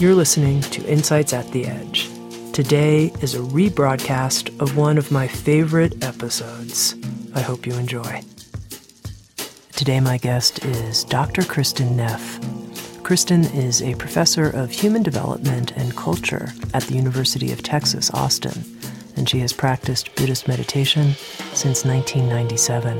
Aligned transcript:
You're 0.00 0.14
listening 0.14 0.60
to 0.60 0.86
Insights 0.86 1.32
at 1.32 1.50
the 1.50 1.66
Edge. 1.66 2.08
Today 2.52 3.06
is 3.20 3.34
a 3.34 3.40
rebroadcast 3.40 4.60
of 4.60 4.76
one 4.76 4.96
of 4.96 5.10
my 5.10 5.26
favorite 5.26 6.04
episodes. 6.04 6.94
I 7.34 7.40
hope 7.40 7.66
you 7.66 7.72
enjoy. 7.74 8.22
Today, 9.72 9.98
my 9.98 10.16
guest 10.18 10.64
is 10.64 11.02
Dr. 11.02 11.42
Kristin 11.42 11.96
Neff. 11.96 12.38
Kristin 13.02 13.52
is 13.52 13.82
a 13.82 13.96
professor 13.96 14.48
of 14.48 14.70
human 14.70 15.02
development 15.02 15.72
and 15.72 15.96
culture 15.96 16.52
at 16.72 16.84
the 16.84 16.94
University 16.94 17.50
of 17.50 17.64
Texas, 17.64 18.08
Austin, 18.14 18.64
and 19.16 19.28
she 19.28 19.40
has 19.40 19.52
practiced 19.52 20.14
Buddhist 20.14 20.46
meditation 20.46 21.14
since 21.54 21.84
1997. 21.84 22.96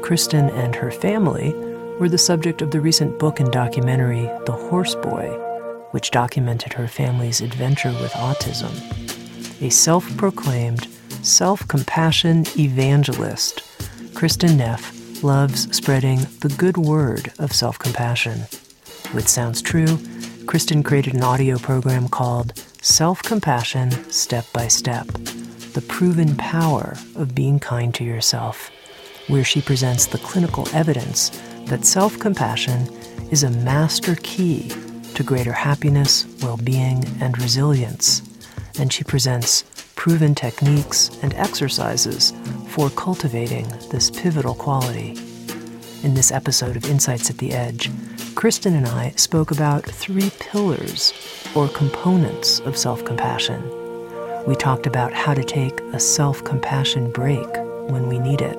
Kristin 0.00 0.50
and 0.54 0.74
her 0.74 0.90
family 0.90 1.52
were 2.00 2.08
the 2.08 2.16
subject 2.16 2.62
of 2.62 2.70
the 2.70 2.80
recent 2.80 3.18
book 3.18 3.40
and 3.40 3.52
documentary, 3.52 4.22
The 4.46 4.52
Horse 4.52 4.94
Boy 4.94 5.44
which 5.90 6.10
documented 6.10 6.72
her 6.72 6.86
family's 6.86 7.40
adventure 7.40 7.92
with 8.00 8.12
autism. 8.12 8.72
A 9.62 9.70
self 9.70 10.16
proclaimed, 10.16 10.86
self 11.22 11.66
compassion 11.68 12.44
evangelist, 12.56 13.62
Kristin 14.14 14.56
Neff 14.56 15.22
loves 15.22 15.74
spreading 15.76 16.18
the 16.40 16.54
good 16.56 16.76
word 16.76 17.32
of 17.38 17.52
self 17.52 17.78
compassion. 17.78 18.40
With 19.14 19.28
Sounds 19.28 19.62
True, 19.62 19.98
Kristin 20.46 20.84
created 20.84 21.14
an 21.14 21.22
audio 21.22 21.58
program 21.58 22.08
called 22.08 22.58
Self 22.82 23.22
Compassion 23.22 23.90
Step 24.10 24.44
by 24.52 24.68
Step 24.68 25.06
The 25.06 25.84
Proven 25.88 26.36
Power 26.36 26.96
of 27.16 27.34
Being 27.34 27.58
Kind 27.58 27.94
to 27.96 28.04
Yourself, 28.04 28.70
where 29.28 29.44
she 29.44 29.60
presents 29.60 30.06
the 30.06 30.18
clinical 30.18 30.66
evidence 30.72 31.30
that 31.66 31.84
self 31.84 32.18
compassion 32.18 32.88
is 33.30 33.42
a 33.42 33.50
master 33.50 34.16
key 34.22 34.70
to 35.18 35.24
greater 35.24 35.52
happiness, 35.52 36.24
well 36.42 36.56
being, 36.58 37.04
and 37.20 37.36
resilience. 37.42 38.22
And 38.78 38.92
she 38.92 39.02
presents 39.02 39.64
proven 39.96 40.32
techniques 40.32 41.10
and 41.24 41.34
exercises 41.34 42.32
for 42.68 42.88
cultivating 42.90 43.66
this 43.90 44.12
pivotal 44.12 44.54
quality. 44.54 45.16
In 46.04 46.14
this 46.14 46.30
episode 46.30 46.76
of 46.76 46.88
Insights 46.88 47.30
at 47.30 47.38
the 47.38 47.50
Edge, 47.50 47.88
Kristin 48.36 48.76
and 48.76 48.86
I 48.86 49.10
spoke 49.16 49.50
about 49.50 49.84
three 49.84 50.30
pillars 50.38 51.12
or 51.56 51.66
components 51.66 52.60
of 52.60 52.76
self 52.76 53.04
compassion. 53.04 53.60
We 54.46 54.54
talked 54.54 54.86
about 54.86 55.12
how 55.12 55.34
to 55.34 55.42
take 55.42 55.80
a 55.92 55.98
self 55.98 56.44
compassion 56.44 57.10
break 57.10 57.48
when 57.90 58.06
we 58.06 58.20
need 58.20 58.40
it, 58.40 58.56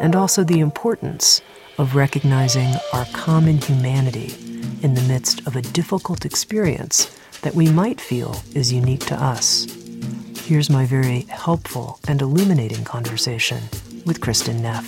and 0.00 0.16
also 0.16 0.42
the 0.42 0.58
importance 0.58 1.40
of 1.78 1.94
recognizing 1.94 2.74
our 2.92 3.04
common 3.12 3.58
humanity 3.58 4.34
in 4.82 4.94
the 4.94 5.02
midst 5.02 5.46
of 5.46 5.56
a 5.56 5.62
difficult 5.62 6.24
experience 6.24 7.18
that 7.42 7.54
we 7.54 7.70
might 7.70 8.00
feel 8.00 8.42
is 8.54 8.72
unique 8.72 9.06
to 9.06 9.14
us. 9.14 9.66
Here's 10.44 10.70
my 10.70 10.86
very 10.86 11.20
helpful 11.22 12.00
and 12.08 12.22
illuminating 12.22 12.84
conversation 12.84 13.58
with 14.06 14.20
Kristin 14.20 14.60
Neff. 14.60 14.86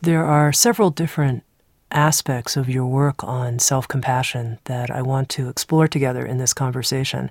There 0.00 0.24
are 0.24 0.52
several 0.52 0.90
different 0.90 1.42
aspects 1.90 2.56
of 2.56 2.68
your 2.68 2.86
work 2.86 3.24
on 3.24 3.58
self 3.58 3.88
compassion 3.88 4.58
that 4.64 4.90
I 4.90 5.02
want 5.02 5.28
to 5.30 5.48
explore 5.48 5.88
together 5.88 6.24
in 6.24 6.38
this 6.38 6.54
conversation. 6.54 7.30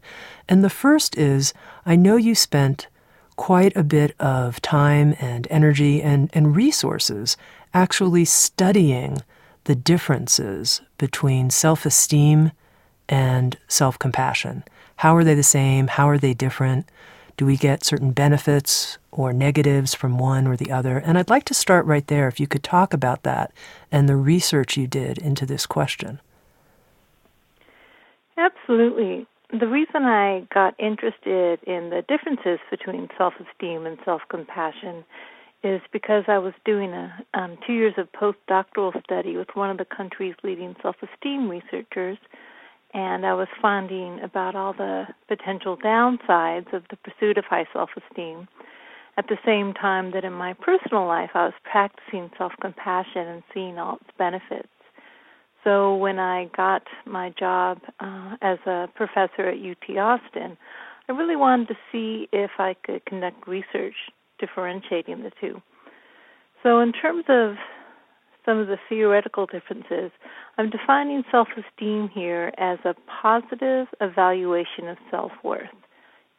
And 0.50 0.64
the 0.64 0.70
first 0.70 1.18
is 1.18 1.54
I 1.86 1.96
know 1.96 2.18
you 2.18 2.36
spent 2.36 2.88
quite 3.36 3.76
a 3.76 3.84
bit 3.84 4.16
of 4.20 4.62
time 4.62 5.16
and 5.20 5.48
energy 5.50 6.02
and, 6.02 6.30
and 6.34 6.56
resources 6.56 7.38
actually 7.74 8.26
studying 8.26 9.22
the 9.66 9.76
differences 9.76 10.82
between 10.98 11.50
self 11.50 11.86
esteem 11.86 12.52
and 13.10 13.58
self 13.68 14.00
compassion. 14.00 14.64
How 14.98 15.16
are 15.16 15.24
they 15.24 15.36
the 15.36 15.44
same? 15.44 15.88
How 15.88 16.08
are 16.08 16.18
they 16.18 16.34
different? 16.34 16.88
Do 17.38 17.46
we 17.46 17.58
get 17.58 17.84
certain 17.84 18.12
benefits 18.12 18.98
or 19.12 19.34
negatives 19.34 19.94
from 19.94 20.18
one 20.18 20.48
or 20.48 20.56
the 20.56 20.72
other? 20.72 20.98
And 20.98 21.18
I'd 21.18 21.30
like 21.30 21.44
to 21.46 21.54
start 21.54 21.86
right 21.86 22.08
there 22.08 22.30
if 22.30 22.40
you 22.40 22.48
could 22.48 22.64
talk 22.64 22.94
about 22.94 23.24
that 23.24 23.52
and 23.92 24.08
the 24.08 24.16
research 24.16 24.78
you 24.78 24.88
did 24.88 25.18
into 25.18 25.46
this 25.46 25.66
question. 25.66 26.22
Absolutely. 28.38 29.28
The 29.52 29.68
reason 29.68 30.04
I 30.04 30.48
got 30.54 30.74
interested 30.80 31.60
in 31.64 31.92
the 31.92 32.04
differences 32.08 32.60
between 32.72 33.10
self 33.18 33.34
esteem 33.40 33.86
and 33.86 33.98
self 34.04 34.22
compassion 34.30 35.06
is 35.64 35.82
because 35.92 36.24
I 36.28 36.40
was 36.40 36.54
doing 36.66 36.94
a 36.94 37.14
um, 37.36 37.58
two 37.66 37.74
years 37.74 37.94
of 37.98 38.12
postdoctoral 38.12 39.04
study 39.04 39.38
with 39.38 39.50
one 39.54 39.70
of 39.70 39.78
the 39.78 39.86
country's 39.86 40.36
leading 40.44 40.76
self 40.82 40.96
esteem 41.02 41.48
researchers, 41.48 42.18
and 42.94 43.26
I 43.26 43.34
was 43.36 43.48
finding 43.62 44.20
about 44.22 44.56
all 44.56 44.74
the 44.74 45.06
potential 45.28 45.78
downsides 45.78 46.74
of 46.74 46.84
the 46.90 46.98
pursuit 46.98 47.38
of 47.38 47.46
high 47.46 47.68
self 47.72 47.92
esteem. 47.96 48.48
At 49.18 49.28
the 49.28 49.38
same 49.46 49.74
time 49.74 50.12
that 50.12 50.26
in 50.26 50.34
my 50.34 50.54
personal 50.54 51.06
life 51.06 51.32
I 51.36 51.46
was 51.46 51.54
practicing 51.64 52.32
self 52.38 52.54
compassion 52.60 53.28
and 53.28 53.44
seeing 53.54 53.78
all 53.78 53.98
its 53.98 54.18
benefits. 54.18 54.75
So 55.66 55.96
when 55.96 56.20
I 56.20 56.46
got 56.56 56.84
my 57.06 57.34
job 57.38 57.80
uh, 58.00 58.36
as 58.42 58.60
a 58.68 58.88
professor 58.96 59.50
at 59.50 59.58
UT 59.58 59.98
Austin, 59.98 60.58
I 61.10 61.12
really 61.12 61.36
wanted 61.36 61.70
to 61.70 61.76
see 61.92 62.30
if 62.32 62.52
I 62.60 62.76
could 62.86 63.04
conduct 63.06 63.48
research 63.48 63.96
differentiating 64.40 65.24
the 65.24 65.32
two. 65.42 65.62
So 66.62 66.80
in 66.80 66.94
terms 66.94 67.26
of 67.30 67.56
some 68.46 68.60
of 68.60 68.68
the 68.68 68.78
theoretical 68.88 69.48
differences, 69.48 70.12
I'm 70.58 70.70
defining 70.70 71.24
self 71.32 71.48
esteem 71.58 72.10
here 72.14 72.54
as 72.60 72.78
a 72.86 72.94
positive 73.22 73.88
evaluation 74.00 74.88
of 74.88 74.98
self 75.10 75.32
worth. 75.44 75.74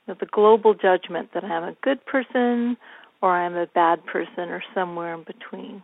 You 0.07 0.15
know, 0.15 0.17
the 0.21 0.27
global 0.27 0.73
judgment 0.75 1.31
that 1.35 1.43
I'm 1.43 1.65
a 1.65 1.77
good 1.83 2.05
person 2.07 2.77
or 3.23 3.33
I'm 3.33 3.57
a 3.57 3.67
bad 3.67 4.07
person 4.07 4.51
or 4.51 4.63
somewhere 4.73 5.15
in 5.15 5.25
between. 5.25 5.83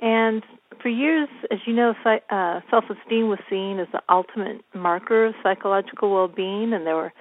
And 0.00 0.42
for 0.80 0.88
years, 0.88 1.28
as 1.50 1.58
you 1.66 1.74
know, 1.74 1.94
uh, 2.04 2.60
self 2.70 2.84
esteem 2.84 3.28
was 3.28 3.40
seen 3.50 3.78
as 3.80 3.88
the 3.92 4.02
ultimate 4.08 4.64
marker 4.74 5.26
of 5.26 5.34
psychological 5.42 6.14
well 6.14 6.28
being, 6.28 6.72
and 6.72 6.86
there 6.86 6.96
were 6.96 7.12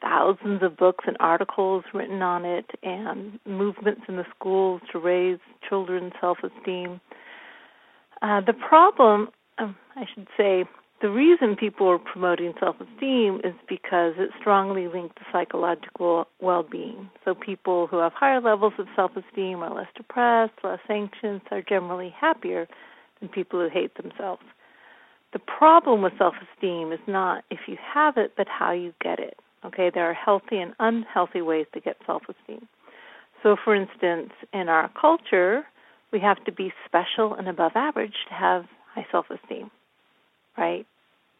thousands 0.00 0.62
of 0.62 0.76
books 0.76 1.04
and 1.06 1.16
articles 1.20 1.84
written 1.92 2.22
on 2.22 2.44
it, 2.44 2.66
and 2.82 3.38
movements 3.44 4.02
in 4.08 4.16
the 4.16 4.26
schools 4.38 4.80
to 4.92 4.98
raise 4.98 5.38
children's 5.68 6.12
self 6.20 6.38
esteem. 6.44 7.00
Uh, 8.22 8.40
the 8.40 8.52
problem, 8.52 9.28
um, 9.58 9.76
I 9.94 10.04
should 10.14 10.28
say, 10.36 10.64
the 11.02 11.10
reason 11.10 11.56
people 11.56 11.88
are 11.88 11.98
promoting 11.98 12.54
self 12.58 12.76
esteem 12.80 13.40
is 13.44 13.52
because 13.68 14.14
it's 14.16 14.32
strongly 14.40 14.88
linked 14.88 15.16
to 15.16 15.22
psychological 15.30 16.26
well 16.40 16.62
being. 16.62 17.10
So, 17.24 17.34
people 17.34 17.86
who 17.86 17.98
have 17.98 18.12
higher 18.14 18.40
levels 18.40 18.72
of 18.78 18.86
self 18.96 19.12
esteem 19.14 19.62
are 19.62 19.74
less 19.74 19.88
depressed, 19.94 20.54
less 20.64 20.80
anxious, 20.88 21.42
are 21.50 21.62
generally 21.62 22.14
happier 22.18 22.66
than 23.20 23.28
people 23.28 23.60
who 23.60 23.68
hate 23.68 23.94
themselves. 23.96 24.42
The 25.34 25.38
problem 25.38 26.00
with 26.00 26.14
self 26.16 26.34
esteem 26.54 26.92
is 26.92 27.00
not 27.06 27.44
if 27.50 27.60
you 27.66 27.76
have 27.94 28.16
it, 28.16 28.32
but 28.34 28.48
how 28.48 28.72
you 28.72 28.94
get 29.02 29.18
it. 29.18 29.36
Okay, 29.66 29.90
there 29.92 30.08
are 30.08 30.14
healthy 30.14 30.56
and 30.56 30.72
unhealthy 30.78 31.42
ways 31.42 31.66
to 31.74 31.80
get 31.80 31.96
self 32.06 32.22
esteem. 32.22 32.66
So, 33.42 33.56
for 33.62 33.74
instance, 33.74 34.30
in 34.54 34.70
our 34.70 34.90
culture, 34.98 35.66
we 36.10 36.20
have 36.20 36.42
to 36.46 36.52
be 36.52 36.72
special 36.86 37.34
and 37.34 37.48
above 37.48 37.72
average 37.74 38.14
to 38.28 38.34
have 38.34 38.64
high 38.94 39.06
self 39.12 39.26
esteem 39.30 39.70
right? 40.56 40.86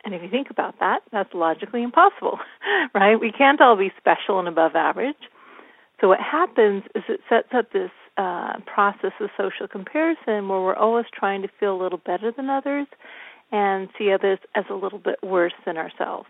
And 0.04 0.14
if 0.14 0.22
you 0.22 0.28
think 0.28 0.50
about 0.50 0.78
that, 0.80 1.00
that's 1.10 1.32
logically 1.34 1.82
impossible, 1.82 2.38
right? 2.94 3.18
We 3.18 3.32
can't 3.32 3.60
all 3.60 3.76
be 3.76 3.92
special 3.98 4.38
and 4.38 4.48
above 4.48 4.76
average. 4.76 5.16
So 6.00 6.08
what 6.08 6.20
happens 6.20 6.84
is 6.94 7.02
it 7.08 7.20
sets 7.28 7.48
up 7.52 7.72
this 7.72 7.90
uh, 8.16 8.58
process 8.66 9.12
of 9.20 9.30
social 9.36 9.66
comparison 9.66 10.48
where 10.48 10.60
we're 10.60 10.76
always 10.76 11.06
trying 11.12 11.42
to 11.42 11.48
feel 11.58 11.74
a 11.74 11.82
little 11.82 11.98
better 11.98 12.30
than 12.30 12.48
others 12.50 12.86
and 13.52 13.88
see 13.98 14.12
others 14.12 14.38
as 14.54 14.64
a 14.70 14.74
little 14.74 14.98
bit 14.98 15.22
worse 15.22 15.52
than 15.64 15.76
ourselves. 15.76 16.28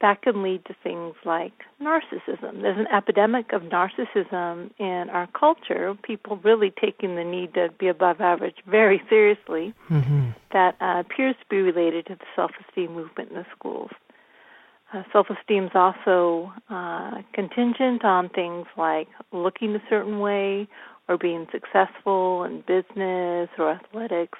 That 0.00 0.22
can 0.22 0.42
lead 0.42 0.64
to 0.66 0.74
things 0.82 1.14
like 1.24 1.52
narcissism. 1.82 2.60
There's 2.62 2.78
an 2.78 2.86
epidemic 2.88 3.52
of 3.52 3.62
narcissism 3.62 4.70
in 4.78 5.08
our 5.10 5.26
culture, 5.28 5.96
people 6.02 6.36
really 6.44 6.72
taking 6.78 7.16
the 7.16 7.24
need 7.24 7.54
to 7.54 7.70
be 7.78 7.88
above 7.88 8.20
average 8.20 8.56
very 8.66 9.02
seriously, 9.08 9.74
mm-hmm. 9.88 10.30
that 10.52 10.76
uh, 10.80 11.00
appears 11.00 11.34
to 11.40 11.46
be 11.48 11.62
related 11.62 12.06
to 12.06 12.14
the 12.16 12.24
self 12.34 12.50
esteem 12.66 12.94
movement 12.94 13.30
in 13.30 13.36
the 13.36 13.46
schools. 13.56 13.90
Uh, 14.92 15.02
self 15.12 15.28
esteem 15.30 15.64
is 15.64 15.70
also 15.74 16.52
uh, 16.70 17.22
contingent 17.32 18.04
on 18.04 18.28
things 18.28 18.66
like 18.76 19.08
looking 19.32 19.74
a 19.74 19.82
certain 19.88 20.20
way 20.20 20.68
or 21.08 21.16
being 21.16 21.46
successful 21.50 22.44
in 22.44 22.60
business 22.66 23.48
or 23.58 23.70
athletics. 23.70 24.38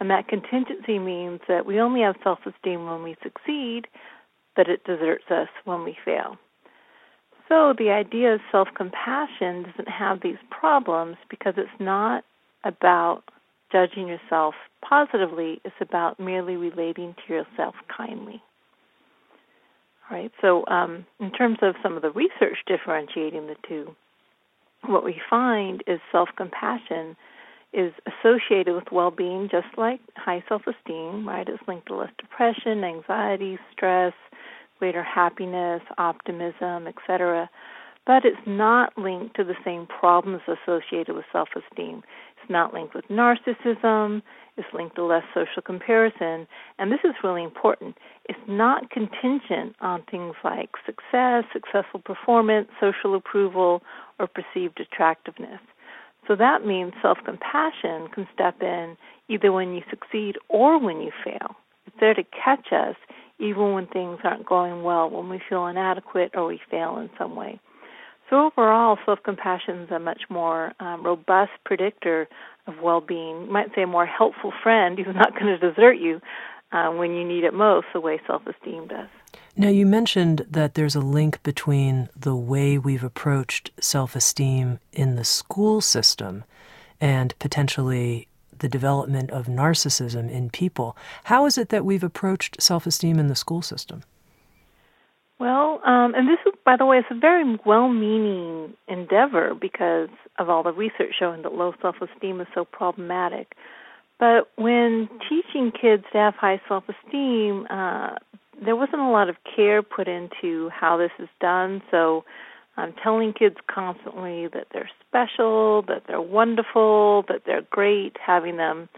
And 0.00 0.10
that 0.10 0.28
contingency 0.28 0.98
means 0.98 1.40
that 1.48 1.66
we 1.66 1.78
only 1.78 2.00
have 2.00 2.16
self 2.22 2.40
esteem 2.46 2.86
when 2.86 3.02
we 3.02 3.16
succeed, 3.22 3.86
but 4.56 4.68
it 4.68 4.84
deserts 4.84 5.24
us 5.30 5.48
when 5.64 5.84
we 5.84 5.96
fail. 6.04 6.36
So 7.48 7.74
the 7.76 7.90
idea 7.90 8.34
of 8.34 8.40
self 8.50 8.68
compassion 8.74 9.64
doesn't 9.64 9.88
have 9.88 10.20
these 10.22 10.38
problems 10.50 11.16
because 11.28 11.54
it's 11.56 11.80
not 11.80 12.24
about 12.64 13.24
judging 13.70 14.06
yourself 14.06 14.54
positively, 14.86 15.60
it's 15.64 15.74
about 15.80 16.20
merely 16.20 16.56
relating 16.56 17.14
to 17.26 17.34
yourself 17.34 17.74
kindly. 17.94 18.42
All 20.10 20.18
right, 20.18 20.32
so 20.40 20.64
um, 20.66 21.06
in 21.20 21.30
terms 21.30 21.58
of 21.62 21.74
some 21.82 21.96
of 21.96 22.02
the 22.02 22.10
research 22.10 22.58
differentiating 22.66 23.46
the 23.46 23.56
two, 23.66 23.94
what 24.86 25.04
we 25.04 25.20
find 25.30 25.82
is 25.86 26.00
self 26.10 26.28
compassion 26.36 27.16
is 27.72 27.92
associated 28.06 28.74
with 28.74 28.92
well 28.92 29.10
being, 29.10 29.48
just 29.50 29.78
like 29.78 30.00
high 30.16 30.44
self 30.48 30.62
esteem, 30.66 31.26
right? 31.26 31.48
It's 31.48 31.62
linked 31.66 31.88
to 31.88 31.96
less 31.96 32.10
depression, 32.18 32.84
anxiety, 32.84 33.58
stress, 33.72 34.12
greater 34.82 35.04
happiness, 35.04 35.80
optimism, 35.96 36.88
etc. 36.88 37.48
But 38.04 38.24
it's 38.24 38.44
not 38.48 38.98
linked 38.98 39.36
to 39.36 39.44
the 39.44 39.54
same 39.64 39.86
problems 39.86 40.42
associated 40.48 41.14
with 41.14 41.24
self 41.30 41.50
esteem. 41.54 42.02
It's 42.36 42.50
not 42.50 42.74
linked 42.74 42.92
with 42.92 43.04
narcissism, 43.06 44.22
it's 44.56 44.66
linked 44.74 44.96
to 44.96 45.04
less 45.04 45.22
social 45.32 45.62
comparison, 45.64 46.48
and 46.80 46.90
this 46.90 46.98
is 47.04 47.14
really 47.22 47.44
important. 47.44 47.96
It's 48.28 48.46
not 48.48 48.90
contingent 48.90 49.76
on 49.80 50.02
things 50.10 50.34
like 50.42 50.70
success, 50.84 51.44
successful 51.52 52.00
performance, 52.04 52.66
social 52.80 53.14
approval, 53.14 53.84
or 54.18 54.26
perceived 54.26 54.80
attractiveness. 54.80 55.60
So 56.26 56.34
that 56.34 56.66
means 56.66 56.92
self 57.00 57.18
compassion 57.24 58.08
can 58.12 58.26
step 58.34 58.60
in 58.60 58.96
either 59.28 59.52
when 59.52 59.74
you 59.74 59.82
succeed 59.88 60.38
or 60.48 60.80
when 60.80 61.00
you 61.00 61.12
fail. 61.24 61.54
It's 61.86 61.96
there 62.00 62.14
to 62.14 62.24
catch 62.24 62.72
us 62.72 62.96
even 63.42 63.72
when 63.72 63.86
things 63.86 64.18
aren't 64.24 64.46
going 64.46 64.82
well, 64.82 65.10
when 65.10 65.28
we 65.28 65.40
feel 65.48 65.66
inadequate 65.66 66.32
or 66.34 66.46
we 66.46 66.60
fail 66.70 66.98
in 66.98 67.10
some 67.18 67.34
way. 67.34 67.60
So 68.30 68.46
overall, 68.46 68.96
self-compassion 69.04 69.80
is 69.80 69.90
a 69.90 69.98
much 69.98 70.22
more 70.30 70.72
um, 70.80 71.04
robust 71.04 71.50
predictor 71.66 72.28
of 72.66 72.74
well-being. 72.82 73.42
You 73.42 73.52
might 73.52 73.74
say 73.74 73.82
a 73.82 73.86
more 73.86 74.06
helpful 74.06 74.52
friend 74.62 74.98
who's 74.98 75.14
not 75.14 75.34
going 75.38 75.46
to 75.46 75.58
desert 75.58 75.98
you 75.98 76.20
uh, 76.72 76.90
when 76.90 77.12
you 77.12 77.24
need 77.24 77.44
it 77.44 77.52
most, 77.52 77.88
the 77.92 78.00
way 78.00 78.20
self-esteem 78.26 78.88
does. 78.88 79.08
Now, 79.54 79.68
you 79.68 79.84
mentioned 79.84 80.46
that 80.48 80.74
there's 80.74 80.94
a 80.94 81.00
link 81.00 81.42
between 81.42 82.08
the 82.16 82.34
way 82.34 82.78
we've 82.78 83.04
approached 83.04 83.70
self 83.80 84.16
esteem 84.16 84.78
in 84.92 85.16
the 85.16 85.24
school 85.24 85.82
system 85.82 86.44
and 87.00 87.38
potentially 87.38 88.28
the 88.62 88.68
development 88.68 89.30
of 89.30 89.46
narcissism 89.46 90.30
in 90.30 90.48
people. 90.48 90.96
How 91.24 91.44
is 91.44 91.58
it 91.58 91.68
that 91.68 91.84
we've 91.84 92.02
approached 92.02 92.62
self 92.62 92.86
esteem 92.86 93.18
in 93.18 93.26
the 93.26 93.34
school 93.34 93.60
system? 93.60 94.02
Well, 95.38 95.80
um, 95.84 96.14
and 96.14 96.28
this, 96.28 96.38
is, 96.46 96.52
by 96.64 96.76
the 96.76 96.86
way, 96.86 96.98
is 96.98 97.04
a 97.10 97.18
very 97.18 97.58
well-meaning 97.66 98.74
endeavor 98.86 99.54
because 99.60 100.08
of 100.38 100.48
all 100.48 100.62
the 100.62 100.72
research 100.72 101.14
showing 101.18 101.42
that 101.42 101.52
low 101.52 101.74
self-esteem 101.82 102.40
is 102.40 102.46
so 102.54 102.64
problematic. 102.64 103.56
But 104.20 104.48
when 104.54 105.08
teaching 105.28 105.72
kids 105.72 106.04
to 106.12 106.18
have 106.18 106.34
high 106.34 106.60
self-esteem, 106.68 107.66
uh, 107.68 108.14
there 108.64 108.76
wasn't 108.76 109.02
a 109.02 109.10
lot 109.10 109.28
of 109.28 109.34
care 109.56 109.82
put 109.82 110.06
into 110.06 110.68
how 110.68 110.96
this 110.96 111.10
is 111.18 111.28
done. 111.40 111.82
So 111.90 112.24
I'm 112.76 112.94
telling 113.02 113.32
kids 113.32 113.56
constantly 113.72 114.48
that 114.48 114.68
they're 114.72 114.90
special, 115.06 115.82
that 115.88 116.04
they're 116.06 116.22
wonderful, 116.22 117.24
that 117.28 117.42
they're 117.44 117.66
great, 117.70 118.16
having 118.24 118.56
them 118.56 118.88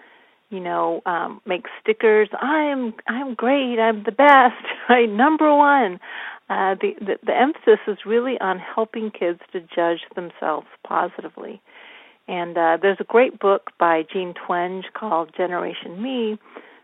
you 0.50 0.61
know, 0.61 1.03
um, 1.05 1.41
make 1.44 1.65
stickers. 1.81 2.29
I'm 2.41 2.94
I'm 3.09 3.35
great. 3.35 3.79
I'm 3.79 4.05
the 4.05 4.12
best. 4.12 4.55
Right, 4.88 5.09
number 5.09 5.55
one. 5.55 5.99
Uh, 6.50 6.75
the, 6.79 6.93
the 7.00 7.17
the 7.25 7.35
emphasis 7.35 7.81
is 7.88 7.99
really 8.05 8.38
on 8.38 8.59
helping 8.59 9.11
kids 9.11 9.41
to 9.53 9.61
judge 9.61 10.00
themselves 10.15 10.67
positively. 10.87 11.62
And 12.29 12.56
uh, 12.56 12.79
there's 12.81 12.99
a 13.00 13.05
great 13.05 13.38
book 13.38 13.70
by 13.79 14.05
Jean 14.12 14.35
Twenge 14.35 14.85
called 14.93 15.31
Generation 15.37 16.03
Me 16.03 16.38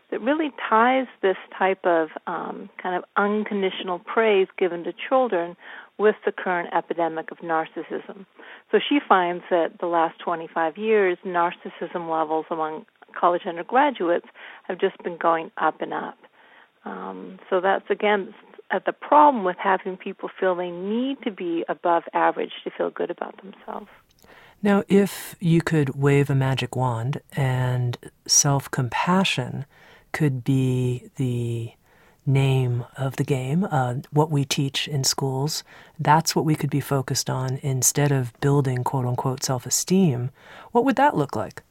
that 0.09 0.19
really 0.21 0.51
ties 0.69 1.07
this 1.21 1.37
type 1.57 1.85
of 1.85 2.09
um, 2.27 2.69
kind 2.81 2.95
of 2.95 3.03
unconditional 3.15 3.99
praise 3.99 4.47
given 4.57 4.83
to 4.83 4.93
children 5.07 5.55
with 6.01 6.15
the 6.25 6.31
current 6.31 6.73
epidemic 6.73 7.31
of 7.31 7.37
narcissism. 7.37 8.25
So 8.71 8.79
she 8.79 8.99
finds 9.07 9.43
that 9.49 9.79
the 9.79 9.85
last 9.85 10.19
25 10.19 10.77
years, 10.77 11.17
narcissism 11.25 12.09
levels 12.09 12.45
among 12.49 12.85
college 13.17 13.43
undergraduates 13.45 14.27
have 14.63 14.79
just 14.79 14.97
been 15.03 15.17
going 15.17 15.51
up 15.57 15.81
and 15.81 15.93
up. 15.93 16.17
Um, 16.83 17.39
so 17.49 17.61
that's 17.61 17.89
again 17.89 18.33
at 18.71 18.85
the 18.85 18.93
problem 18.93 19.43
with 19.43 19.57
having 19.59 19.97
people 19.97 20.29
feel 20.39 20.55
they 20.55 20.71
need 20.71 21.17
to 21.23 21.31
be 21.31 21.63
above 21.69 22.03
average 22.13 22.51
to 22.63 22.71
feel 22.71 22.89
good 22.89 23.11
about 23.11 23.35
themselves. 23.41 23.87
Now, 24.63 24.83
if 24.87 25.35
you 25.39 25.61
could 25.61 25.95
wave 25.95 26.29
a 26.29 26.35
magic 26.35 26.75
wand 26.75 27.21
and 27.33 27.97
self 28.25 28.71
compassion 28.71 29.65
could 30.13 30.43
be 30.43 31.09
the 31.17 31.73
name 32.25 32.85
of 32.97 33.15
the 33.15 33.23
game, 33.23 33.63
uh, 33.69 33.95
what 34.11 34.29
we 34.29 34.45
teach 34.45 34.87
in 34.87 35.03
schools, 35.03 35.63
that's 35.99 36.35
what 36.35 36.45
we 36.45 36.55
could 36.55 36.69
be 36.69 36.79
focused 36.79 37.29
on 37.29 37.59
instead 37.61 38.11
of 38.11 38.39
building 38.41 38.83
quote 38.83 39.05
unquote 39.05 39.43
self 39.43 39.65
esteem, 39.65 40.29
what 40.71 40.85
would 40.85 40.95
that 40.95 41.17
look 41.17 41.35
like? 41.35 41.63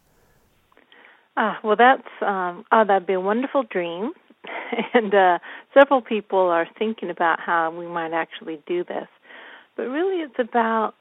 Ah, 1.36 1.58
well, 1.62 1.76
that's 1.76 2.08
um, 2.20 2.64
oh, 2.72 2.84
that'd 2.84 3.06
be 3.06 3.12
a 3.14 3.20
wonderful 3.20 3.62
dream, 3.62 4.12
and 4.94 5.14
uh, 5.14 5.38
several 5.72 6.02
people 6.02 6.38
are 6.38 6.68
thinking 6.78 7.10
about 7.10 7.40
how 7.40 7.70
we 7.70 7.86
might 7.86 8.12
actually 8.12 8.60
do 8.66 8.84
this. 8.84 9.08
But 9.76 9.84
really, 9.84 10.22
it's 10.22 10.38
about 10.38 10.94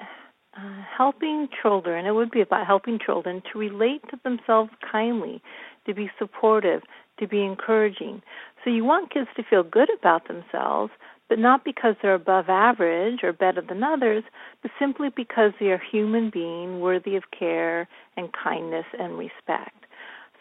uh, 0.56 0.82
helping 0.98 1.50
children. 1.62 2.06
It 2.06 2.12
would 2.12 2.32
be 2.32 2.42
about 2.42 2.68
helping 2.68 3.00
children 3.04 3.42
to 3.52 3.60
relate 3.60 4.02
to 4.12 4.20
themselves 4.24 4.72
kindly, 4.92 5.42
to 5.86 5.94
be 5.94 6.10
supportive, 6.18 6.84
to 7.20 7.28
be 7.28 7.44
encouraging. 7.44 8.22
So 8.64 8.70
you 8.70 8.84
want 8.84 9.14
kids 9.14 9.28
to 9.36 9.44
feel 9.44 9.64
good 9.64 9.90
about 9.98 10.28
themselves, 10.28 10.92
but 11.30 11.40
not 11.40 11.64
because 11.64 11.96
they're 12.02 12.16
above 12.16 12.50
average 12.50 13.24
or 13.24 13.32
better 13.32 13.62
than 13.62 13.84
others, 13.84 14.24
but 14.62 14.72
simply 14.80 15.10
because 15.16 15.52
they 15.60 15.68
are 15.68 15.82
human 15.92 16.30
being 16.30 16.80
worthy 16.80 17.16
of 17.16 17.24
care 17.38 17.88
and 18.18 18.30
kindness 18.34 18.86
and 19.00 19.18
respect. 19.18 19.86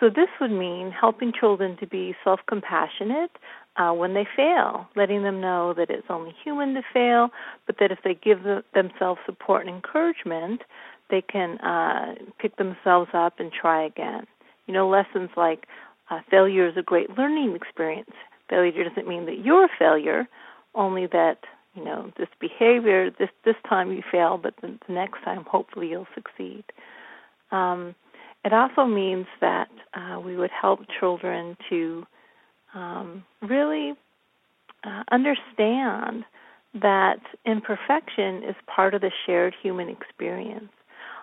So 0.00 0.08
this 0.08 0.28
would 0.40 0.52
mean 0.52 0.92
helping 0.92 1.32
children 1.32 1.76
to 1.78 1.86
be 1.86 2.14
self-compassionate 2.22 3.32
uh, 3.76 3.92
when 3.92 4.14
they 4.14 4.26
fail, 4.36 4.88
letting 4.96 5.22
them 5.22 5.40
know 5.40 5.74
that 5.74 5.90
it's 5.90 6.06
only 6.08 6.34
human 6.44 6.74
to 6.74 6.82
fail, 6.92 7.30
but 7.66 7.76
that 7.80 7.90
if 7.90 7.98
they 8.04 8.14
give 8.14 8.44
the, 8.44 8.62
themselves 8.74 9.20
support 9.26 9.66
and 9.66 9.74
encouragement, 9.74 10.62
they 11.10 11.20
can 11.20 11.58
uh, 11.58 12.14
pick 12.38 12.56
themselves 12.56 13.10
up 13.12 13.40
and 13.40 13.52
try 13.52 13.84
again. 13.84 14.26
You 14.66 14.74
know, 14.74 14.88
lessons 14.88 15.30
like 15.36 15.66
uh, 16.10 16.20
failure 16.30 16.68
is 16.68 16.76
a 16.76 16.82
great 16.82 17.16
learning 17.16 17.54
experience. 17.54 18.10
Failure 18.48 18.84
doesn't 18.88 19.08
mean 19.08 19.26
that 19.26 19.38
you're 19.44 19.64
a 19.64 19.78
failure, 19.78 20.26
only 20.74 21.06
that 21.06 21.38
you 21.74 21.84
know 21.84 22.10
this 22.16 22.28
behavior. 22.40 23.10
This 23.10 23.30
this 23.44 23.56
time 23.68 23.92
you 23.92 24.02
fail, 24.10 24.38
but 24.38 24.54
the, 24.60 24.78
the 24.86 24.92
next 24.92 25.22
time 25.24 25.44
hopefully 25.44 25.88
you'll 25.88 26.06
succeed. 26.14 26.64
Um, 27.50 27.94
it 28.44 28.52
also 28.52 28.84
means 28.86 29.26
that 29.40 29.68
uh, 29.94 30.20
we 30.20 30.36
would 30.36 30.50
help 30.50 30.80
children 31.00 31.56
to 31.68 32.06
um, 32.74 33.24
really 33.42 33.94
uh, 34.84 35.02
understand 35.10 36.24
that 36.74 37.20
imperfection 37.44 38.42
is 38.44 38.54
part 38.66 38.94
of 38.94 39.00
the 39.00 39.10
shared 39.26 39.54
human 39.60 39.88
experience. 39.88 40.70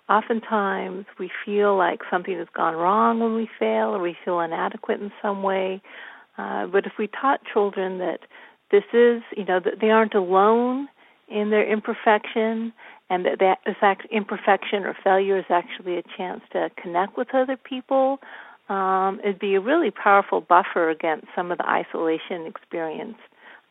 Oftentimes, 0.07 1.05
we 1.17 1.31
feel 1.45 1.75
like 1.75 2.01
something 2.11 2.37
has 2.37 2.47
gone 2.55 2.75
wrong 2.75 3.19
when 3.19 3.35
we 3.35 3.49
fail, 3.57 3.95
or 3.95 3.99
we 3.99 4.15
feel 4.23 4.39
inadequate 4.39 5.01
in 5.01 5.11
some 5.21 5.41
way. 5.41 5.81
Uh, 6.37 6.67
but 6.67 6.85
if 6.85 6.93
we 6.99 7.07
taught 7.07 7.41
children 7.51 7.97
that 7.99 8.19
this 8.71 8.83
is, 8.93 9.23
you 9.35 9.45
know, 9.45 9.59
that 9.59 9.79
they 9.81 9.89
aren't 9.89 10.13
alone 10.13 10.87
in 11.27 11.49
their 11.49 11.67
imperfection, 11.67 12.71
and 13.09 13.25
that 13.25 13.39
that 13.39 13.57
is 13.65 13.75
act, 13.81 14.05
imperfection 14.11 14.83
or 14.83 14.95
failure 15.03 15.39
is 15.39 15.45
actually 15.49 15.97
a 15.97 16.03
chance 16.17 16.41
to 16.51 16.69
connect 16.81 17.17
with 17.17 17.33
other 17.33 17.57
people. 17.57 18.19
Um, 18.69 19.19
it'd 19.23 19.39
be 19.39 19.55
a 19.55 19.61
really 19.61 19.91
powerful 19.91 20.41
buffer 20.41 20.89
against 20.89 21.27
some 21.35 21.51
of 21.51 21.57
the 21.57 21.67
isolation 21.67 22.45
experienced 22.45 23.19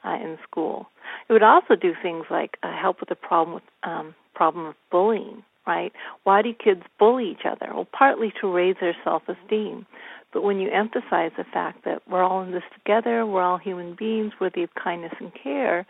uh, 0.04 0.14
in 0.14 0.38
school. 0.48 0.86
It 1.28 1.32
would 1.32 1.42
also 1.42 1.74
do 1.74 1.92
things 2.00 2.26
like 2.30 2.58
uh, 2.62 2.76
help 2.76 3.00
with 3.00 3.08
the 3.08 3.14
problem 3.16 3.54
with 3.54 3.62
um, 3.82 4.14
problem 4.34 4.66
of 4.66 4.74
bullying. 4.90 5.42
Right? 5.66 5.92
Why 6.24 6.42
do 6.42 6.52
kids 6.52 6.82
bully 6.98 7.30
each 7.30 7.46
other? 7.46 7.72
Well, 7.72 7.88
partly 7.90 8.32
to 8.40 8.52
raise 8.52 8.76
their 8.80 8.96
self-esteem. 9.02 9.86
But 10.32 10.42
when 10.42 10.58
you 10.58 10.70
emphasize 10.70 11.30
the 11.36 11.44
fact 11.44 11.84
that 11.84 12.02
we're 12.08 12.22
all 12.22 12.42
in 12.42 12.50
this 12.50 12.64
together, 12.74 13.24
we're 13.24 13.42
all 13.42 13.56
human 13.56 13.94
beings 13.94 14.32
worthy 14.40 14.62
of 14.62 14.74
kindness 14.74 15.12
and 15.20 15.32
care, 15.32 15.86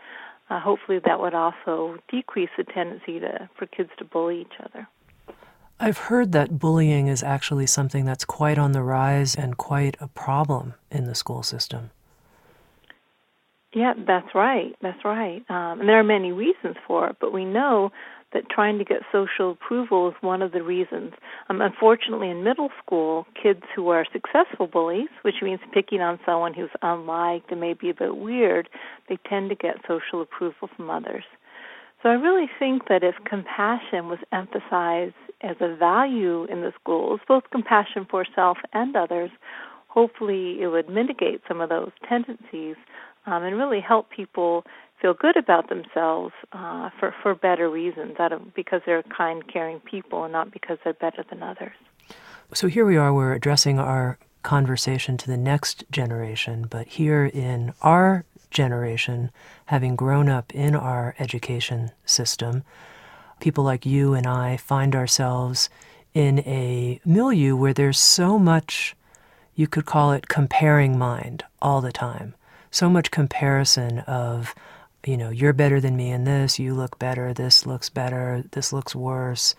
uh, 0.49 0.59
hopefully 0.59 0.99
that 1.05 1.19
would 1.19 1.33
also 1.33 1.97
decrease 2.09 2.49
the 2.57 2.63
tendency 2.63 3.19
to 3.19 3.49
for 3.57 3.65
kids 3.65 3.89
to 3.97 4.05
bully 4.05 4.41
each 4.41 4.59
other. 4.63 4.87
I've 5.79 5.97
heard 5.97 6.31
that 6.31 6.57
bullying 6.59 7.07
is 7.07 7.23
actually 7.23 7.65
something 7.65 8.05
that's 8.05 8.23
quite 8.23 8.57
on 8.57 8.71
the 8.71 8.81
rise 8.81 9.35
and 9.35 9.57
quite 9.57 9.97
a 9.99 10.07
problem 10.07 10.75
in 10.89 11.05
the 11.05 11.15
school 11.15 11.43
system. 11.43 11.89
Yeah, 13.73 13.93
that's 14.07 14.33
right. 14.33 14.73
That's 14.81 15.03
right. 15.03 15.43
Um, 15.49 15.81
and 15.81 15.89
there 15.89 15.99
are 15.99 16.03
many 16.03 16.31
reasons 16.31 16.77
for 16.87 17.09
it, 17.09 17.17
but 17.19 17.33
we 17.33 17.43
know 17.43 17.91
that 18.35 18.49
trying 18.49 18.77
to 18.77 18.83
get 18.83 18.97
social 19.11 19.51
approval 19.51 20.09
is 20.09 20.15
one 20.21 20.41
of 20.41 20.51
the 20.51 20.61
reasons. 20.61 21.13
Um, 21.49 21.61
unfortunately, 21.61 22.29
in 22.29 22.43
middle 22.43 22.69
school, 22.85 23.25
kids 23.41 23.63
who 23.75 23.87
are 23.89 24.05
successful 24.11 24.67
bullies, 24.67 25.09
which 25.23 25.35
means 25.41 25.61
picking 25.73 26.01
on 26.01 26.19
someone 26.25 26.53
who's 26.53 26.69
unliked 26.81 27.49
and 27.49 27.61
maybe 27.61 27.89
a 27.89 27.93
bit 27.93 28.17
weird, 28.17 28.69
they 29.09 29.17
tend 29.27 29.49
to 29.49 29.55
get 29.55 29.77
social 29.87 30.21
approval 30.21 30.69
from 30.75 30.89
others. 30.89 31.23
So 32.03 32.09
I 32.09 32.13
really 32.13 32.47
think 32.59 32.87
that 32.89 33.03
if 33.03 33.15
compassion 33.25 34.09
was 34.09 34.19
emphasized 34.31 35.15
as 35.41 35.55
a 35.59 35.75
value 35.75 36.43
in 36.45 36.61
the 36.61 36.73
schools, 36.79 37.21
both 37.27 37.43
compassion 37.51 38.05
for 38.09 38.25
self 38.35 38.57
and 38.73 38.95
others, 38.95 39.31
hopefully 39.87 40.61
it 40.61 40.67
would 40.67 40.89
mitigate 40.89 41.41
some 41.47 41.61
of 41.61 41.69
those 41.69 41.91
tendencies 42.07 42.75
um, 43.25 43.43
and 43.43 43.57
really 43.57 43.79
help 43.79 44.09
people 44.11 44.63
feel 45.01 45.13
good 45.13 45.37
about 45.37 45.69
themselves 45.69 46.33
uh, 46.51 46.89
for 46.99 47.13
for 47.21 47.35
better 47.35 47.69
reasons, 47.69 48.15
out 48.19 48.31
of 48.31 48.53
because 48.53 48.81
they're 48.85 49.03
kind, 49.03 49.47
caring 49.47 49.79
people, 49.79 50.23
and 50.23 50.33
not 50.33 50.51
because 50.51 50.77
they're 50.83 50.93
better 50.93 51.23
than 51.29 51.43
others. 51.43 51.73
So 52.53 52.67
here 52.67 52.85
we 52.85 52.97
are. 52.97 53.13
We're 53.13 53.33
addressing 53.33 53.79
our 53.79 54.17
conversation 54.43 55.17
to 55.17 55.27
the 55.27 55.37
next 55.37 55.83
generation, 55.91 56.67
but 56.69 56.87
here 56.87 57.25
in 57.25 57.73
our 57.81 58.25
generation, 58.51 59.31
having 59.65 59.95
grown 59.95 60.29
up 60.29 60.53
in 60.53 60.75
our 60.75 61.15
education 61.19 61.91
system, 62.05 62.63
people 63.39 63.63
like 63.63 63.85
you 63.85 64.13
and 64.13 64.27
I 64.27 64.57
find 64.57 64.95
ourselves 64.95 65.69
in 66.13 66.39
a 66.39 67.01
milieu 67.03 67.55
where 67.55 67.73
there's 67.73 67.99
so 67.99 68.37
much, 68.37 68.95
you 69.55 69.67
could 69.67 69.85
call 69.85 70.13
it 70.13 70.27
comparing 70.27 70.97
mind 70.97 71.43
all 71.61 71.81
the 71.81 71.91
time 71.91 72.35
so 72.75 72.89
much 72.89 73.09
comparison 73.09 73.99
of, 73.99 74.53
you 75.07 75.17
know, 75.17 75.29
you're 75.29 75.53
better 75.53 75.79
than 75.79 75.95
me 75.95 76.11
in 76.11 76.23
this, 76.23 76.59
you 76.59 76.73
look 76.73 76.99
better, 76.99 77.33
this 77.33 77.65
looks 77.65 77.89
better, 77.89 78.43
this 78.51 78.73
looks 78.73 78.95
worse. 78.95 79.55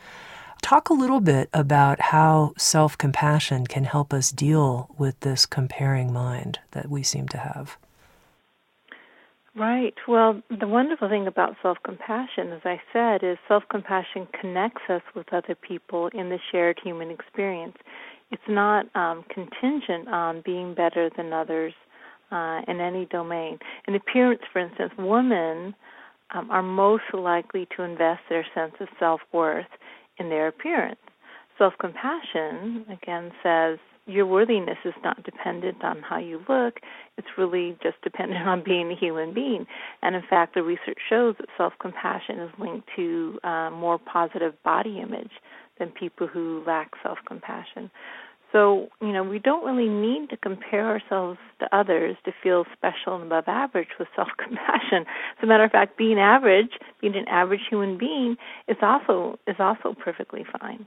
Talk 0.62 0.88
a 0.88 0.94
little 0.94 1.20
bit 1.20 1.48
about 1.52 2.00
how 2.00 2.54
self 2.56 2.96
compassion 2.98 3.66
can 3.66 3.84
help 3.84 4.12
us 4.12 4.32
deal 4.32 4.94
with 4.98 5.20
this 5.20 5.46
comparing 5.46 6.12
mind 6.12 6.58
that 6.72 6.90
we 6.90 7.02
seem 7.02 7.28
to 7.28 7.38
have. 7.38 7.76
Right. 9.54 9.94
Well, 10.06 10.42
the 10.50 10.66
wonderful 10.66 11.08
thing 11.08 11.26
about 11.26 11.56
self 11.62 11.78
compassion, 11.82 12.52
as 12.52 12.60
I 12.64 12.80
said, 12.92 13.22
is 13.22 13.38
self 13.48 13.64
compassion 13.70 14.28
connects 14.38 14.82
us 14.88 15.02
with 15.14 15.32
other 15.32 15.54
people 15.54 16.08
in 16.08 16.28
the 16.28 16.38
shared 16.50 16.78
human 16.82 17.10
experience. 17.10 17.76
It's 18.30 18.42
not 18.48 18.86
um, 18.96 19.24
contingent 19.30 20.08
on 20.08 20.42
being 20.44 20.74
better 20.74 21.10
than 21.16 21.32
others 21.32 21.72
uh, 22.30 22.62
in 22.68 22.80
any 22.80 23.06
domain. 23.06 23.58
In 23.86 23.94
appearance, 23.94 24.42
for 24.52 24.60
instance, 24.60 24.92
women 24.98 25.74
um, 26.34 26.50
are 26.50 26.62
most 26.62 27.04
likely 27.12 27.68
to 27.76 27.82
invest 27.82 28.22
their 28.28 28.46
sense 28.54 28.74
of 28.80 28.88
self 28.98 29.20
worth 29.32 29.66
in 30.18 30.28
their 30.28 30.48
appearance. 30.48 31.00
Self 31.58 31.74
compassion, 31.78 32.84
again, 32.90 33.32
says 33.42 33.78
your 34.06 34.26
worthiness 34.26 34.78
is 34.84 34.94
not 35.02 35.22
dependent 35.24 35.82
on 35.82 36.00
how 36.00 36.18
you 36.18 36.40
look, 36.48 36.78
it's 37.16 37.26
really 37.36 37.76
just 37.82 38.00
dependent 38.02 38.40
on 38.46 38.62
being 38.62 38.90
a 38.90 38.96
human 38.96 39.34
being. 39.34 39.66
And 40.02 40.14
in 40.14 40.22
fact, 40.28 40.54
the 40.54 40.62
research 40.62 40.98
shows 41.08 41.34
that 41.38 41.48
self 41.56 41.72
compassion 41.80 42.38
is 42.40 42.50
linked 42.58 42.88
to 42.96 43.38
uh, 43.42 43.70
more 43.70 43.98
positive 43.98 44.54
body 44.62 45.00
image 45.00 45.32
than 45.78 45.90
people 45.90 46.26
who 46.26 46.62
lack 46.66 46.92
self 47.02 47.18
compassion. 47.26 47.90
So, 48.56 48.88
you 49.02 49.12
know, 49.12 49.22
we 49.22 49.38
don't 49.38 49.66
really 49.66 49.90
need 49.90 50.30
to 50.30 50.36
compare 50.38 50.88
ourselves 50.88 51.38
to 51.60 51.76
others 51.76 52.16
to 52.24 52.32
feel 52.42 52.64
special 52.72 53.16
and 53.16 53.24
above 53.24 53.44
average 53.48 53.88
with 53.98 54.08
self 54.16 54.28
compassion. 54.38 55.04
As 55.36 55.42
a 55.42 55.46
matter 55.46 55.64
of 55.64 55.72
fact, 55.72 55.98
being 55.98 56.18
average, 56.18 56.70
being 57.02 57.16
an 57.16 57.28
average 57.28 57.60
human 57.68 57.98
being 57.98 58.38
is 58.66 58.78
also 58.80 59.38
is 59.46 59.56
also 59.58 59.94
perfectly 60.02 60.46
fine. 60.58 60.86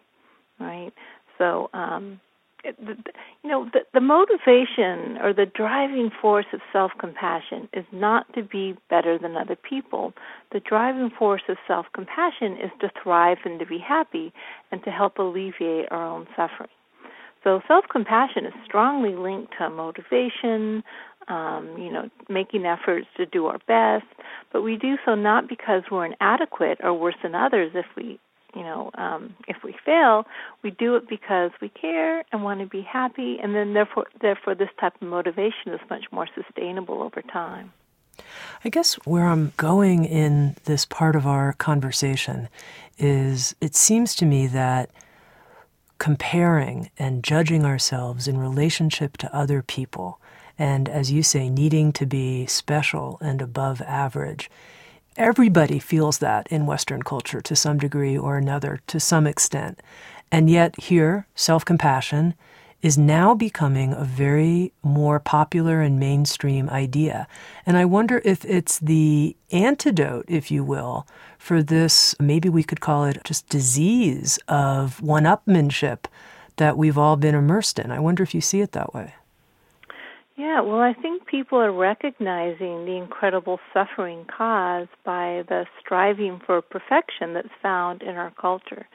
Right? 0.59 0.91
So, 1.37 1.69
um 1.75 2.19
it, 2.63 2.75
the, 2.83 2.97
you 3.43 3.49
know, 3.49 3.69
the, 3.71 3.81
the 3.93 4.01
motivation 4.01 5.17
or 5.21 5.31
the 5.31 5.45
driving 5.45 6.09
force 6.21 6.47
of 6.51 6.61
self 6.73 6.91
compassion 6.99 7.69
is 7.71 7.85
not 7.93 8.25
to 8.33 8.41
be 8.41 8.75
better 8.89 9.17
than 9.19 9.37
other 9.37 9.55
people. 9.55 10.13
The 10.51 10.59
driving 10.59 11.11
force 11.11 11.43
of 11.47 11.57
self 11.67 11.85
compassion 11.93 12.53
is 12.53 12.71
to 12.81 12.89
thrive 13.01 13.37
and 13.45 13.59
to 13.59 13.65
be 13.67 13.77
happy 13.77 14.33
and 14.71 14.83
to 14.85 14.89
help 14.89 15.19
alleviate 15.19 15.85
our 15.91 16.03
own 16.03 16.25
suffering. 16.35 16.69
So 17.43 17.61
self 17.67 17.85
compassion 17.89 18.45
is 18.45 18.53
strongly 18.65 19.15
linked 19.15 19.53
to 19.57 19.69
motivation, 19.69 20.83
um, 21.27 21.75
you 21.77 21.91
know, 21.91 22.09
making 22.27 22.65
efforts 22.65 23.07
to 23.17 23.25
do 23.25 23.45
our 23.47 23.59
best, 23.67 24.05
but 24.51 24.61
we 24.61 24.75
do 24.77 24.97
so 25.05 25.15
not 25.15 25.47
because 25.47 25.83
we're 25.91 26.05
inadequate 26.05 26.79
or 26.83 26.93
worse 26.93 27.15
than 27.23 27.35
others 27.35 27.71
if 27.75 27.85
we 27.95 28.19
you 28.55 28.63
know, 28.63 28.89
um, 28.95 29.35
if 29.47 29.57
we 29.63 29.75
fail, 29.85 30.25
we 30.63 30.71
do 30.71 30.95
it 30.95 31.07
because 31.07 31.51
we 31.61 31.69
care 31.69 32.23
and 32.31 32.43
want 32.43 32.59
to 32.61 32.65
be 32.65 32.81
happy, 32.81 33.37
and 33.41 33.53
then 33.53 33.73
therefore, 33.73 34.07
therefore, 34.21 34.55
this 34.55 34.69
type 34.79 34.95
of 35.01 35.07
motivation 35.07 35.67
is 35.73 35.79
much 35.89 36.05
more 36.11 36.27
sustainable 36.35 37.03
over 37.03 37.21
time. 37.21 37.71
I 38.65 38.69
guess 38.69 38.95
where 39.05 39.27
I'm 39.27 39.53
going 39.57 40.03
in 40.03 40.55
this 40.65 40.85
part 40.85 41.15
of 41.15 41.25
our 41.25 41.53
conversation 41.53 42.49
is 42.97 43.55
it 43.61 43.75
seems 43.75 44.15
to 44.15 44.25
me 44.25 44.47
that 44.47 44.89
comparing 45.99 46.89
and 46.97 47.23
judging 47.23 47.65
ourselves 47.65 48.27
in 48.27 48.37
relationship 48.37 49.17
to 49.17 49.35
other 49.35 49.61
people, 49.61 50.19
and 50.57 50.89
as 50.89 51.11
you 51.11 51.21
say, 51.21 51.49
needing 51.49 51.91
to 51.93 52.05
be 52.05 52.45
special 52.47 53.17
and 53.21 53.41
above 53.41 53.81
average. 53.81 54.49
Everybody 55.17 55.79
feels 55.79 56.19
that 56.19 56.47
in 56.47 56.65
Western 56.65 57.03
culture 57.03 57.41
to 57.41 57.55
some 57.55 57.77
degree 57.77 58.17
or 58.17 58.37
another, 58.37 58.79
to 58.87 58.99
some 58.99 59.27
extent. 59.27 59.81
And 60.31 60.49
yet, 60.49 60.79
here, 60.79 61.27
self 61.35 61.65
compassion 61.65 62.33
is 62.81 62.97
now 62.97 63.33
becoming 63.33 63.93
a 63.93 64.03
very 64.03 64.71
more 64.83 65.19
popular 65.19 65.81
and 65.81 65.99
mainstream 65.99 66.69
idea. 66.69 67.27
And 67.65 67.77
I 67.77 67.85
wonder 67.85 68.21
if 68.23 68.45
it's 68.45 68.79
the 68.79 69.35
antidote, 69.51 70.25
if 70.27 70.49
you 70.49 70.63
will, 70.63 71.05
for 71.37 71.61
this, 71.61 72.15
maybe 72.19 72.47
we 72.49 72.63
could 72.63 72.79
call 72.79 73.05
it 73.05 73.21
just 73.23 73.49
disease 73.49 74.39
of 74.47 75.01
one 75.01 75.23
upmanship 75.23 76.05
that 76.55 76.77
we've 76.77 76.97
all 76.97 77.15
been 77.15 77.35
immersed 77.35 77.79
in. 77.79 77.91
I 77.91 77.99
wonder 77.99 78.23
if 78.23 78.33
you 78.33 78.41
see 78.41 78.61
it 78.61 78.71
that 78.73 78.93
way. 78.93 79.13
Yeah, 80.37 80.61
well, 80.61 80.79
I 80.79 80.93
think 80.93 81.25
people 81.25 81.57
are 81.57 81.71
recognizing 81.71 82.85
the 82.85 82.95
incredible 82.95 83.59
suffering 83.73 84.25
caused 84.25 84.89
by 85.03 85.43
the 85.49 85.65
striving 85.81 86.39
for 86.45 86.61
perfection 86.61 87.33
that's 87.33 87.49
found 87.61 88.01
in 88.01 88.15
our 88.15 88.31
culture 88.31 88.87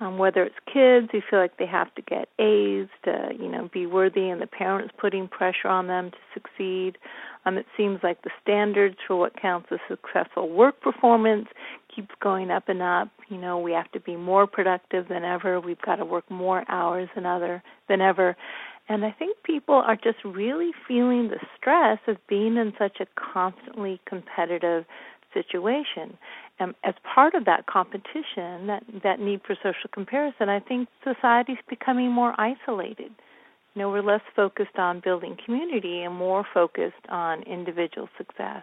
um, 0.00 0.18
whether 0.18 0.42
it's 0.42 0.56
kids 0.66 1.08
who 1.12 1.20
feel 1.28 1.38
like 1.38 1.56
they 1.56 1.66
have 1.66 1.94
to 1.94 2.02
get 2.02 2.28
A's 2.38 2.88
to, 3.04 3.30
you 3.38 3.48
know, 3.48 3.70
be 3.72 3.86
worthy, 3.86 4.28
and 4.28 4.40
the 4.40 4.46
parents 4.46 4.92
putting 4.98 5.28
pressure 5.28 5.68
on 5.68 5.86
them 5.86 6.10
to 6.10 6.16
succeed. 6.32 6.98
Um, 7.46 7.58
it 7.58 7.66
seems 7.76 8.00
like 8.02 8.22
the 8.22 8.30
standards 8.42 8.96
for 9.06 9.16
what 9.16 9.40
counts 9.40 9.68
as 9.70 9.78
successful 9.88 10.48
work 10.48 10.80
performance 10.80 11.46
keeps 11.94 12.14
going 12.20 12.50
up 12.50 12.68
and 12.68 12.82
up. 12.82 13.08
You 13.28 13.38
know, 13.38 13.58
we 13.58 13.72
have 13.72 13.90
to 13.92 14.00
be 14.00 14.16
more 14.16 14.46
productive 14.46 15.08
than 15.08 15.24
ever. 15.24 15.60
We've 15.60 15.80
got 15.80 15.96
to 15.96 16.04
work 16.04 16.28
more 16.30 16.64
hours 16.68 17.08
than 17.14 17.26
other 17.26 17.62
than 17.88 18.00
ever. 18.00 18.36
And 18.88 19.04
I 19.04 19.12
think 19.12 19.38
people 19.44 19.76
are 19.76 19.96
just 19.96 20.18
really 20.24 20.72
feeling 20.86 21.28
the 21.28 21.40
stress 21.56 21.98
of 22.06 22.16
being 22.28 22.56
in 22.56 22.72
such 22.78 22.98
a 23.00 23.06
constantly 23.16 24.00
competitive 24.06 24.84
situation. 25.32 26.18
And 26.58 26.74
as 26.84 26.94
part 27.14 27.34
of 27.34 27.44
that 27.46 27.66
competition, 27.66 28.68
that 28.68 28.84
that 29.02 29.20
need 29.20 29.40
for 29.46 29.56
social 29.56 29.90
comparison, 29.92 30.48
I 30.48 30.60
think 30.60 30.88
society's 31.02 31.58
becoming 31.68 32.10
more 32.10 32.34
isolated. 32.38 33.10
You 33.74 33.82
know, 33.82 33.90
we're 33.90 34.02
less 34.02 34.22
focused 34.36 34.78
on 34.78 35.00
building 35.00 35.36
community 35.44 36.02
and 36.02 36.14
more 36.14 36.46
focused 36.54 37.06
on 37.08 37.42
individual 37.42 38.08
success. 38.16 38.62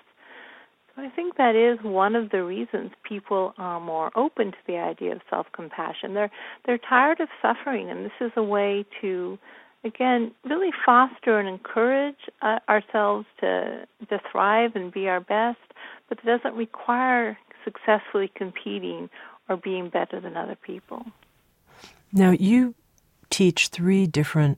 So 0.96 1.02
I 1.02 1.10
think 1.10 1.36
that 1.36 1.56
is 1.56 1.84
one 1.84 2.16
of 2.16 2.32
the 2.32 2.44
reasons 2.44 2.92
people 3.04 3.54
are 3.58 3.80
more 3.80 4.12
open 4.16 4.52
to 4.52 4.58
the 4.68 4.78
idea 4.78 5.14
of 5.14 5.22
self-compassion. 5.30 6.14
They're 6.14 6.32
they're 6.66 6.78
tired 6.78 7.20
of 7.20 7.28
suffering, 7.42 7.90
and 7.90 8.06
this 8.06 8.20
is 8.22 8.32
a 8.38 8.44
way 8.44 8.86
to 9.02 9.38
again, 9.84 10.32
really 10.46 10.72
foster 10.86 11.40
and 11.40 11.48
encourage 11.48 12.30
uh, 12.42 12.60
ourselves 12.70 13.26
to 13.40 13.86
to 14.10 14.20
thrive 14.32 14.72
and 14.76 14.92
be 14.92 15.08
our 15.08 15.20
best, 15.20 15.60
but 16.10 16.20
it 16.24 16.26
doesn't 16.26 16.56
require 16.56 17.38
successfully 17.64 18.32
competing 18.36 19.10
or 19.50 19.58
being 19.58 19.90
better 19.90 20.20
than 20.20 20.38
other 20.38 20.56
people. 20.56 21.06
Now, 22.14 22.32
you 22.32 22.76
teach 23.30 23.70
three 23.70 24.06
different 24.08 24.58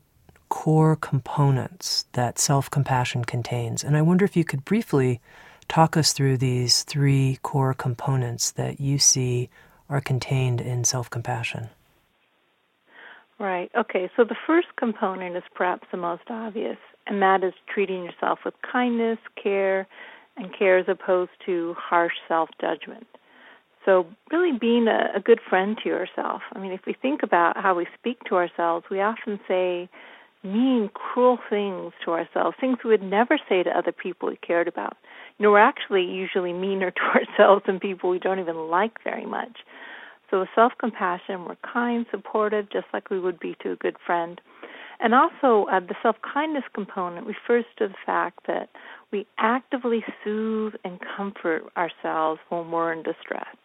core 0.50 0.96
components 0.96 2.06
that 2.14 2.40
self 2.40 2.70
compassion 2.70 3.26
contains, 3.26 3.84
and 3.84 3.96
I 3.98 4.02
wonder 4.02 4.26
if 4.26 4.36
you 4.36 4.44
could 4.44 4.66
briefly 4.66 5.22
talk 5.68 5.96
us 5.96 6.14
through 6.14 6.38
these 6.38 6.84
three 6.84 7.40
core 7.42 7.74
components 7.74 8.52
that 8.52 8.80
you 8.80 9.00
see 9.00 9.50
are 9.90 10.02
contained 10.02 10.62
in 10.62 10.84
self 10.84 11.10
compassion. 11.10 11.70
Right. 13.40 13.72
Okay. 13.76 14.10
So 14.16 14.24
the 14.24 14.36
first 14.48 14.68
component 14.78 15.36
is 15.36 15.44
perhaps 15.54 15.88
the 15.92 15.98
most 15.98 16.24
obvious, 16.30 16.78
and 17.08 17.22
that 17.22 17.44
is 17.44 17.54
treating 17.68 18.04
yourself 18.04 18.40
with 18.46 18.54
kindness, 18.62 19.20
care, 19.42 19.88
and 20.38 20.56
care 20.58 20.78
as 20.78 20.86
opposed 20.88 21.32
to 21.46 21.76
harsh 21.78 22.14
self 22.28 22.50
judgment. 22.60 23.08
So, 23.86 24.08
really 24.32 24.58
being 24.58 24.88
a, 24.88 25.18
a 25.18 25.20
good 25.20 25.40
friend 25.50 25.78
to 25.84 25.90
yourself. 25.90 26.42
I 26.54 26.60
mean, 26.60 26.72
if 26.72 26.82
we 26.88 26.94
think 26.94 27.22
about 27.22 27.58
how 27.58 27.76
we 27.76 27.86
speak 28.00 28.24
to 28.30 28.36
ourselves, 28.36 28.86
we 28.90 29.02
often 29.02 29.40
say 29.48 29.90
mean, 30.44 30.90
cruel 30.94 31.40
things 31.50 31.94
to 32.04 32.12
ourselves, 32.12 32.58
things 32.60 32.78
we 32.84 32.92
would 32.92 33.02
never 33.04 33.40
say 33.50 33.64
to 33.64 33.78
other 33.78 33.92
people 33.92 34.30
we 34.30 34.36
cared 34.36 34.68
about. 34.68 34.98
You 35.38 35.44
know, 35.44 35.52
we're 35.52 35.60
actually 35.60 36.04
usually 36.04 36.54
meaner 36.54 36.92
to 36.96 37.02
ourselves 37.02 37.64
than 37.66 37.80
people 37.80 38.10
we 38.10 38.20
don't 38.20 38.40
even 38.40 38.70
like 38.70 39.04
very 39.04 39.26
much. 39.26 39.60
So 40.30 40.40
with 40.42 40.50
self-compassion, 40.56 41.46
we're 41.46 41.56
kind, 41.72 42.06
supportive, 42.12 42.70
just 42.72 42.88
like 42.94 43.10
we 43.10 43.20
would 43.20 43.40
be 43.40 43.56
to 43.62 43.72
a 43.72 43.76
good 43.76 43.98
friend. 44.06 44.42
And 45.00 45.14
also, 45.14 45.70
uh, 45.72 45.80
the 45.80 45.96
self-kindness 46.02 46.64
component 46.74 47.28
refers 47.28 47.66
to 47.78 47.88
the 47.88 47.94
fact 48.06 48.40
that 48.48 48.70
we 49.14 49.28
actively 49.38 50.04
soothe 50.24 50.74
and 50.84 51.00
comfort 51.16 51.64
ourselves 51.78 52.42
when 52.50 52.72
we're 52.72 52.92
in 52.92 53.04
distress. 53.04 53.56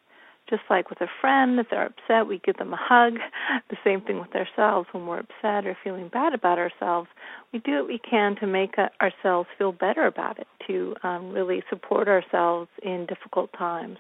Just 0.49 0.63
like 0.71 0.89
with 0.89 1.01
a 1.01 1.09
friend, 1.21 1.59
if 1.59 1.67
they're 1.71 1.87
upset, 1.87 2.27
we 2.27 2.41
give 2.45 2.57
them 2.59 2.73
a 2.73 2.79
hug. 2.81 3.15
The 3.71 3.77
same 3.85 4.01
thing 4.03 4.21
with 4.21 4.35
ourselves 4.35 4.89
when 4.93 5.07
we're 5.07 5.21
upset 5.21 5.67
or 5.67 5.77
feeling 5.83 6.09
bad 6.09 6.33
about 6.33 6.59
ourselves. 6.59 7.09
We 7.53 7.59
do 7.59 7.77
what 7.77 7.89
we 7.89 7.99
can 7.99 8.37
to 8.37 8.47
make 8.47 8.77
ourselves 9.01 9.49
feel 9.59 9.73
better 9.73 10.07
about 10.07 10.39
it, 10.39 10.47
to 10.67 10.95
um, 11.03 11.33
really 11.33 11.63
support 11.69 12.09
ourselves 12.09 12.69
in 12.83 13.07
difficult 13.07 13.51
times. 13.53 13.99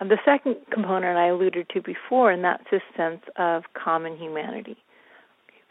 The 0.00 0.18
second 0.24 0.56
component 0.72 1.16
I 1.16 1.28
alluded 1.28 1.68
to 1.70 1.82
before, 1.82 2.30
and 2.30 2.42
that's 2.42 2.64
this 2.70 2.82
sense 2.96 3.20
of 3.36 3.64
common 3.74 4.16
humanity. 4.16 4.76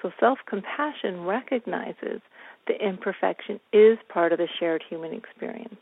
So 0.02 0.12
self 0.20 0.40
compassion 0.48 1.26
recognizes 1.26 2.22
that 2.70 2.86
imperfection 2.86 3.60
is 3.74 3.98
part 4.08 4.32
of 4.32 4.38
the 4.38 4.48
shared 4.60 4.84
human 4.88 5.14
experience. 5.14 5.82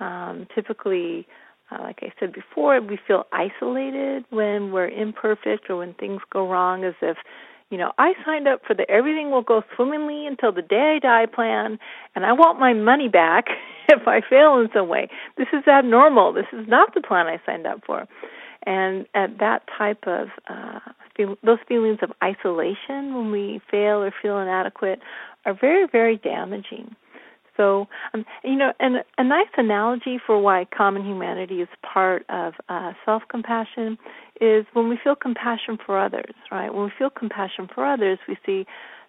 Um, 0.00 0.46
typically, 0.54 1.26
uh, 1.70 1.82
like 1.82 1.98
I 2.02 2.12
said 2.18 2.32
before, 2.32 2.80
we 2.80 2.98
feel 3.06 3.26
isolated 3.32 4.24
when 4.30 4.72
we're 4.72 4.88
imperfect 4.88 5.68
or 5.68 5.76
when 5.76 5.92
things 5.94 6.22
go 6.32 6.48
wrong, 6.48 6.84
as 6.84 6.94
if 7.02 7.18
you 7.70 7.76
know, 7.76 7.92
I 7.98 8.14
signed 8.24 8.48
up 8.48 8.62
for 8.66 8.72
the 8.72 8.90
everything 8.90 9.30
will 9.30 9.42
go 9.42 9.62
swimmingly 9.76 10.26
until 10.26 10.52
the 10.52 10.62
day 10.62 10.96
I 10.96 10.98
die 11.00 11.26
plan, 11.26 11.78
and 12.14 12.24
I 12.24 12.32
want 12.32 12.58
my 12.58 12.72
money 12.72 13.08
back 13.08 13.48
if 13.88 14.08
I 14.08 14.22
fail 14.22 14.58
in 14.58 14.70
some 14.72 14.88
way. 14.88 15.08
This 15.36 15.48
is 15.52 15.66
abnormal. 15.68 16.32
This 16.32 16.46
is 16.52 16.66
not 16.66 16.94
the 16.94 17.02
plan 17.02 17.26
I 17.26 17.40
signed 17.44 17.66
up 17.66 17.82
for. 17.84 18.06
And 18.64 19.06
at 19.14 19.38
that 19.38 19.62
type 19.76 20.04
of 20.06 20.28
uh, 20.48 20.80
those 21.42 21.58
feelings 21.66 21.98
of 22.02 22.12
isolation 22.22 23.14
when 23.14 23.30
we 23.30 23.60
fail 23.70 24.02
or 24.02 24.12
feel 24.22 24.38
inadequate 24.38 25.00
are 25.48 25.58
very, 25.58 25.86
very 25.90 26.16
damaging. 26.18 26.94
So, 27.56 27.88
um, 28.14 28.24
you 28.44 28.54
know, 28.54 28.72
and 28.78 29.02
a 29.16 29.24
nice 29.24 29.48
analogy 29.56 30.20
for 30.24 30.40
why 30.40 30.64
common 30.76 31.04
humanity 31.04 31.60
is 31.60 31.68
part 31.82 32.24
of 32.28 32.54
uh, 32.68 32.92
self 33.04 33.24
compassion 33.28 33.98
is 34.40 34.64
when 34.74 34.88
we 34.88 34.98
feel 35.02 35.16
compassion 35.16 35.76
for 35.84 35.98
others, 35.98 36.34
right? 36.52 36.72
When 36.72 36.84
we 36.84 36.92
feel 36.96 37.10
compassion 37.10 37.68
for 37.74 37.84
others, 37.84 38.20
we 38.28 38.38
see 38.46 38.64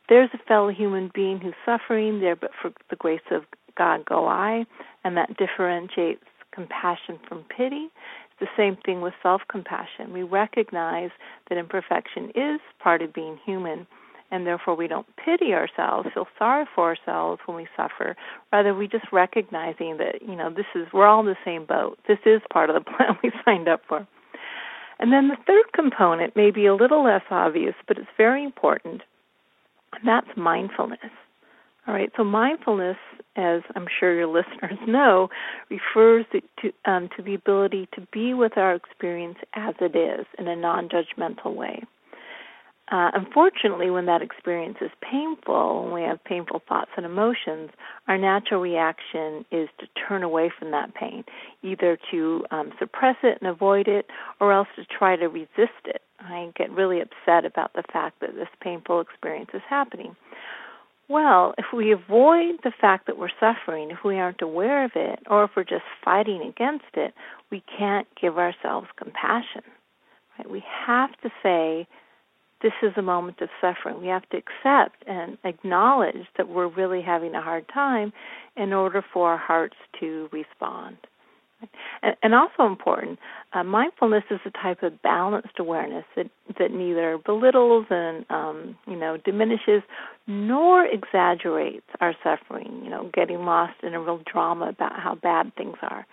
there's 0.08 0.32
a 0.34 0.39
fellow 0.47 0.69
human 0.69 1.12
being 1.13 1.39
who's 1.39 1.54
suffering 1.63 2.21
there, 2.21 2.36
but 2.36 2.49
for 2.60 2.71
the 2.89 2.95
grace 2.95 3.21
of 3.30 3.43
God 3.78 4.04
go 4.06 4.25
I, 4.28 4.65
and 5.04 5.15
that 5.15 5.38
differentiates 5.38 6.23
compassion 6.52 7.19
from 7.28 7.45
pity. 7.56 7.89
It's 8.32 8.39
the 8.39 8.47
same 8.58 8.78
thing 8.84 9.02
with 9.02 9.13
self 9.21 9.43
compassion. 9.47 10.12
We 10.12 10.23
recognize 10.23 11.12
that 11.49 11.60
imperfection 11.60 12.32
is 12.34 12.60
part 12.80 13.04
of 13.04 13.13
being 13.13 13.38
human 13.45 13.86
and 14.32 14.46
therefore 14.46 14.76
we 14.76 14.88
don't 14.88 15.08
pity 15.18 15.54
ourselves, 15.54 16.10
feel 16.13 16.28
sorry 16.38 16.65
for 16.76 16.96
ourselves 16.96 17.42
when 17.46 17.58
we 17.58 17.68
suffer. 17.76 18.15
Rather, 18.52 18.74
we 18.74 18.88
just 18.88 19.06
recognizing 19.12 19.98
that 19.98 20.22
you 20.22 20.36
know 20.36 20.50
this 20.50 20.65
is 20.76 20.88
we're 20.94 21.08
all 21.08 21.22
in 21.22 21.26
the 21.26 21.36
same 21.46 21.65
boat. 21.65 22.00
This 22.08 22.20
is 22.26 22.42
part 22.52 22.70
of 22.70 22.76
the 22.76 22.82
plan 22.92 23.18
we 23.24 23.32
signed 23.46 23.68
up 23.68 23.82
for. 23.88 24.08
And 25.00 25.13
then 25.13 25.30
the 25.30 25.38
third 25.48 25.72
component 25.74 26.36
may 26.36 26.52
be 26.52 26.65
a 26.65 26.76
little 26.76 27.04
less 27.04 27.22
obvious, 27.32 27.76
but 27.88 27.98
it's 27.98 28.08
very 28.18 28.44
important, 28.44 29.02
and 29.94 30.08
that's 30.08 30.28
mindfulness. 30.36 31.00
All 31.88 31.94
right, 31.94 32.12
so 32.18 32.24
mindfulness, 32.24 32.98
as 33.36 33.62
I'm 33.76 33.88
sure 34.00 34.13
your 34.13 34.28
listeners 34.42 34.78
know, 34.86 35.30
refers 35.70 36.26
to 36.32 36.72
um, 36.86 37.10
to 37.15 37.24
the 37.24 37.34
ability 37.34 37.88
to 37.96 38.02
be 38.12 38.34
with 38.34 38.58
our 38.58 38.76
experience 38.76 39.38
as 39.56 39.74
it 39.80 39.96
is 39.96 40.26
in 40.38 40.48
a 40.48 40.56
non-judgmental 40.56 41.56
way. 41.56 41.84
Uh, 42.91 43.12
unfortunately, 43.13 43.91
when 43.91 44.08
that 44.08 44.23
experience 44.23 44.78
is 44.82 44.89
painful, 44.99 45.84
when 45.84 45.93
we 45.93 46.02
have 46.02 46.23
painful 46.23 46.62
thoughts 46.67 46.89
and 46.97 47.06
emotions, 47.06 47.69
our 48.08 48.17
natural 48.17 48.60
reaction 48.60 49.45
is 49.52 49.69
to 49.80 49.86
turn 50.08 50.23
away 50.23 50.52
from 50.58 50.71
that 50.71 50.95
pain, 50.95 51.23
either 51.62 51.99
to 52.10 52.43
um, 52.49 52.71
suppress 52.80 53.17
it 53.21 53.38
and 53.41 53.49
avoid 53.49 53.88
it, 53.88 54.08
or 54.39 54.52
else 54.52 54.67
to 54.75 54.86
try 54.86 55.15
to 55.15 55.28
resist 55.28 55.86
it. 55.86 56.02
I 56.19 56.52
get 56.58 56.71
really 56.71 56.99
upset 56.99 57.45
about 57.45 57.73
the 57.73 57.84
fact 57.93 58.21
that 58.21 58.34
this 58.34 58.49
painful 58.60 59.02
experience 59.02 59.52
is 59.54 59.62
happening. 59.69 60.15
Well, 61.08 61.56
if 61.58 61.65
we 61.73 61.91
avoid 61.91 62.58
the 62.63 62.73
fact 62.80 63.08
that 63.08 63.17
we're 63.17 63.30
suffering, 63.39 63.89
if 63.91 64.04
we 64.04 64.17
aren't 64.17 64.41
aware 64.41 64.84
of 64.84 64.91
it, 64.95 65.19
or 65.28 65.43
if 65.43 65.52
we're 65.56 65.63
just 65.63 65.86
fighting 66.04 66.41
against 66.41 66.86
it, 66.95 67.13
we 67.52 67.63
can't 67.78 68.08
give 68.19 68.38
ourselves 68.38 68.88
compassion. 68.95 69.63
Right? 70.38 70.49
We 70.49 70.63
have 70.88 71.12
to 71.21 71.30
say, 71.41 71.88
this 72.62 72.74
is 72.84 72.91
a 72.98 73.02
moment 73.02 73.41
of 73.41 73.50
suffering. 73.62 74.02
We 74.02 74.08
have 74.08 74.28
to 74.30 74.38
accept 74.38 75.04
and 75.08 75.38
acknowledge 75.43 76.28
that 76.38 76.50
we're 76.50 76.67
really 76.67 77.02
having 77.02 77.36
a 77.36 77.41
hard 77.41 77.65
time 77.74 78.12
in 78.58 78.74
order 78.74 79.04
for 79.13 79.30
our 79.32 79.38
hearts 79.38 79.78
to 80.00 80.30
respond. 80.32 80.98
And, 82.24 82.34
also 82.34 82.65
important, 82.65 83.19
uh, 83.52 83.63
mindfulness 83.63 84.24
is 84.32 84.39
a 84.45 84.50
type 84.52 84.82
of 84.82 85.02
balanced 85.02 85.60
awareness 85.60 86.06
that, 86.15 86.30
that 86.58 86.72
neither 86.72 87.17
belittles 87.17 87.86
and 87.89 88.26
um, 88.30 88.78
you 88.88 88.95
know 88.95 89.17
diminishes 89.17 89.84
nor 90.26 90.86
exaggerates 90.86 91.86
our 92.00 92.15
suffering. 92.24 92.80
You 92.84 92.89
know, 92.89 93.10
getting 93.13 93.43
lost 93.43 93.74
in 93.84 93.93
a 93.93 94.00
real 94.00 94.22
drama 94.32 94.69
about 94.69 94.98
how 94.98 95.15
bad 95.15 95.54
things 95.56 95.76
are. 95.82 96.08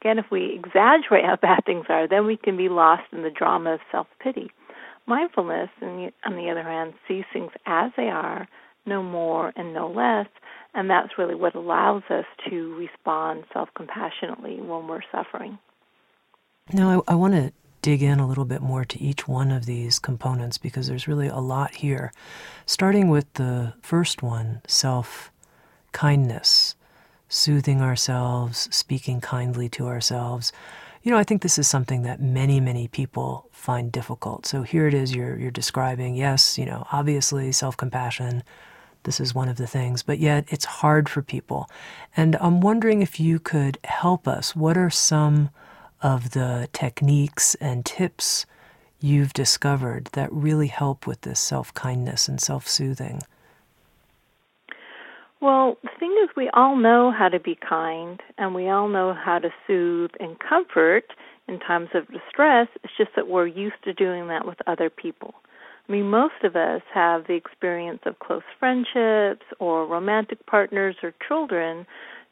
Again, 0.00 0.20
if 0.20 0.26
we 0.30 0.54
exaggerate 0.54 1.24
how 1.24 1.36
bad 1.42 1.64
things 1.66 1.86
are, 1.88 2.06
then 2.06 2.24
we 2.24 2.36
can 2.36 2.56
be 2.56 2.68
lost 2.68 3.04
in 3.12 3.22
the 3.22 3.30
drama 3.30 3.74
of 3.74 3.80
self 3.90 4.06
pity. 4.20 4.52
Mindfulness, 5.06 5.70
and 5.80 6.12
on 6.24 6.36
the 6.36 6.50
other 6.50 6.62
hand, 6.62 6.94
sees 7.08 7.24
things 7.32 7.50
as 7.66 7.90
they 7.96 8.08
are, 8.08 8.48
no 8.86 9.02
more 9.02 9.52
and 9.56 9.72
no 9.72 9.88
less, 9.88 10.28
and 10.74 10.88
that's 10.88 11.18
really 11.18 11.34
what 11.34 11.54
allows 11.54 12.02
us 12.10 12.24
to 12.48 12.74
respond 12.76 13.44
self 13.52 13.68
compassionately 13.74 14.60
when 14.60 14.86
we're 14.86 15.02
suffering. 15.10 15.58
Now, 16.72 17.02
I, 17.08 17.12
I 17.12 17.14
want 17.14 17.34
to 17.34 17.52
dig 17.82 18.02
in 18.02 18.20
a 18.20 18.26
little 18.26 18.44
bit 18.44 18.62
more 18.62 18.84
to 18.84 19.00
each 19.00 19.26
one 19.26 19.50
of 19.50 19.66
these 19.66 19.98
components 19.98 20.56
because 20.56 20.86
there's 20.86 21.08
really 21.08 21.26
a 21.26 21.38
lot 21.38 21.74
here. 21.74 22.12
Starting 22.64 23.08
with 23.08 23.32
the 23.34 23.74
first 23.82 24.22
one 24.22 24.62
self 24.66 25.30
kindness, 25.90 26.76
soothing 27.28 27.82
ourselves, 27.82 28.68
speaking 28.74 29.20
kindly 29.20 29.68
to 29.68 29.86
ourselves. 29.86 30.52
You 31.02 31.10
know, 31.10 31.18
I 31.18 31.24
think 31.24 31.42
this 31.42 31.58
is 31.58 31.66
something 31.66 32.02
that 32.02 32.22
many, 32.22 32.60
many 32.60 32.86
people 32.86 33.48
find 33.50 33.90
difficult. 33.90 34.46
So 34.46 34.62
here 34.62 34.86
it 34.86 34.94
is 34.94 35.14
you're 35.14 35.36
you're 35.36 35.50
describing, 35.50 36.14
yes, 36.14 36.56
you 36.56 36.64
know, 36.64 36.86
obviously 36.92 37.50
self-compassion, 37.50 38.44
this 39.02 39.18
is 39.18 39.34
one 39.34 39.48
of 39.48 39.56
the 39.56 39.66
things, 39.66 40.04
but 40.04 40.20
yet 40.20 40.44
it's 40.48 40.64
hard 40.64 41.08
for 41.08 41.20
people. 41.20 41.68
And 42.16 42.36
I'm 42.36 42.60
wondering 42.60 43.02
if 43.02 43.18
you 43.18 43.40
could 43.40 43.78
help 43.82 44.28
us. 44.28 44.54
What 44.54 44.76
are 44.76 44.90
some 44.90 45.50
of 46.02 46.30
the 46.30 46.68
techniques 46.72 47.56
and 47.56 47.84
tips 47.84 48.46
you've 49.00 49.32
discovered 49.32 50.08
that 50.12 50.32
really 50.32 50.68
help 50.68 51.04
with 51.08 51.22
this 51.22 51.40
self-kindness 51.40 52.28
and 52.28 52.40
self-soothing? 52.40 53.22
Well, 55.42 55.76
the 55.82 55.90
thing 55.98 56.14
is, 56.22 56.30
we 56.36 56.48
all 56.54 56.76
know 56.76 57.10
how 57.10 57.28
to 57.28 57.40
be 57.40 57.56
kind 57.56 58.20
and 58.38 58.54
we 58.54 58.68
all 58.68 58.86
know 58.86 59.12
how 59.12 59.40
to 59.40 59.50
soothe 59.66 60.12
and 60.20 60.38
comfort 60.38 61.06
in 61.48 61.58
times 61.58 61.88
of 61.94 62.06
distress. 62.06 62.68
It's 62.84 62.92
just 62.96 63.10
that 63.16 63.26
we're 63.26 63.48
used 63.48 63.82
to 63.82 63.92
doing 63.92 64.28
that 64.28 64.46
with 64.46 64.58
other 64.68 64.88
people. 64.88 65.34
I 65.88 65.92
mean, 65.92 66.08
most 66.08 66.44
of 66.44 66.54
us 66.54 66.82
have 66.94 67.26
the 67.26 67.34
experience 67.34 68.02
of 68.06 68.20
close 68.20 68.44
friendships 68.60 69.44
or 69.58 69.84
romantic 69.84 70.46
partners 70.46 70.94
or 71.02 71.12
children 71.26 71.86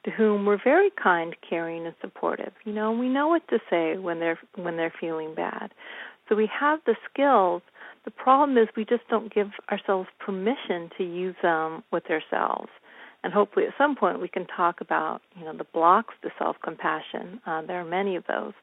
to 0.04 0.12
whom 0.12 0.46
we're 0.46 0.62
very 0.62 0.90
kind, 1.02 1.34
caring, 1.46 1.86
and 1.86 1.96
supportive. 2.00 2.52
You 2.64 2.72
know, 2.72 2.92
we 2.92 3.08
know 3.08 3.26
what 3.26 3.46
to 3.48 3.58
say 3.68 3.98
when 3.98 4.20
they're 4.20 4.38
when 4.54 4.76
they're 4.76 4.94
feeling 5.00 5.34
bad. 5.34 5.72
So 6.28 6.36
we 6.36 6.48
have 6.58 6.78
the 6.86 6.94
skills. 7.12 7.62
The 8.04 8.12
problem 8.12 8.56
is 8.56 8.68
we 8.76 8.84
just 8.84 9.06
don't 9.10 9.34
give 9.34 9.50
ourselves 9.68 10.08
permission 10.20 10.90
to 10.96 11.02
use 11.04 11.34
them 11.42 11.82
with 11.90 12.04
ourselves. 12.08 12.70
And 13.22 13.33
hopefully, 13.33 13.66
at 13.66 13.74
some 13.76 13.96
point, 13.96 14.20
we 14.20 14.28
can 14.28 14.46
talk 14.46 14.80
about 14.80 15.20
you 15.38 15.44
know 15.44 15.56
the 15.56 15.64
blocks 15.64 16.14
to 16.22 16.30
self-compassion. 16.38 17.40
Uh, 17.46 17.62
there 17.62 17.80
are 17.80 17.85
many 17.85 18.16
of 18.16 18.24
those. 18.26 18.54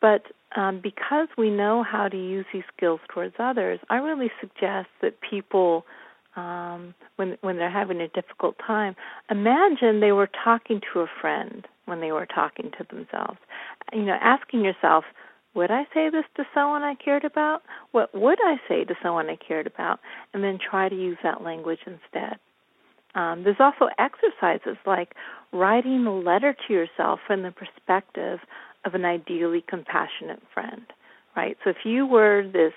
But 0.00 0.22
um, 0.56 0.80
because 0.82 1.28
we 1.36 1.50
know 1.50 1.82
how 1.82 2.08
to 2.08 2.16
use 2.16 2.46
these 2.52 2.64
skills 2.76 3.00
towards 3.08 3.34
others, 3.38 3.80
I 3.88 3.96
really 3.96 4.30
suggest 4.40 4.88
that 5.02 5.20
people, 5.20 5.84
um, 6.36 6.94
when 7.16 7.36
when 7.42 7.56
they're 7.56 7.70
having 7.70 8.00
a 8.00 8.08
difficult 8.08 8.56
time, 8.66 8.96
imagine 9.30 10.00
they 10.00 10.12
were 10.12 10.30
talking 10.44 10.80
to 10.92 11.00
a 11.00 11.06
friend 11.20 11.66
when 11.86 12.00
they 12.00 12.12
were 12.12 12.26
talking 12.26 12.70
to 12.78 12.86
themselves. 12.88 13.38
You 13.92 14.02
know, 14.02 14.16
asking 14.20 14.64
yourself, 14.64 15.04
would 15.54 15.70
I 15.70 15.84
say 15.92 16.10
this 16.10 16.24
to 16.36 16.44
someone 16.54 16.82
I 16.82 16.94
cared 16.94 17.24
about? 17.24 17.62
What 17.92 18.14
would 18.14 18.38
I 18.44 18.56
say 18.68 18.84
to 18.84 18.94
someone 19.02 19.28
I 19.28 19.36
cared 19.36 19.66
about? 19.66 20.00
And 20.32 20.44
then 20.44 20.58
try 20.58 20.88
to 20.88 20.94
use 20.94 21.18
that 21.22 21.42
language 21.42 21.80
instead. 21.86 22.38
Um, 23.14 23.42
there's 23.44 23.60
also 23.60 23.88
exercises 23.98 24.76
like 24.86 25.14
writing 25.52 26.06
a 26.06 26.14
letter 26.14 26.54
to 26.66 26.72
yourself 26.72 27.20
from 27.26 27.42
the 27.42 27.50
perspective 27.50 28.38
of 28.84 28.94
an 28.94 29.04
ideally 29.04 29.64
compassionate 29.66 30.42
friend, 30.54 30.84
right? 31.36 31.56
So 31.64 31.70
if 31.70 31.84
you 31.84 32.06
were 32.06 32.44
this 32.50 32.72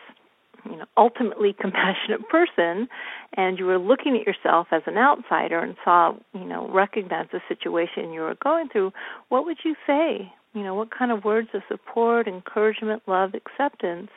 you 0.65 0.77
know 0.77 0.85
ultimately 0.97 1.53
compassionate 1.59 2.27
person 2.29 2.87
and 3.35 3.59
you 3.59 3.65
were 3.65 3.79
looking 3.79 4.17
at 4.17 4.25
yourself 4.25 4.67
as 4.71 4.81
an 4.85 4.97
outsider 4.97 5.59
and 5.59 5.75
saw 5.83 6.13
you 6.33 6.45
know 6.45 6.69
recognized 6.69 7.31
the 7.31 7.41
situation 7.47 8.11
you 8.11 8.21
were 8.21 8.35
going 8.41 8.69
through 8.69 8.91
what 9.29 9.45
would 9.45 9.57
you 9.63 9.75
say 9.85 10.31
you 10.53 10.63
know 10.63 10.73
what 10.73 10.89
kind 10.91 11.11
of 11.11 11.23
words 11.23 11.49
of 11.53 11.61
support 11.67 12.27
encouragement 12.27 13.01
love 13.07 13.33
acceptance 13.33 14.09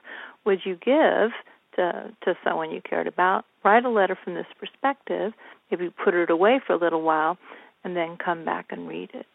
would 0.44 0.60
you 0.64 0.74
give 0.74 1.30
to 1.74 2.12
to 2.22 2.34
someone 2.44 2.70
you 2.70 2.80
cared 2.80 3.06
about 3.06 3.44
write 3.66 3.84
a 3.84 3.90
letter 3.90 4.16
from 4.22 4.34
this 4.34 4.46
perspective 4.58 5.32
maybe 5.70 5.90
put 6.04 6.14
it 6.14 6.30
away 6.30 6.60
for 6.66 6.72
a 6.72 6.78
little 6.78 7.02
while 7.02 7.36
and 7.84 7.96
then 7.96 8.16
come 8.16 8.44
back 8.44 8.66
and 8.70 8.88
read 8.88 9.10
it 9.12 9.26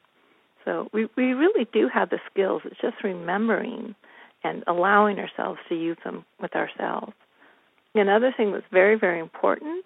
so 0.66 0.90
we, 0.94 1.08
we 1.18 1.34
really 1.34 1.68
do 1.72 1.90
have 1.94 2.10
the 2.10 2.20
skills. 2.32 2.62
It's 2.66 2.80
just 2.82 3.04
remembering 3.04 3.96
and 4.44 4.64
allowing 4.68 5.20
ourselves 5.20 5.60
to 5.70 5.76
use 5.76 5.98
them 6.04 6.26
with 6.40 6.56
ourselves. 6.56 7.14
Another 7.94 8.34
thing 8.36 8.52
that's 8.52 8.66
very, 8.72 8.98
very 8.98 9.20
important 9.20 9.86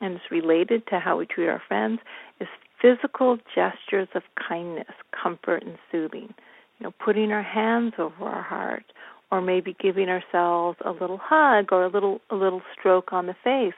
and 0.00 0.14
is 0.14 0.20
related 0.30 0.86
to 0.88 0.98
how 0.98 1.16
we 1.18 1.26
treat 1.26 1.48
our 1.48 1.62
friends 1.66 2.00
is 2.40 2.48
physical 2.80 3.38
gestures 3.54 4.08
of 4.14 4.22
kindness, 4.48 4.86
comfort, 5.22 5.62
and 5.64 5.78
soothing. 5.90 6.34
You 6.78 6.84
know, 6.84 6.94
putting 7.04 7.32
our 7.32 7.42
hands 7.42 7.94
over 7.98 8.24
our 8.24 8.42
heart, 8.42 8.84
or 9.30 9.40
maybe 9.40 9.76
giving 9.80 10.08
ourselves 10.08 10.78
a 10.84 10.90
little 10.90 11.20
hug 11.22 11.72
or 11.72 11.84
a 11.84 11.88
little 11.88 12.20
a 12.30 12.34
little 12.34 12.62
stroke 12.78 13.12
on 13.12 13.26
the 13.26 13.36
face. 13.44 13.74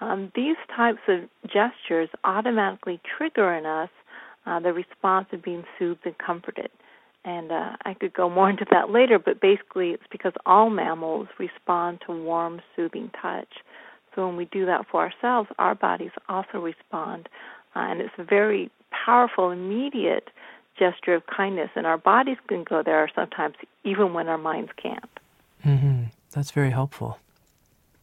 Um, 0.00 0.30
these 0.34 0.56
types 0.74 1.00
of 1.08 1.28
gestures 1.44 2.08
automatically 2.24 3.00
trigger 3.16 3.52
in 3.52 3.66
us 3.66 3.90
uh, 4.46 4.60
the 4.60 4.72
response 4.72 5.26
of 5.32 5.42
being 5.42 5.64
soothed 5.78 6.06
and 6.06 6.16
comforted. 6.18 6.70
And 7.24 7.52
uh, 7.52 7.72
I 7.84 7.94
could 7.94 8.14
go 8.14 8.30
more 8.30 8.48
into 8.48 8.64
that 8.70 8.90
later, 8.90 9.18
but 9.18 9.40
basically 9.40 9.90
it's 9.90 10.06
because 10.10 10.32
all 10.46 10.70
mammals 10.70 11.28
respond 11.38 12.00
to 12.06 12.12
warm, 12.12 12.62
soothing 12.74 13.10
touch. 13.20 13.48
So 14.14 14.26
when 14.26 14.36
we 14.36 14.46
do 14.46 14.64
that 14.66 14.86
for 14.90 15.02
ourselves, 15.02 15.50
our 15.58 15.74
bodies 15.74 16.12
also 16.28 16.58
respond. 16.58 17.28
Uh, 17.76 17.80
and 17.80 18.00
it's 18.00 18.14
a 18.16 18.24
very 18.24 18.70
powerful, 19.04 19.50
immediate 19.50 20.30
gesture 20.78 21.14
of 21.14 21.26
kindness. 21.26 21.70
And 21.74 21.86
our 21.86 21.98
bodies 21.98 22.38
can 22.46 22.64
go 22.64 22.82
there 22.82 23.10
sometimes, 23.14 23.56
even 23.84 24.12
when 24.12 24.28
our 24.28 24.38
minds 24.38 24.70
can't. 24.76 25.10
Mm-hmm. 25.64 26.04
That's 26.32 26.50
very 26.50 26.70
helpful. 26.70 27.18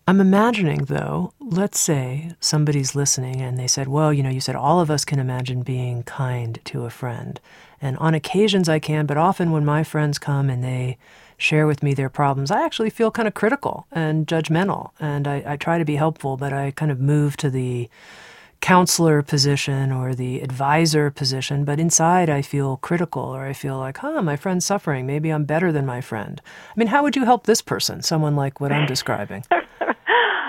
I'm 0.08 0.22
imagining, 0.22 0.86
though, 0.86 1.34
let's 1.40 1.80
say 1.80 2.34
somebody's 2.40 2.94
listening 2.94 3.42
and 3.42 3.58
they 3.58 3.66
said, 3.66 3.88
Well, 3.88 4.14
you 4.14 4.22
know, 4.22 4.30
you 4.30 4.40
said 4.40 4.56
all 4.56 4.80
of 4.80 4.92
us 4.92 5.04
can 5.04 5.18
imagine 5.18 5.64
being 5.64 6.04
kind 6.04 6.60
to 6.66 6.86
a 6.86 6.92
friend. 6.92 7.40
And 7.82 7.98
on 7.98 8.14
occasions 8.14 8.70
I 8.70 8.78
can, 8.78 9.08
but 9.08 9.18
often 9.18 9.52
when 9.52 9.66
my 9.66 9.84
friends 9.84 10.20
come 10.20 10.50
and 10.50 10.64
they 10.64 11.00
share 11.38 11.66
with 11.66 11.82
me 11.82 11.96
their 11.96 12.10
problems, 12.10 12.52
I 12.52 12.64
actually 12.64 12.92
feel 12.92 13.10
kind 13.10 13.28
of 13.28 13.34
critical 13.34 13.88
and 13.92 14.28
judgmental. 14.28 14.92
And 15.00 15.28
I, 15.28 15.44
I 15.46 15.58
try 15.58 15.80
to 15.80 15.86
be 15.86 15.96
helpful, 15.96 16.38
but 16.38 16.54
I 16.54 16.70
kind 16.70 16.92
of 16.92 17.00
move 17.00 17.36
to 17.38 17.50
the 17.50 17.90
counselor 18.62 19.22
position 19.22 19.91
or 19.91 20.15
the 20.15 20.41
advisor 20.41 21.12
position, 21.12 21.65
but 21.65 21.80
inside 21.80 22.30
I 22.30 22.41
feel 22.41 22.78
critical 22.78 23.24
or 23.24 23.46
I 23.46 23.54
feel 23.54 23.78
like, 23.78 23.98
huh, 23.98 24.22
my 24.22 24.36
friend's 24.36 24.65
suffering. 24.65 25.06
Maybe 25.06 25.30
I'm 25.30 25.46
better 25.46 25.72
than 25.72 25.86
my 25.86 26.02
friend. 26.02 26.41
I 26.46 26.74
mean, 26.76 26.88
how 26.88 27.04
would 27.04 27.15
you 27.15 27.26
help 27.26 27.46
this 27.46 27.62
person, 27.62 28.02
someone 28.02 28.36
like 28.36 28.60
what 28.60 28.72
I'm 28.72 28.86
describing? 28.88 29.44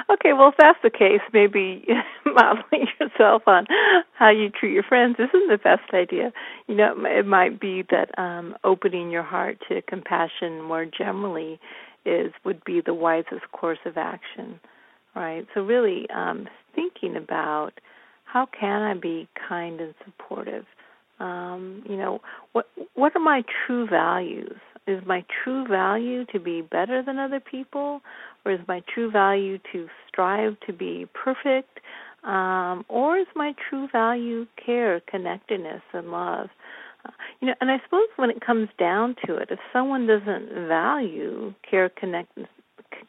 Okay, 0.09 0.33
well, 0.33 0.49
if 0.49 0.55
that's 0.59 0.79
the 0.83 0.90
case, 0.90 1.21
maybe 1.33 1.85
modeling 2.25 2.87
yourself 2.99 3.42
on 3.47 3.66
how 4.14 4.31
you 4.31 4.51
treat 4.51 4.73
your 4.73 4.83
friends 4.83 5.16
isn't 5.19 5.49
the 5.49 5.59
best 5.59 5.92
idea. 5.92 6.33
You 6.69 6.75
know, 6.75 6.95
it 7.05 7.27
might 7.27 7.61
be 7.61 7.85
that 7.90 8.16
um, 8.19 8.57
opening 8.64 9.11
your 9.11 9.23
heart 9.23 9.59
to 9.69 9.83
compassion 9.83 10.62
more 10.62 10.85
generally 10.85 11.61
is 12.05 12.33
would 12.45 12.64
be 12.64 12.81
the 12.81 12.95
wisest 12.95 13.51
course 13.53 13.79
of 13.85 13.97
action, 13.97 14.61
right? 15.14 15.47
So 15.55 15.62
really, 15.62 16.09
um, 16.11 16.49
thinking 16.75 17.16
about 17.16 17.73
how 18.37 18.46
can 18.61 18.83
I 18.83 18.92
be 18.92 19.29
kind 19.49 19.81
and 19.81 19.94
supportive. 20.05 20.66
Um, 21.20 21.83
you 21.88 21.96
know, 21.96 22.20
what 22.53 22.66
what 22.94 23.16
are 23.16 23.25
my 23.35 23.42
true 23.66 23.87
values? 23.88 24.59
Is 24.87 25.03
my 25.07 25.25
true 25.42 25.66
value 25.66 26.27
to 26.27 26.38
be 26.38 26.61
better 26.61 27.03
than 27.03 27.18
other 27.18 27.40
people, 27.40 28.03
or 28.44 28.53
is 28.53 28.61
my 28.68 28.83
true 28.92 29.11
value 29.11 29.59
to 29.72 29.88
strive 30.07 30.61
to 30.66 30.72
be 30.75 31.07
perfect? 31.14 31.81
Um, 32.25 32.85
or 32.88 33.16
is 33.16 33.27
my 33.35 33.55
true 33.70 33.88
value 33.90 34.46
care, 34.62 35.01
connectedness, 35.11 35.83
and 35.94 36.11
love? 36.11 36.49
Uh, 37.07 37.12
you 37.40 37.49
know, 37.49 37.55
and 37.62 37.70
I 37.70 37.79
suppose 37.85 38.09
when 38.16 38.29
it 38.29 38.44
comes 38.44 38.68
down 38.79 39.16
to 39.25 39.37
it, 39.37 39.49
if 39.51 39.61
someone 39.72 40.07
doesn't 40.07 40.68
value 40.68 41.55
care, 41.68 41.88
connectedness, 41.88 42.51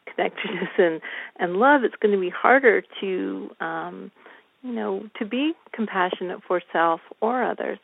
connectedness, 0.06 0.70
and 0.78 1.02
and 1.38 1.56
love, 1.56 1.84
it's 1.84 1.96
going 2.00 2.14
to 2.14 2.20
be 2.20 2.30
harder 2.30 2.82
to, 3.00 3.50
um, 3.60 4.10
you 4.62 4.72
know, 4.72 5.08
to 5.18 5.24
be 5.24 5.52
compassionate 5.72 6.40
for 6.46 6.60
self 6.72 7.00
or 7.20 7.42
others. 7.42 7.78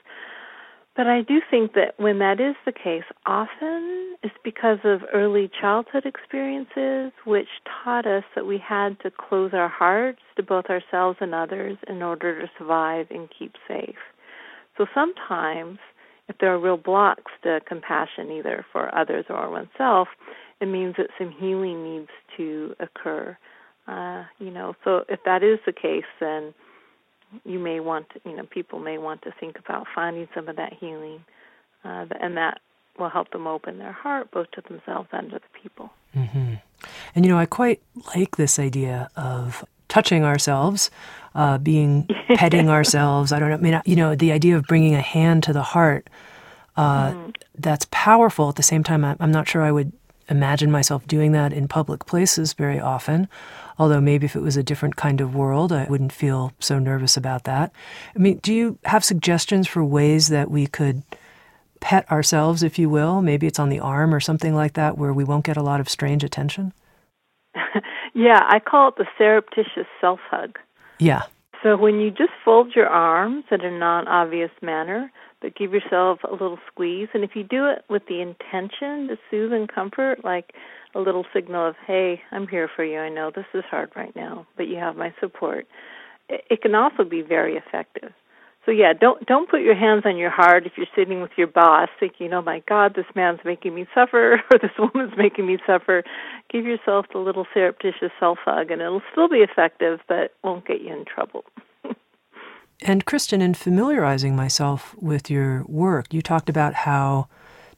But 0.97 1.09
I 1.09 1.23
do 1.23 1.41
think 1.51 1.73
that 1.75 1.95
when 1.97 2.21
that 2.21 2.41
is 2.41 2.55
the 2.65 2.73
case, 2.73 3.03
often 3.27 4.17
it's 4.23 4.35
because 4.45 4.79
of 4.85 5.01
early 5.13 5.51
childhood 5.61 6.07
experiences 6.07 7.13
which 7.25 7.49
taught 7.83 8.07
us 8.07 8.23
that 8.37 8.47
we 8.47 8.59
had 8.59 9.01
to 9.01 9.11
close 9.11 9.51
our 9.53 9.69
hearts 9.69 10.21
to 10.37 10.43
both 10.43 10.67
ourselves 10.67 11.19
and 11.21 11.35
others 11.35 11.77
in 11.89 12.03
order 12.03 12.41
to 12.41 12.51
survive 12.57 13.07
and 13.11 13.29
keep 13.37 13.55
safe. 13.67 13.97
So 14.79 14.87
sometimes, 14.95 15.79
if 16.29 16.39
there 16.39 16.55
are 16.55 16.59
real 16.61 16.77
blocks 16.77 17.33
to 17.43 17.61
compassion, 17.67 18.31
either 18.31 18.65
for 18.73 18.95
others 18.97 19.27
or 19.29 19.51
oneself, 19.51 20.09
it 20.61 20.67
means 20.67 20.95
that 20.97 21.09
some 21.19 21.33
healing 21.33 21.83
needs 21.83 22.11
to 22.37 22.75
occur. 22.79 23.37
Uh, 23.87 24.25
you 24.39 24.51
know, 24.51 24.75
so 24.85 25.05
if 25.09 25.21
that 25.25 25.43
is 25.43 25.59
the 25.67 25.73
case, 25.73 26.05
then 26.21 26.55
you 27.45 27.59
may 27.59 27.81
want 27.81 28.09
to, 28.11 28.21
you 28.29 28.37
know 28.37 28.45
people 28.45 28.79
may 28.79 28.99
want 28.99 29.23
to 29.23 29.33
think 29.39 29.59
about 29.59 29.87
finding 29.95 30.29
some 30.35 30.49
of 30.49 30.57
that 30.57 30.73
healing, 30.75 31.25
uh, 31.85 32.07
and 32.21 32.37
that 32.37 32.61
will 32.99 33.09
help 33.09 33.31
them 33.31 33.47
open 33.47 33.79
their 33.79 33.93
heart 33.93 34.31
both 34.31 34.51
to 34.53 34.63
themselves 34.69 35.09
and 35.13 35.31
to 35.31 35.39
the 35.39 35.61
people. 35.61 35.91
Mm-hmm. 36.15 36.55
And 37.15 37.25
you 37.25 37.31
know, 37.31 37.39
I 37.39 37.47
quite 37.47 37.81
like 38.15 38.37
this 38.37 38.59
idea 38.59 39.11
of 39.17 39.65
touching 39.89 40.25
ourselves, 40.25 40.91
uh, 41.35 41.59
being 41.59 42.09
petting 42.35 42.69
ourselves. 42.69 43.33
I 43.33 43.39
don't 43.39 43.51
know. 43.51 43.57
I 43.57 43.59
mean, 43.59 43.83
you 43.85 43.97
know, 43.97 44.15
the 44.15 44.33
idea 44.33 44.57
of 44.57 44.65
bringing 44.65 44.95
a 44.95 45.01
hand 45.01 45.43
to 45.45 45.53
the 45.53 45.63
heart. 45.63 46.09
Uh, 46.77 47.13
mm. 47.13 47.35
That's 47.57 47.87
powerful. 47.93 48.49
At 48.49 48.57
the 48.57 48.65
same 48.65 48.83
time, 48.83 49.05
I'm 49.05 49.31
not 49.31 49.49
sure 49.49 49.63
I 49.63 49.71
would 49.71 49.93
imagine 50.29 50.71
myself 50.71 51.07
doing 51.07 51.33
that 51.33 51.53
in 51.53 51.69
public 51.69 52.07
places 52.07 52.53
very 52.53 52.81
often. 52.81 53.29
Although 53.79 54.01
maybe 54.01 54.27
if 54.27 54.37
it 54.37 54.43
was 54.43 54.57
a 54.57 54.63
different 54.63 54.97
kind 54.97 55.21
of 55.21 55.35
world, 55.35 55.73
I 55.73 55.87
wouldn't 55.89 56.13
feel 56.13 56.53
so 56.61 56.79
nervous 56.79 57.17
about 57.17 57.45
that. 57.45 57.73
I 58.15 58.19
mean, 58.19 58.39
do 58.39 58.55
you 58.55 58.79
have 58.85 59.05
suggestions 59.05 59.67
for 59.67 59.85
ways 59.85 60.29
that 60.29 60.51
we 60.51 60.67
could 60.67 61.03
pet 61.81 62.11
ourselves, 62.11 62.63
if 62.63 62.79
you 62.79 62.89
will? 62.89 63.21
Maybe 63.21 63.47
it's 63.47 63.59
on 63.59 63.69
the 63.69 63.81
arm 63.81 64.15
or 64.15 64.21
something 64.21 64.55
like 64.55 64.75
that 64.75 64.97
where 64.97 65.13
we 65.13 65.25
won't 65.25 65.45
get 65.45 65.57
a 65.57 65.63
lot 65.63 65.81
of 65.81 65.89
strange 65.89 66.23
attention? 66.23 66.73
yeah, 68.15 68.41
I 68.49 68.61
call 68.61 68.89
it 68.89 68.97
the 68.97 69.07
surreptitious 69.19 69.87
self 70.01 70.21
hug. 70.31 70.59
Yeah. 70.99 71.23
So 71.65 71.79
when 71.79 71.99
you 71.99 72.11
just 72.11 72.33
fold 72.45 72.73
your 72.77 72.89
arms 72.89 73.45
in 73.51 73.63
a 73.63 73.71
non 73.71 74.07
obvious 74.07 74.51
manner, 74.61 75.11
but 75.41 75.57
give 75.57 75.73
yourself 75.73 76.19
a 76.23 76.33
little 76.33 76.59
squeeze, 76.71 77.09
and 77.15 77.25
if 77.25 77.31
you 77.35 77.43
do 77.43 77.67
it 77.67 77.85
with 77.89 78.03
the 78.07 78.21
intention 78.21 79.09
to 79.09 79.17
soothe 79.31 79.55
and 79.55 79.67
comfort, 79.67 80.23
like 80.25 80.53
a 80.95 81.01
little 81.01 81.25
signal 81.33 81.69
of, 81.69 81.75
hey, 81.87 82.21
I'm 82.33 82.47
here 82.47 82.69
for 82.77 82.85
you. 82.85 82.99
I 82.99 83.09
know 83.09 83.31
this 83.35 83.47
is 83.55 83.65
hard 83.71 83.91
right 83.97 84.15
now, 84.15 84.47
but 84.59 84.69
you 84.69 84.77
have 84.77 84.95
my 84.95 85.15
support. 85.21 85.67
It 86.29 86.61
can 86.61 86.75
also 86.75 87.03
be 87.03 87.23
very 87.23 87.57
effective. 87.57 88.13
So 88.65 88.71
yeah, 88.71 88.95
don't 88.99 89.25
don't 89.27 89.49
put 89.49 89.61
your 89.61 89.75
hands 89.75 90.05
on 90.07 90.17
your 90.17 90.31
heart 90.31 90.67
if 90.67 90.73
you're 90.77 90.87
sitting 90.97 91.21
with 91.21 91.33
your 91.37 91.47
boss 91.47 91.89
thinking, 92.01 92.33
"Oh 92.33 92.41
my 92.41 92.63
God, 92.67 92.95
this 92.95 93.07
man's 93.15 93.41
making 93.45 93.75
me 93.75 93.87
suffer," 93.95 94.35
or 94.51 94.59
"This 94.59 94.71
woman's 94.79 95.17
making 95.17 95.47
me 95.47 95.59
suffer." 95.67 96.03
Give 96.51 96.65
yourself 96.65 97.07
the 97.13 97.19
little 97.19 97.47
surreptitious 97.53 98.13
self 98.19 98.39
hug, 98.45 98.71
and 98.71 98.81
it'll 98.81 99.03
still 99.13 99.29
be 99.29 99.39
effective, 99.39 100.01
but 100.09 100.35
won't 100.43 100.67
get 100.67 100.81
you 100.81 100.95
in 100.95 101.05
trouble. 101.05 101.45
and 102.83 103.05
Kristin, 103.05 103.43
in 103.43 103.53
familiarizing 103.53 104.35
myself 104.35 104.95
with 104.99 105.31
your 105.31 105.65
work, 105.65 106.15
you 106.15 106.23
talked 106.23 106.49
about 106.49 106.73
how 106.73 107.29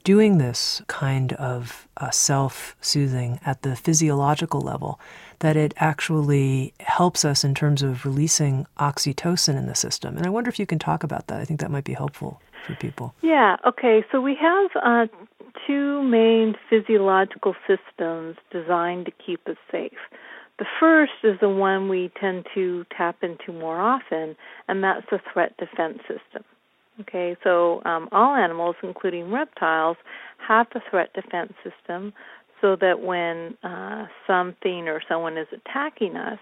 doing 0.07 0.39
this 0.39 0.83
kind 0.87 1.33
of 1.33 1.89
uh, 1.97 2.11
self 2.11 2.77
soothing 2.81 3.41
at 3.45 3.63
the 3.63 3.75
physiological 3.75 4.61
level, 4.61 5.01
that 5.41 5.57
it 5.57 5.75
actually 5.79 6.73
helps 6.79 7.25
us 7.25 7.43
in 7.43 7.57
terms 7.57 7.83
of 7.83 8.07
releasing 8.07 8.69
oxytocin 8.79 9.59
in 9.59 9.67
the 9.67 9.75
system. 9.75 10.17
And 10.17 10.25
I 10.25 10.31
wonder 10.31 10.49
if 10.49 10.61
you 10.61 10.67
can 10.67 10.79
talk 10.79 11.03
about 11.03 11.27
that. 11.27 11.41
I 11.41 11.45
think 11.45 11.59
that 11.59 11.73
might 11.73 11.83
be 11.83 11.93
helpful 11.93 12.41
for 12.65 12.77
people. 12.77 13.15
Yeah, 13.21 13.57
okay. 13.67 14.05
So 14.13 14.21
we 14.21 14.37
have 14.41 14.71
uh, 14.81 15.07
two 15.67 16.05
main 16.05 16.55
physiological 16.71 17.57
systems 17.67 18.37
designed 18.53 19.07
to 19.07 19.13
keep 19.27 19.49
us 19.49 19.57
safe. 19.73 19.99
The 20.61 20.67
first 20.79 21.13
is 21.25 21.35
the 21.41 21.49
one 21.49 21.89
we 21.89 22.13
tend 22.21 22.47
to 22.55 22.87
tap 22.97 23.17
into 23.23 23.53
more 23.53 23.81
often, 23.81 24.37
and 24.69 24.85
that's 24.85 25.05
the 25.11 25.19
threat 25.33 25.57
defense 25.59 25.99
system. 26.03 26.45
Okay, 27.01 27.37
so 27.45 27.83
um, 27.85 28.09
all 28.13 28.35
animals, 28.35 28.77
including 28.83 29.31
reptiles, 29.31 29.97
have 30.47 30.67
the 30.73 30.81
threat 30.91 31.13
defense 31.13 31.53
system 31.63 32.13
so 32.61 32.77
that 32.77 33.01
when 33.03 33.57
uh, 33.63 34.07
something 34.27 34.89
or 34.89 35.03
someone 35.07 35.37
is 35.37 35.47
attacking 35.53 36.17
us, 36.17 36.39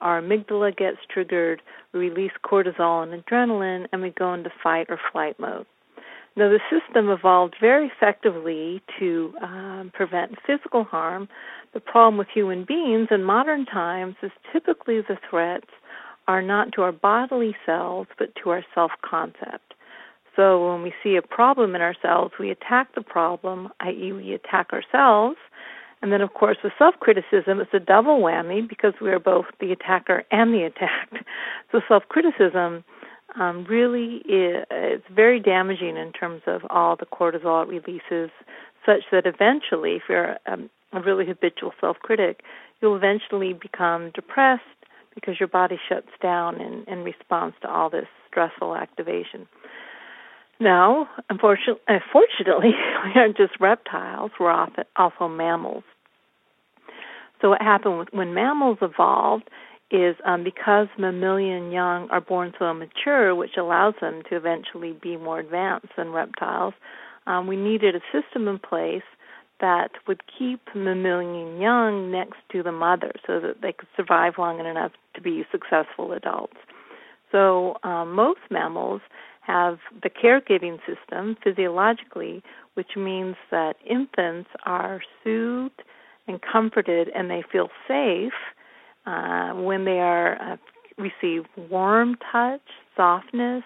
our 0.00 0.20
amygdala 0.20 0.76
gets 0.76 0.98
triggered, 1.10 1.62
release 1.92 2.32
cortisol 2.44 3.02
and 3.02 3.24
adrenaline, 3.24 3.86
and 3.92 4.02
we 4.02 4.10
go 4.10 4.34
into 4.34 4.50
fight 4.62 4.86
or 4.90 5.00
flight 5.10 5.38
mode. 5.40 5.66
Now, 6.36 6.50
the 6.50 6.60
system 6.68 7.08
evolved 7.10 7.54
very 7.60 7.86
effectively 7.86 8.82
to 8.98 9.34
um, 9.40 9.92
prevent 9.94 10.36
physical 10.44 10.84
harm. 10.84 11.28
The 11.72 11.80
problem 11.80 12.18
with 12.18 12.28
human 12.32 12.64
beings 12.64 13.08
in 13.10 13.22
modern 13.22 13.66
times 13.66 14.16
is 14.22 14.32
typically 14.52 15.00
the 15.00 15.16
threats 15.30 15.68
are 16.26 16.42
not 16.42 16.72
to 16.72 16.82
our 16.82 16.92
bodily 16.92 17.54
selves, 17.64 18.08
but 18.18 18.34
to 18.42 18.50
our 18.50 18.64
self 18.74 18.90
concept. 19.08 19.73
So 20.36 20.70
when 20.72 20.82
we 20.82 20.92
see 21.02 21.16
a 21.16 21.22
problem 21.22 21.74
in 21.74 21.80
ourselves, 21.80 22.34
we 22.38 22.50
attack 22.50 22.94
the 22.94 23.02
problem, 23.02 23.68
i.e., 23.80 24.12
we 24.12 24.34
attack 24.34 24.72
ourselves. 24.72 25.36
And 26.02 26.12
then, 26.12 26.20
of 26.20 26.34
course, 26.34 26.58
with 26.62 26.72
self 26.78 26.94
criticism, 27.00 27.60
it's 27.60 27.72
a 27.72 27.80
double 27.80 28.20
whammy 28.20 28.68
because 28.68 28.92
we 29.00 29.10
are 29.10 29.18
both 29.18 29.46
the 29.60 29.72
attacker 29.72 30.24
and 30.30 30.52
the 30.52 30.64
attacked. 30.64 31.16
So 31.72 31.80
self 31.88 32.04
criticism 32.08 32.84
um, 33.40 33.64
really 33.68 34.22
is 34.28 35.02
very 35.12 35.40
damaging 35.40 35.96
in 35.96 36.12
terms 36.12 36.42
of 36.46 36.62
all 36.70 36.94
the 36.94 37.06
cortisol 37.06 37.64
it 37.64 37.68
releases, 37.68 38.30
such 38.86 39.00
that 39.10 39.26
eventually, 39.26 39.96
if 39.96 40.02
you're 40.08 40.36
um, 40.46 40.70
a 40.92 41.00
really 41.00 41.26
habitual 41.26 41.72
self 41.80 41.98
critic, 41.98 42.42
you'll 42.80 42.96
eventually 42.96 43.52
become 43.52 44.12
depressed 44.14 44.62
because 45.14 45.40
your 45.40 45.48
body 45.48 45.78
shuts 45.88 46.10
down 46.22 46.60
in, 46.60 46.84
in 46.86 47.02
response 47.04 47.54
to 47.62 47.68
all 47.70 47.88
this 47.88 48.06
stressful 48.28 48.76
activation. 48.76 49.46
No, 50.60 51.06
unfortunately, 51.28 51.82
unfortunately, 51.88 52.70
we 53.04 53.20
aren't 53.20 53.36
just 53.36 53.58
reptiles. 53.60 54.30
We're 54.38 54.68
also 54.96 55.28
mammals. 55.28 55.84
So 57.40 57.50
what 57.50 57.60
happened 57.60 57.98
with, 57.98 58.08
when 58.12 58.32
mammals 58.34 58.78
evolved 58.80 59.50
is 59.90 60.16
um, 60.24 60.44
because 60.44 60.88
mammalian 60.98 61.70
young 61.70 62.08
are 62.10 62.20
born 62.20 62.52
so 62.58 62.70
immature, 62.70 63.34
which 63.34 63.56
allows 63.58 63.94
them 64.00 64.22
to 64.30 64.36
eventually 64.36 64.92
be 64.92 65.16
more 65.16 65.40
advanced 65.40 65.88
than 65.96 66.10
reptiles. 66.10 66.74
Um, 67.26 67.46
we 67.46 67.56
needed 67.56 67.94
a 67.94 68.00
system 68.12 68.48
in 68.48 68.58
place 68.58 69.02
that 69.60 69.90
would 70.08 70.22
keep 70.38 70.60
mammalian 70.74 71.60
young 71.60 72.10
next 72.10 72.38
to 72.52 72.62
the 72.62 72.72
mother 72.72 73.12
so 73.26 73.40
that 73.40 73.60
they 73.62 73.72
could 73.72 73.88
survive 73.96 74.34
long 74.38 74.58
enough 74.58 74.92
to 75.14 75.20
be 75.20 75.44
successful 75.52 76.12
adults. 76.12 76.56
So 77.30 77.76
um, 77.82 78.12
most 78.14 78.40
mammals 78.50 79.00
have 79.46 79.78
the 80.02 80.10
caregiving 80.10 80.78
system 80.86 81.36
physiologically, 81.42 82.42
which 82.74 82.96
means 82.96 83.36
that 83.50 83.74
infants 83.88 84.50
are 84.64 85.00
soothed 85.22 85.82
and 86.26 86.40
comforted 86.40 87.10
and 87.14 87.30
they 87.30 87.42
feel 87.52 87.68
safe 87.86 88.32
uh, 89.06 89.52
when 89.52 89.84
they 89.84 90.00
are 90.00 90.40
uh, 90.40 90.56
receive 90.96 91.44
warm 91.70 92.16
touch, 92.32 92.62
softness, 92.96 93.64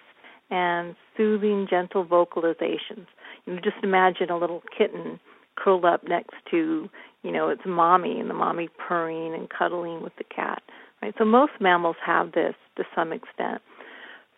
and 0.50 0.96
soothing, 1.16 1.66
gentle 1.68 2.04
vocalizations. 2.04 3.06
You 3.46 3.54
know, 3.54 3.60
just 3.62 3.76
imagine 3.82 4.30
a 4.30 4.38
little 4.38 4.62
kitten 4.76 5.20
curled 5.56 5.84
up 5.84 6.02
next 6.08 6.34
to, 6.50 6.88
you 7.22 7.32
know, 7.32 7.48
its 7.48 7.62
mommy 7.66 8.18
and 8.18 8.30
the 8.30 8.34
mommy 8.34 8.68
purring 8.78 9.34
and 9.34 9.48
cuddling 9.48 10.02
with 10.02 10.16
the 10.16 10.24
cat. 10.24 10.62
Right. 11.02 11.14
So 11.18 11.24
most 11.24 11.52
mammals 11.60 11.96
have 12.04 12.32
this 12.32 12.54
to 12.76 12.84
some 12.94 13.12
extent. 13.12 13.62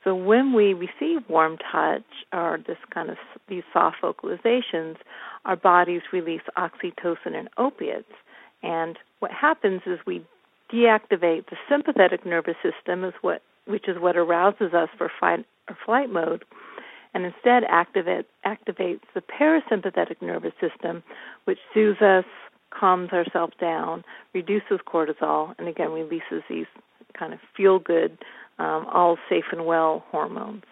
So 0.03 0.15
when 0.15 0.55
we 0.55 0.73
receive 0.73 1.29
warm 1.29 1.59
touch 1.59 2.05
or 2.33 2.59
this 2.67 2.79
kind 2.93 3.11
of 3.11 3.19
these 3.49 3.63
soft 3.73 3.97
vocalizations, 4.03 4.97
our 5.45 5.57
bodies 5.57 6.03
release 6.13 6.43
oxytocin 6.57 7.35
and 7.35 7.49
opiates. 7.59 8.13
And 8.63 8.99
what 9.19 9.31
happens 9.31 9.83
is 9.87 9.99
we 10.07 10.25
deactivate 10.73 11.47
the 11.51 11.57
sympathetic 11.69 12.25
nervous 12.25 12.57
system, 12.63 13.05
is 13.05 13.15
what 13.21 13.43
which 13.67 13.89
is 13.89 13.99
what 13.99 14.17
arouses 14.17 14.73
us 14.73 14.89
for 14.97 15.11
fight 15.21 15.45
or 15.69 15.77
flight 15.85 16.11
mode, 16.11 16.45
and 17.15 17.25
instead 17.25 17.63
activate, 17.69 18.27
activates 18.45 19.03
the 19.15 19.21
parasympathetic 19.21 20.21
nervous 20.23 20.55
system, 20.61 21.03
which 21.45 21.59
soothes 21.75 22.01
us, 22.01 22.25
calms 22.71 23.11
ourselves 23.11 23.53
down, 23.61 24.03
reduces 24.33 24.79
cortisol, 24.87 25.55
and 25.59 25.69
again 25.69 25.93
releases 25.93 26.43
these 26.49 26.67
kind 27.19 27.33
of 27.33 27.41
feel 27.57 27.79
good 27.79 28.17
um, 28.61 28.87
all 28.93 29.17
safe 29.29 29.45
and 29.53 29.65
well 29.67 30.05
hormones. 30.11 30.63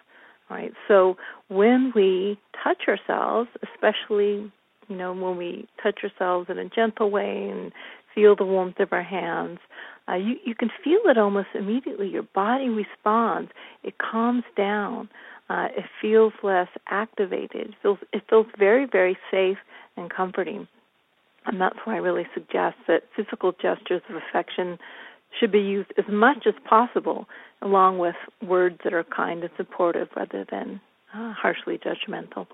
Right. 0.49 0.73
So 0.87 1.15
when 1.47 1.91
we 1.95 2.39
touch 2.63 2.83
ourselves, 2.87 3.49
especially 3.63 4.51
you 4.87 4.95
know 4.95 5.13
when 5.13 5.37
we 5.37 5.67
touch 5.81 5.99
ourselves 6.03 6.49
in 6.49 6.57
a 6.57 6.67
gentle 6.67 7.11
way 7.11 7.49
and 7.51 7.71
feel 8.15 8.35
the 8.35 8.45
warmth 8.45 8.79
of 8.79 8.91
our 8.91 9.03
hands, 9.03 9.59
uh, 10.07 10.15
you 10.15 10.35
you 10.45 10.55
can 10.55 10.69
feel 10.83 11.01
it 11.05 11.17
almost 11.17 11.49
immediately. 11.53 12.07
Your 12.09 12.23
body 12.23 12.69
responds. 12.69 13.51
It 13.83 13.95
calms 13.99 14.43
down. 14.57 15.09
Uh, 15.49 15.67
it 15.75 15.85
feels 16.01 16.33
less 16.43 16.69
activated. 16.87 17.69
It 17.69 17.75
feels 17.81 17.99
it 18.11 18.23
feels 18.29 18.47
very 18.57 18.85
very 18.85 19.17
safe 19.29 19.57
and 19.97 20.09
comforting. 20.09 20.67
And 21.45 21.61
that's 21.61 21.77
why 21.83 21.95
I 21.95 21.99
really 21.99 22.27
suggest 22.33 22.77
that 22.87 23.03
physical 23.15 23.51
gestures 23.51 24.01
of 24.09 24.15
affection 24.15 24.77
should 25.39 25.51
be 25.51 25.59
used 25.59 25.91
as 25.97 26.05
much 26.09 26.45
as 26.47 26.53
possible, 26.67 27.27
along 27.61 27.97
with 27.99 28.15
words 28.41 28.79
that 28.83 28.93
are 28.93 29.03
kind 29.03 29.43
and 29.43 29.51
supportive 29.57 30.09
rather 30.15 30.45
than 30.49 30.79
uh, 31.13 31.33
harshly 31.33 31.77
judgmental. 31.77 32.47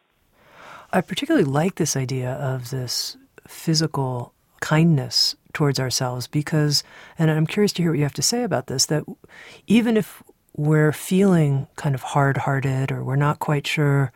I 0.91 1.01
particularly 1.01 1.45
like 1.45 1.75
this 1.75 1.95
idea 1.95 2.33
of 2.33 2.69
this 2.69 3.17
physical 3.47 4.33
kindness 4.61 5.35
towards 5.53 5.79
ourselves 5.79 6.27
because, 6.27 6.83
and 7.17 7.29
I'm 7.29 7.47
curious 7.47 7.73
to 7.73 7.81
hear 7.81 7.91
what 7.91 7.97
you 7.97 8.03
have 8.03 8.13
to 8.13 8.21
say 8.21 8.43
about 8.43 8.67
this, 8.67 8.87
that 8.87 9.03
even 9.67 9.97
if 9.97 10.23
we're 10.55 10.91
feeling 10.91 11.67
kind 11.75 11.95
of 11.95 12.01
hard 12.01 12.37
hearted 12.37 12.91
or 12.91 13.03
we're 13.03 13.15
not 13.15 13.39
quite 13.39 13.67
sure 13.67 14.11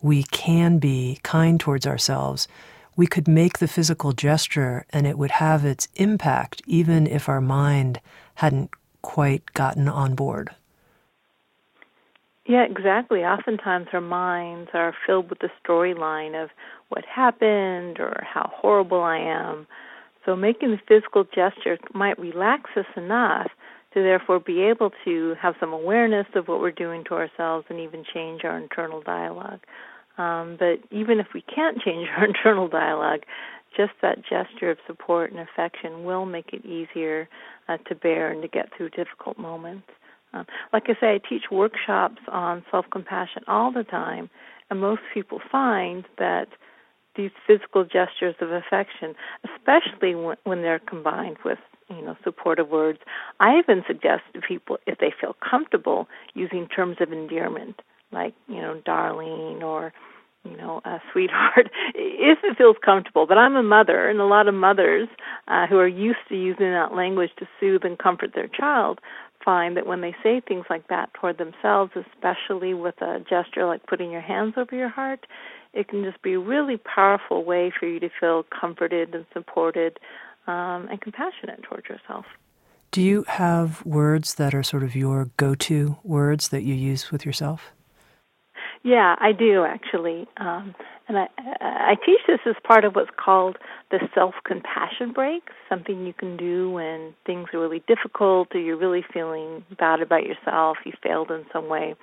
we 0.00 0.22
can 0.24 0.78
be 0.78 1.18
kind 1.22 1.60
towards 1.60 1.86
ourselves, 1.86 2.48
we 2.96 3.06
could 3.06 3.28
make 3.28 3.58
the 3.58 3.68
physical 3.68 4.12
gesture 4.12 4.84
and 4.90 5.06
it 5.06 5.18
would 5.18 5.32
have 5.32 5.64
its 5.64 5.88
impact 5.96 6.62
even 6.66 7.06
if 7.06 7.28
our 7.28 7.40
mind 7.40 8.00
hadn't 8.36 8.70
quite 9.04 9.52
gotten 9.52 9.86
on 9.86 10.14
board. 10.14 10.50
Yeah, 12.46 12.64
exactly. 12.64 13.20
Oftentimes 13.20 13.88
our 13.92 14.00
minds 14.00 14.70
are 14.72 14.94
filled 15.06 15.28
with 15.28 15.40
the 15.40 15.50
storyline 15.62 16.42
of 16.42 16.50
what 16.88 17.04
happened 17.04 18.00
or 18.00 18.22
how 18.24 18.50
horrible 18.54 19.02
I 19.02 19.18
am. 19.18 19.66
So 20.24 20.34
making 20.34 20.70
the 20.70 20.80
physical 20.88 21.24
gesture 21.24 21.78
might 21.92 22.18
relax 22.18 22.70
us 22.76 22.86
enough 22.96 23.50
to 23.92 24.02
therefore 24.02 24.40
be 24.40 24.62
able 24.62 24.90
to 25.04 25.34
have 25.40 25.54
some 25.60 25.72
awareness 25.72 26.26
of 26.34 26.48
what 26.48 26.60
we're 26.60 26.72
doing 26.72 27.04
to 27.04 27.14
ourselves 27.14 27.66
and 27.68 27.78
even 27.80 28.04
change 28.12 28.42
our 28.44 28.56
internal 28.58 29.02
dialogue. 29.02 29.60
Um, 30.16 30.56
but 30.58 30.80
even 30.90 31.20
if 31.20 31.28
we 31.34 31.42
can't 31.42 31.80
change 31.84 32.08
our 32.16 32.24
internal 32.24 32.68
dialogue, 32.68 33.20
just 33.76 33.92
that 34.02 34.22
gesture 34.24 34.70
of 34.70 34.78
support 34.86 35.30
and 35.30 35.40
affection 35.40 36.04
will 36.04 36.26
make 36.26 36.52
it 36.52 36.64
easier 36.64 37.28
uh, 37.68 37.78
to 37.88 37.94
bear 37.94 38.30
and 38.30 38.42
to 38.42 38.48
get 38.48 38.70
through 38.76 38.90
difficult 38.90 39.38
moments. 39.38 39.88
Um, 40.32 40.46
like 40.72 40.84
I 40.88 40.94
say, 41.00 41.14
I 41.14 41.20
teach 41.28 41.44
workshops 41.50 42.20
on 42.28 42.64
self 42.70 42.86
compassion 42.90 43.42
all 43.46 43.70
the 43.72 43.84
time, 43.84 44.30
and 44.70 44.80
most 44.80 45.02
people 45.12 45.40
find 45.50 46.04
that 46.18 46.48
these 47.16 47.30
physical 47.46 47.84
gestures 47.84 48.34
of 48.40 48.50
affection, 48.50 49.14
especially 49.44 50.16
when, 50.16 50.36
when 50.42 50.62
they're 50.62 50.80
combined 50.80 51.36
with 51.44 51.58
you 51.88 52.02
know 52.02 52.16
supportive 52.24 52.68
words. 52.68 52.98
I 53.40 53.58
even 53.58 53.84
suggest 53.86 54.22
to 54.34 54.40
people 54.40 54.78
if 54.86 54.98
they 54.98 55.12
feel 55.20 55.36
comfortable 55.48 56.08
using 56.34 56.66
terms 56.68 56.96
of 57.00 57.12
endearment 57.12 57.80
like 58.12 58.34
you 58.48 58.60
know 58.60 58.80
darling 58.84 59.62
or 59.62 59.92
you 60.44 60.56
know 60.56 60.80
a 60.84 61.00
sweetheart 61.12 61.70
if 61.94 62.38
it 62.42 62.56
feels 62.56 62.76
comfortable. 62.84 63.26
But 63.26 63.38
I'm 63.38 63.56
a 63.56 63.62
mother, 63.62 64.08
and 64.08 64.20
a 64.20 64.26
lot 64.26 64.48
of 64.48 64.54
mothers 64.54 65.08
uh, 65.48 65.66
who 65.66 65.78
are 65.78 65.88
used 65.88 66.18
to 66.28 66.36
using 66.36 66.70
that 66.70 66.94
language 66.94 67.30
to 67.38 67.48
soothe 67.58 67.84
and 67.84 67.98
comfort 67.98 68.32
their 68.34 68.48
child 68.48 69.00
find 69.44 69.76
that 69.76 69.86
when 69.86 70.00
they 70.00 70.16
say 70.22 70.40
things 70.40 70.64
like 70.70 70.88
that 70.88 71.12
toward 71.14 71.38
themselves, 71.38 71.92
especially 71.94 72.72
with 72.72 73.00
a 73.02 73.22
gesture 73.28 73.66
like 73.66 73.86
putting 73.86 74.10
your 74.10 74.20
hands 74.20 74.54
over 74.56 74.74
your 74.74 74.88
heart, 74.88 75.26
it 75.72 75.88
can 75.88 76.02
just 76.02 76.22
be 76.22 76.34
a 76.34 76.38
really 76.38 76.76
powerful 76.76 77.44
way 77.44 77.72
for 77.78 77.86
you 77.86 78.00
to 78.00 78.08
feel 78.20 78.44
comforted 78.44 79.14
and 79.14 79.26
supported 79.32 79.98
um, 80.46 80.88
and 80.90 81.00
compassionate 81.00 81.62
towards 81.62 81.88
yourself. 81.88 82.24
Do 82.90 83.02
you 83.02 83.24
have 83.24 83.84
words 83.84 84.34
that 84.34 84.54
are 84.54 84.62
sort 84.62 84.84
of 84.84 84.94
your 84.94 85.30
go 85.36 85.54
to 85.56 85.96
words 86.04 86.48
that 86.48 86.62
you 86.62 86.74
use 86.74 87.10
with 87.10 87.26
yourself? 87.26 87.72
Yeah, 88.84 89.16
I 89.18 89.32
do 89.32 89.64
actually. 89.64 90.26
Um, 90.36 90.74
and 91.08 91.18
I, 91.18 91.28
I 91.60 91.94
teach 92.06 92.20
this 92.26 92.40
as 92.46 92.54
part 92.64 92.84
of 92.84 92.94
what's 92.94 93.10
called 93.16 93.56
the 93.90 93.98
self 94.14 94.34
compassion 94.46 95.12
break, 95.12 95.42
something 95.68 96.06
you 96.06 96.12
can 96.12 96.36
do 96.36 96.70
when 96.70 97.14
things 97.26 97.48
are 97.54 97.60
really 97.60 97.82
difficult 97.88 98.48
or 98.54 98.60
you're 98.60 98.76
really 98.76 99.04
feeling 99.12 99.64
bad 99.78 100.00
about 100.02 100.24
yourself, 100.24 100.78
you 100.84 100.92
failed 101.02 101.30
in 101.30 101.44
some 101.52 101.68
way. 101.68 101.94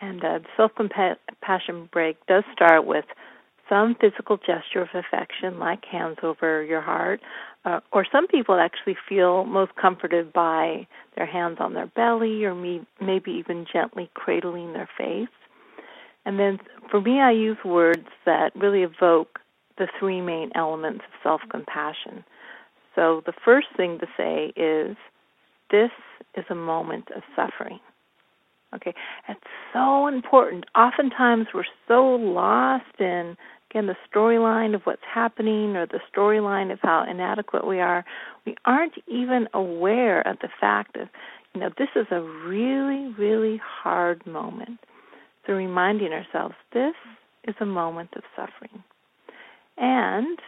And 0.00 0.22
uh, 0.24 0.38
the 0.40 0.46
self 0.56 0.72
compassion 0.76 1.88
break 1.90 2.16
does 2.26 2.44
start 2.52 2.86
with 2.86 3.06
some 3.68 3.96
physical 3.98 4.36
gesture 4.36 4.82
of 4.82 4.88
affection, 4.94 5.58
like 5.58 5.84
hands 5.86 6.18
over 6.22 6.62
your 6.62 6.82
heart, 6.82 7.20
uh, 7.64 7.80
or 7.92 8.06
some 8.12 8.26
people 8.26 8.56
actually 8.56 8.96
feel 9.08 9.44
most 9.44 9.72
comforted 9.76 10.34
by 10.34 10.86
their 11.16 11.26
hands 11.26 11.56
on 11.60 11.72
their 11.72 11.86
belly, 11.86 12.44
or 12.44 12.54
me, 12.54 12.86
maybe 13.00 13.30
even 13.32 13.64
gently 13.72 14.10
cradling 14.14 14.74
their 14.74 14.88
face. 14.98 15.28
And 16.24 16.38
then 16.38 16.58
for 16.90 17.00
me, 17.00 17.20
I 17.20 17.30
use 17.32 17.58
words 17.64 18.06
that 18.24 18.54
really 18.56 18.82
evoke 18.82 19.40
the 19.78 19.88
three 19.98 20.20
main 20.20 20.50
elements 20.54 21.04
of 21.04 21.22
self 21.22 21.40
compassion. 21.50 22.24
So 22.94 23.22
the 23.26 23.32
first 23.44 23.68
thing 23.76 23.98
to 23.98 24.06
say 24.16 24.52
is, 24.56 24.96
This 25.70 25.90
is 26.36 26.44
a 26.50 26.54
moment 26.54 27.08
of 27.14 27.22
suffering. 27.34 27.80
Okay, 28.74 28.94
it's 29.28 29.40
so 29.72 30.08
important. 30.08 30.64
Oftentimes 30.74 31.46
we're 31.54 31.64
so 31.86 32.16
lost 32.16 32.98
in 32.98 33.36
again 33.70 33.86
the 33.86 33.96
storyline 34.12 34.74
of 34.74 34.82
what's 34.82 35.02
happening 35.12 35.76
or 35.76 35.86
the 35.86 36.00
storyline 36.14 36.72
of 36.72 36.78
how 36.82 37.04
inadequate 37.08 37.66
we 37.66 37.80
are. 37.80 38.04
We 38.46 38.56
aren't 38.64 38.94
even 39.06 39.48
aware 39.54 40.26
of 40.26 40.38
the 40.40 40.48
fact 40.60 40.96
of, 40.96 41.08
you 41.54 41.60
know, 41.60 41.70
this 41.78 41.88
is 41.94 42.06
a 42.10 42.20
really, 42.20 43.12
really 43.18 43.60
hard 43.64 44.26
moment. 44.26 44.80
So 45.46 45.52
reminding 45.52 46.12
ourselves 46.12 46.54
this 46.72 46.94
is 47.46 47.54
a 47.60 47.66
moment 47.66 48.10
of 48.16 48.22
suffering. 48.34 48.82
And 49.76 50.38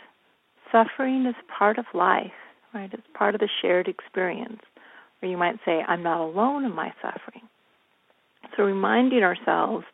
suffering 0.72 1.26
is 1.26 1.34
part 1.58 1.78
of 1.78 1.84
life, 1.94 2.32
right? 2.72 2.90
It's 2.92 3.06
part 3.14 3.34
of 3.34 3.40
the 3.40 3.48
shared 3.60 3.88
experience. 3.88 4.62
Or 5.22 5.28
you 5.28 5.36
might 5.36 5.56
say, 5.64 5.82
I'm 5.86 6.02
not 6.02 6.20
alone 6.20 6.64
in 6.64 6.74
my 6.74 6.92
suffering. 7.02 7.42
So 8.56 8.62
reminding 8.62 9.22
ourselves 9.22 9.84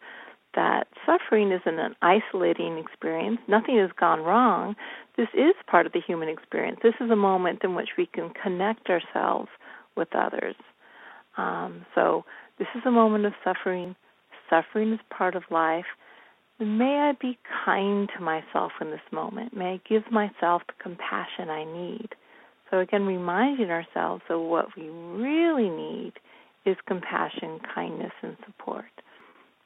that 0.54 0.86
suffering 1.06 1.50
isn't 1.50 1.78
an 1.78 1.94
isolating 2.02 2.78
experience, 2.78 3.38
nothing 3.48 3.78
has 3.78 3.90
gone 3.98 4.20
wrong. 4.20 4.76
This 5.16 5.28
is 5.34 5.54
part 5.66 5.86
of 5.86 5.92
the 5.92 6.00
human 6.00 6.28
experience. 6.28 6.78
This 6.82 6.94
is 7.00 7.10
a 7.10 7.16
moment 7.16 7.60
in 7.64 7.74
which 7.74 7.90
we 7.96 8.06
can 8.06 8.30
connect 8.30 8.88
ourselves 8.90 9.48
with 9.96 10.08
others. 10.14 10.54
Um, 11.36 11.86
so 11.94 12.24
this 12.58 12.68
is 12.74 12.82
a 12.84 12.90
moment 12.90 13.24
of 13.24 13.32
suffering. 13.42 13.96
Suffering 14.52 14.92
is 14.92 15.00
part 15.08 15.34
of 15.34 15.44
life. 15.50 15.86
may 16.60 16.98
I 16.98 17.12
be 17.18 17.38
kind 17.64 18.08
to 18.14 18.22
myself 18.22 18.72
in 18.82 18.90
this 18.90 19.00
moment. 19.10 19.56
May 19.56 19.74
I 19.74 19.80
give 19.88 20.12
myself 20.12 20.60
the 20.66 20.74
compassion 20.80 21.48
I 21.48 21.64
need. 21.64 22.10
So 22.70 22.78
again, 22.78 23.06
reminding 23.06 23.70
ourselves 23.70 24.22
of 24.28 24.40
what 24.42 24.76
we 24.76 24.90
really 24.90 25.70
need 25.70 26.12
is 26.66 26.76
compassion, 26.86 27.60
kindness, 27.74 28.12
and 28.22 28.36
support. 28.44 28.84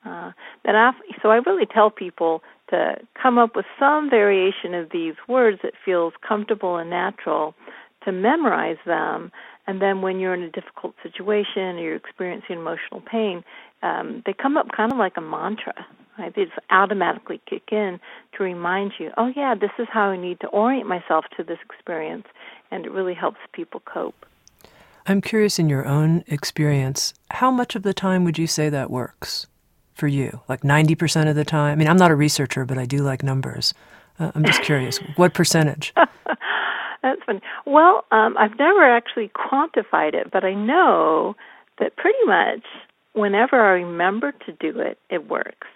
Uh, 0.04 0.30
then 0.64 0.76
I, 0.76 0.92
so 1.20 1.30
I 1.30 1.38
really 1.38 1.66
tell 1.66 1.90
people 1.90 2.42
to 2.70 2.94
come 3.20 3.38
up 3.38 3.56
with 3.56 3.66
some 3.80 4.08
variation 4.08 4.72
of 4.72 4.90
these 4.92 5.14
words 5.28 5.58
that 5.64 5.72
feels 5.84 6.12
comfortable 6.26 6.76
and 6.76 6.88
natural, 6.88 7.54
to 8.04 8.12
memorize 8.12 8.78
them, 8.86 9.32
and 9.66 9.82
then 9.82 10.00
when 10.00 10.20
you're 10.20 10.34
in 10.34 10.44
a 10.44 10.50
difficult 10.50 10.94
situation 11.02 11.76
or 11.76 11.80
you're 11.80 11.96
experiencing 11.96 12.56
emotional 12.56 13.02
pain, 13.04 13.42
um, 13.82 14.22
they 14.26 14.32
come 14.32 14.56
up 14.56 14.68
kind 14.76 14.92
of 14.92 14.98
like 14.98 15.16
a 15.16 15.20
mantra. 15.20 15.74
Right? 16.18 16.34
They 16.34 16.44
just 16.44 16.58
automatically 16.70 17.40
kick 17.48 17.68
in 17.72 18.00
to 18.36 18.44
remind 18.44 18.92
you, 18.98 19.10
oh 19.18 19.30
yeah, 19.36 19.54
this 19.54 19.70
is 19.78 19.86
how 19.90 20.04
I 20.08 20.16
need 20.16 20.40
to 20.40 20.46
orient 20.48 20.88
myself 20.88 21.26
to 21.36 21.44
this 21.44 21.58
experience, 21.68 22.26
and 22.70 22.86
it 22.86 22.90
really 22.90 23.14
helps 23.14 23.38
people 23.52 23.80
cope. 23.84 24.24
I'm 25.06 25.20
curious 25.20 25.58
in 25.58 25.68
your 25.68 25.86
own 25.86 26.24
experience, 26.26 27.14
how 27.30 27.50
much 27.50 27.76
of 27.76 27.82
the 27.82 27.94
time 27.94 28.24
would 28.24 28.38
you 28.38 28.46
say 28.46 28.68
that 28.70 28.90
works 28.90 29.46
for 29.94 30.08
you? 30.08 30.40
Like 30.48 30.62
90% 30.62 31.28
of 31.28 31.36
the 31.36 31.44
time? 31.44 31.72
I 31.72 31.74
mean, 31.76 31.86
I'm 31.86 31.96
not 31.96 32.10
a 32.10 32.16
researcher, 32.16 32.64
but 32.64 32.78
I 32.78 32.86
do 32.86 33.02
like 33.02 33.22
numbers. 33.22 33.72
Uh, 34.18 34.32
I'm 34.34 34.44
just 34.44 34.62
curious, 34.62 34.98
what 35.16 35.34
percentage? 35.34 35.92
That's 37.02 37.22
funny. 37.24 37.40
Well, 37.66 38.04
um, 38.10 38.36
I've 38.36 38.58
never 38.58 38.82
actually 38.82 39.28
quantified 39.28 40.14
it, 40.14 40.30
but 40.32 40.44
I 40.44 40.54
know 40.54 41.36
that 41.78 41.96
pretty 41.96 42.18
much 42.24 42.64
whenever 43.16 43.60
I 43.60 43.80
remember 43.80 44.32
to 44.32 44.52
do 44.52 44.78
it, 44.80 44.98
it 45.10 45.28
works 45.28 45.66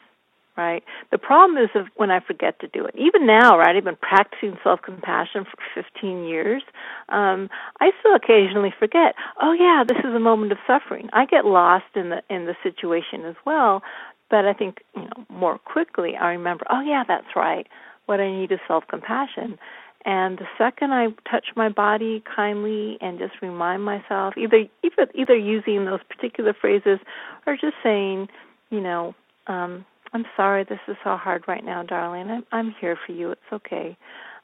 right? 0.60 0.82
The 1.10 1.18
problem 1.18 1.62
is 1.62 1.70
if, 1.74 1.86
when 1.96 2.10
I 2.10 2.20
forget 2.20 2.60
to 2.60 2.68
do 2.68 2.84
it. 2.84 2.94
Even 2.96 3.26
now, 3.26 3.58
right? 3.58 3.74
I've 3.74 3.84
been 3.84 3.96
practicing 3.96 4.58
self 4.62 4.80
compassion 4.82 5.44
for 5.44 5.82
15 5.82 6.24
years. 6.24 6.62
Um, 7.08 7.48
I 7.80 7.90
still 8.00 8.14
occasionally 8.14 8.72
forget. 8.78 9.14
Oh 9.40 9.52
yeah, 9.52 9.84
this 9.88 9.98
is 9.98 10.14
a 10.14 10.20
moment 10.20 10.52
of 10.52 10.58
suffering. 10.66 11.08
I 11.12 11.24
get 11.24 11.44
lost 11.46 11.86
in 11.94 12.10
the 12.10 12.22
in 12.28 12.44
the 12.46 12.54
situation 12.62 13.24
as 13.24 13.36
well, 13.46 13.82
but 14.28 14.44
I 14.44 14.52
think 14.52 14.78
you 14.94 15.02
know 15.02 15.24
more 15.30 15.58
quickly 15.58 16.12
I 16.20 16.28
remember. 16.28 16.66
Oh 16.68 16.82
yeah, 16.82 17.04
that's 17.08 17.34
right. 17.34 17.66
What 18.06 18.20
I 18.20 18.30
need 18.30 18.52
is 18.52 18.58
self 18.68 18.84
compassion. 18.88 19.58
And 20.04 20.38
the 20.38 20.46
second 20.56 20.92
I 20.92 21.08
touch 21.30 21.46
my 21.56 21.68
body 21.68 22.22
kindly 22.34 22.96
and 23.00 23.18
just 23.18 23.34
remind 23.42 23.84
myself, 23.84 24.34
either 24.38 24.64
either 24.82 25.10
either 25.14 25.36
using 25.36 25.84
those 25.84 26.00
particular 26.08 26.54
phrases 26.58 26.98
or 27.46 27.54
just 27.54 27.74
saying, 27.82 28.28
you 28.70 28.80
know, 28.80 29.14
um, 29.46 29.84
I'm 30.12 30.24
sorry 30.36 30.64
this 30.64 30.80
is 30.88 30.96
so 31.04 31.16
hard 31.16 31.44
right 31.46 31.64
now, 31.64 31.82
darling. 31.82 32.30
I'm 32.30 32.44
I'm 32.50 32.74
here 32.80 32.98
for 33.06 33.12
you. 33.12 33.32
It's 33.32 33.52
okay. 33.52 33.96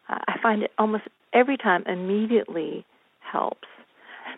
Uh, 0.09 0.19
I 0.29 0.39
find 0.43 0.63
it 0.63 0.73
almost 0.79 1.05
every 1.33 1.57
time 1.57 1.85
immediately 1.87 2.85
helps. 3.21 3.69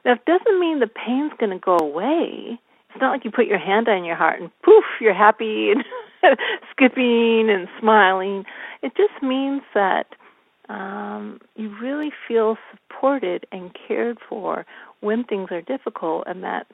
Now, 0.05 0.13
it 0.13 0.25
doesn't 0.25 0.61
mean 0.61 0.79
the 0.79 0.87
pain's 0.87 1.33
going 1.39 1.51
to 1.51 1.59
go 1.59 1.77
away. 1.77 2.59
It's 2.91 3.01
not 3.01 3.11
like 3.11 3.25
you 3.25 3.31
put 3.31 3.47
your 3.47 3.59
hand 3.59 3.89
on 3.89 4.05
your 4.05 4.17
heart 4.17 4.41
and 4.41 4.51
poof, 4.63 4.85
you're 5.01 5.15
happy 5.15 5.73
and 5.73 5.85
skipping 6.71 7.51
and 7.51 7.69
smiling. 7.81 8.45
It 8.83 8.93
just 8.97 9.23
means 9.23 9.63
that 9.75 10.07
um, 10.69 11.41
you 11.57 11.75
really 11.81 12.11
feel 12.27 12.57
supported 12.71 13.47
and 13.51 13.75
cared 13.87 14.19
for 14.29 14.67
when 15.01 15.25
things 15.25 15.49
are 15.51 15.63
difficult, 15.63 16.25
and 16.27 16.43
that 16.45 16.67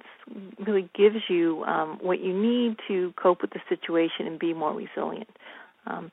really 0.58 0.88
gives 0.94 1.28
you 1.28 1.62
um, 1.64 1.98
what 2.00 2.20
you 2.20 2.32
need 2.32 2.76
to 2.88 3.12
cope 3.16 3.42
with 3.42 3.50
the 3.50 3.60
situation 3.68 4.26
and 4.26 4.38
be 4.38 4.52
more 4.52 4.74
resilient. 4.74 5.30
Um, 5.86 6.10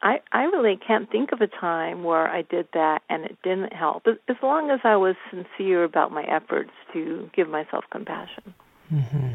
I 0.00 0.20
I 0.32 0.44
really 0.44 0.76
can't 0.76 1.10
think 1.10 1.32
of 1.32 1.40
a 1.40 1.48
time 1.48 2.04
where 2.04 2.28
I 2.28 2.42
did 2.42 2.68
that 2.72 3.02
and 3.10 3.24
it 3.24 3.36
didn't 3.42 3.72
help. 3.72 4.06
As 4.06 4.36
long 4.42 4.70
as 4.70 4.80
I 4.84 4.96
was 4.96 5.16
sincere 5.30 5.84
about 5.84 6.12
my 6.12 6.22
efforts 6.22 6.70
to 6.92 7.28
give 7.34 7.48
myself 7.48 7.84
compassion. 7.90 8.54
Mm-hmm. 8.92 9.34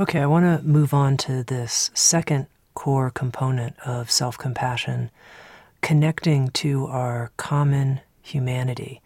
Okay, 0.00 0.20
I 0.20 0.26
want 0.26 0.46
to 0.46 0.66
move 0.66 0.94
on 0.94 1.18
to 1.18 1.42
this 1.42 1.90
second 1.92 2.46
core 2.72 3.10
component 3.10 3.78
of 3.80 4.10
self 4.10 4.38
compassion, 4.38 5.10
connecting 5.82 6.48
to 6.52 6.86
our 6.86 7.32
common 7.36 8.00
humanity, 8.22 9.02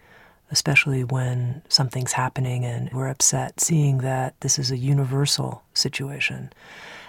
especially 0.52 1.02
when 1.02 1.62
something's 1.68 2.12
happening 2.12 2.64
and 2.64 2.92
we're 2.92 3.08
upset, 3.08 3.58
seeing 3.58 3.98
that 3.98 4.40
this 4.40 4.56
is 4.56 4.70
a 4.70 4.76
universal 4.76 5.64
situation. 5.74 6.52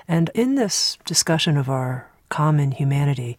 And 0.08 0.32
in 0.34 0.56
this 0.56 0.98
discussion 1.06 1.56
of 1.56 1.70
our 1.70 2.10
common 2.30 2.72
humanity, 2.72 3.38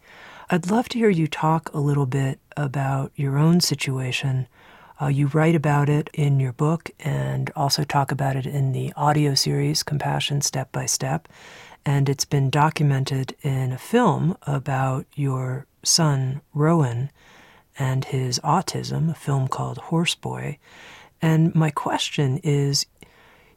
I'd 0.49 0.71
love 0.71 0.89
to 0.91 0.99
hear 0.99 1.11
you 1.11 1.27
talk 1.27 1.75
a 1.75 1.81
little 1.81 2.07
bit 2.07 2.39
about 2.57 3.11
your 3.17 3.37
own 3.37 3.61
situation 3.61 4.47
uh, 5.01 5.07
you 5.07 5.27
write 5.29 5.55
about 5.55 5.89
it 5.89 6.09
in 6.15 6.41
your 6.41 6.53
book 6.53 6.91
and 7.01 7.51
also 7.55 7.85
talk 7.85 8.11
about 8.11 8.37
it 8.37 8.47
in 8.47 8.73
the 8.73 8.93
audio 8.97 9.35
series, 9.35 9.83
Compassion 9.83 10.41
Step 10.41 10.73
by 10.73 10.87
Step. 10.87 11.29
And 11.85 12.09
it's 12.09 12.25
been 12.25 12.51
documented 12.51 13.37
in 13.43 13.73
a 13.73 13.79
film 13.79 14.37
about 14.47 15.07
your 15.15 15.67
son, 15.83 16.41
Rowan, 16.55 17.11
and 17.79 18.07
his 18.07 18.41
autism, 18.41 19.11
a 19.11 19.15
film 19.15 19.49
called 19.49 19.79
Horse 19.79 20.15
Boy. 20.15 20.59
And 21.21 21.55
my 21.55 21.71
question 21.71 22.39
is 22.39 22.87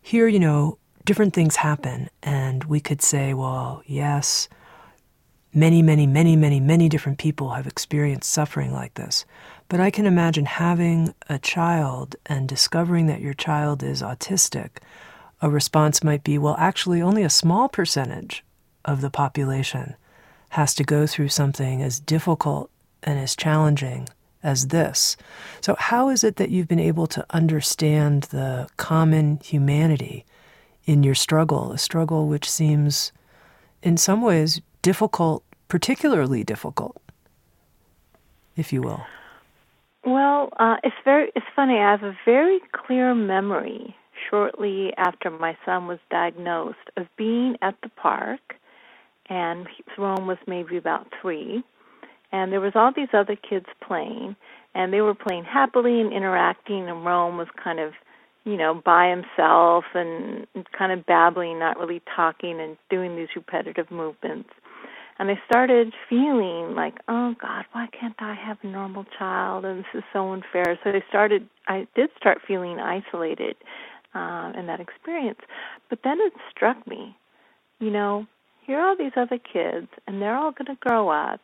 here, 0.02 0.28
you 0.28 0.40
know, 0.40 0.78
different 1.06 1.34
things 1.34 1.56
happen, 1.56 2.10
and 2.22 2.66
we 2.66 2.80
could 2.80 3.02
say, 3.02 3.34
well, 3.34 3.82
yes, 3.86 4.48
many, 5.54 5.82
many, 5.82 6.06
many, 6.06 6.36
many, 6.36 6.60
many 6.60 6.90
different 6.90 7.18
people 7.18 7.50
have 7.50 7.66
experienced 7.66 8.30
suffering 8.30 8.72
like 8.72 8.94
this. 8.94 9.26
But 9.70 9.80
I 9.80 9.91
can 9.91 10.07
imagine 10.07 10.45
having 10.45 11.13
a 11.30 11.38
child 11.38 12.15
and 12.26 12.49
discovering 12.49 13.05
that 13.05 13.22
your 13.22 13.36
child 13.36 13.84
is 13.84 14.01
autistic. 14.01 14.80
A 15.43 15.49
response 15.49 16.03
might 16.03 16.24
be, 16.24 16.39
well, 16.39 16.55
actually, 16.57 17.03
only 17.03 17.22
a 17.22 17.30
small 17.30 17.70
percentage 17.70 18.43
of 18.84 19.01
the 19.01 19.11
population 19.11 19.95
has 20.49 20.74
to 20.74 20.84
go 20.84 21.05
through 21.05 21.30
something 21.30 21.84
as 21.84 21.99
difficult 21.99 22.72
and 23.03 23.20
as 23.20 23.36
challenging 23.36 24.09
as 24.41 24.70
this. 24.70 25.15
So, 25.61 25.76
how 25.78 26.09
is 26.09 26.24
it 26.24 26.38
that 26.38 26.49
you've 26.49 26.67
been 26.67 26.80
able 26.80 27.05
to 27.05 27.26
understand 27.30 28.24
the 28.24 28.67
common 28.78 29.39
humanity 29.43 30.26
in 30.86 31.03
your 31.03 31.13
struggle, 31.13 31.72
a 31.72 31.78
struggle 31.78 32.28
which 32.28 32.49
seems 32.49 33.11
in 33.84 33.97
some 33.97 34.24
ways 34.24 34.61
difficult, 34.82 35.43
particularly 35.67 36.43
difficult, 36.43 36.99
if 38.55 38.74
you 38.74 38.82
will? 38.82 39.05
Well, 40.10 40.49
uh, 40.57 40.78
it's 40.84 40.95
very 41.05 41.32
it's 41.36 41.45
funny. 41.55 41.78
I 41.78 41.91
have 41.91 42.01
a 42.01 42.18
very 42.26 42.60
clear 42.72 43.14
memory 43.14 43.95
shortly 44.28 44.91
after 44.97 45.30
my 45.30 45.55
son 45.64 45.86
was 45.86 45.99
diagnosed 46.10 46.89
of 46.97 47.05
being 47.16 47.57
at 47.62 47.76
the 47.84 47.89
park, 47.89 48.39
and 49.30 49.68
Rowan 49.99 50.26
was 50.26 50.39
maybe 50.47 50.78
about 50.78 51.14
three, 51.22 51.64
and 52.32 52.51
there 52.51 52.60
was 52.60 52.72
all 52.74 52.91
these 52.91 53.14
other 53.14 53.36
kids 53.36 53.68
playing, 53.88 54.36
and 54.74 54.91
they 54.91 55.01
were 55.01 55.14
playing 55.14 55.43
happily 55.43 56.01
and 56.01 56.12
interacting, 56.12 56.89
and 56.89 57.05
Rowan 57.05 57.38
was 57.38 57.47
kind 57.64 57.80
of, 57.80 57.93
you 58.45 58.57
know, 58.57 58.82
by 58.84 59.12
himself 59.12 59.86
and 59.93 60.47
kind 60.76 60.91
of 60.91 61.05
babbling, 61.05 61.60
not 61.60 61.78
really 61.80 62.01
talking, 62.16 62.60
and 62.60 62.78
doing 62.89 63.16
these 63.16 63.36
repetitive 63.36 63.91
movements. 63.91 64.49
And 65.20 65.30
I 65.30 65.39
started 65.45 65.93
feeling 66.09 66.76
like, 66.76 66.95
oh 67.09 67.36
God, 67.41 67.65
why 67.74 67.88
can't 67.88 68.15
I 68.20 68.34
have 68.36 68.57
a 68.63 68.67
normal 68.67 69.05
child? 69.17 69.65
And 69.65 69.80
this 69.80 69.86
is 69.93 70.03
so 70.13 70.32
unfair. 70.32 70.80
So 70.82 70.91
I 70.91 71.03
started, 71.09 71.47
I 71.67 71.88
did 71.93 72.09
start 72.17 72.39
feeling 72.47 72.80
isolated 72.80 73.57
uh, 74.15 74.53
in 74.57 74.67
that 74.67 74.80
experience. 74.80 75.39
But 75.89 75.99
then 76.05 76.20
it 76.22 76.32
struck 76.49 76.88
me, 76.88 77.17
you 77.80 77.91
know, 77.91 78.28
here 78.65 78.80
are 78.80 78.89
all 78.89 78.97
these 78.97 79.11
other 79.17 79.39
kids, 79.39 79.88
and 80.07 80.22
they're 80.22 80.38
all 80.38 80.51
going 80.51 80.67
to 80.67 80.80
grow 80.80 81.09
up, 81.09 81.41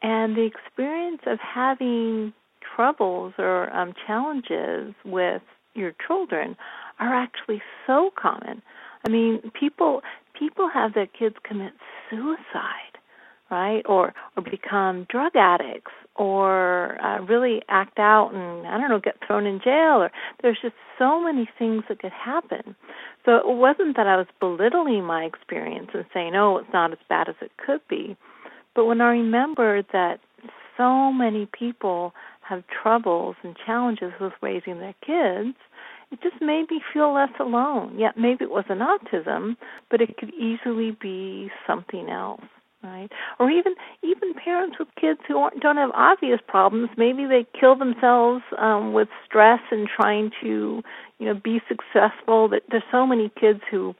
and 0.00 0.36
the 0.36 0.42
experience 0.42 1.22
of 1.26 1.38
having 1.40 2.32
troubles 2.76 3.34
or 3.36 3.74
um, 3.74 3.92
challenges 4.06 4.94
with 5.04 5.42
your 5.74 5.92
children 6.06 6.56
are 7.00 7.14
actually 7.14 7.60
so 7.86 8.10
common. 8.16 8.62
I 9.04 9.10
mean, 9.10 9.50
people 9.58 10.02
people 10.38 10.68
have 10.72 10.94
their 10.94 11.06
kids 11.06 11.34
commit 11.42 11.72
suicide 12.08 12.91
right? 13.52 13.82
Or 13.86 14.14
or 14.36 14.42
become 14.42 15.06
drug 15.08 15.36
addicts, 15.36 15.92
or 16.16 17.00
uh, 17.04 17.20
really 17.20 17.62
act 17.68 17.98
out 17.98 18.30
and 18.34 18.66
I 18.66 18.78
don't 18.78 18.88
know, 18.88 18.98
get 18.98 19.18
thrown 19.24 19.46
in 19.46 19.60
jail. 19.62 20.02
Or 20.02 20.10
there's 20.42 20.58
just 20.60 20.74
so 20.98 21.22
many 21.22 21.48
things 21.58 21.84
that 21.88 22.00
could 22.00 22.12
happen. 22.12 22.74
So 23.24 23.36
it 23.36 23.46
wasn't 23.46 23.96
that 23.96 24.06
I 24.06 24.16
was 24.16 24.26
belittling 24.40 25.04
my 25.04 25.24
experience 25.24 25.90
and 25.94 26.06
saying, 26.12 26.34
"Oh, 26.34 26.56
it's 26.56 26.72
not 26.72 26.92
as 26.92 26.98
bad 27.08 27.28
as 27.28 27.36
it 27.40 27.52
could 27.64 27.86
be," 27.88 28.16
but 28.74 28.86
when 28.86 29.00
I 29.00 29.10
remembered 29.10 29.86
that 29.92 30.18
so 30.76 31.12
many 31.12 31.46
people 31.46 32.14
have 32.40 32.64
troubles 32.82 33.36
and 33.42 33.54
challenges 33.66 34.12
with 34.18 34.32
raising 34.40 34.80
their 34.80 34.94
kids, 35.04 35.56
it 36.10 36.20
just 36.22 36.40
made 36.42 36.70
me 36.70 36.80
feel 36.92 37.12
less 37.12 37.32
alone. 37.38 37.98
Yet 37.98 38.16
maybe 38.18 38.44
it 38.44 38.50
wasn't 38.50 38.80
autism, 38.80 39.56
but 39.90 40.00
it 40.00 40.16
could 40.16 40.32
easily 40.34 40.96
be 41.00 41.50
something 41.66 42.08
else 42.08 42.42
right? 42.82 43.10
Or 43.38 43.50
even 43.50 43.74
even 44.02 44.34
parents 44.34 44.76
with 44.78 44.88
kids 45.00 45.20
who 45.26 45.48
don't 45.60 45.76
have 45.76 45.90
obvious 45.94 46.40
problems. 46.46 46.90
Maybe 46.96 47.26
they 47.26 47.46
kill 47.58 47.76
themselves 47.76 48.42
um, 48.58 48.92
with 48.92 49.08
stress 49.24 49.60
and 49.70 49.88
trying 49.88 50.30
to, 50.42 50.82
you 51.18 51.26
know, 51.26 51.34
be 51.34 51.60
successful. 51.68 52.48
That 52.48 52.62
there's 52.70 52.82
so 52.90 53.06
many 53.06 53.30
kids 53.40 53.60
who 53.70 53.94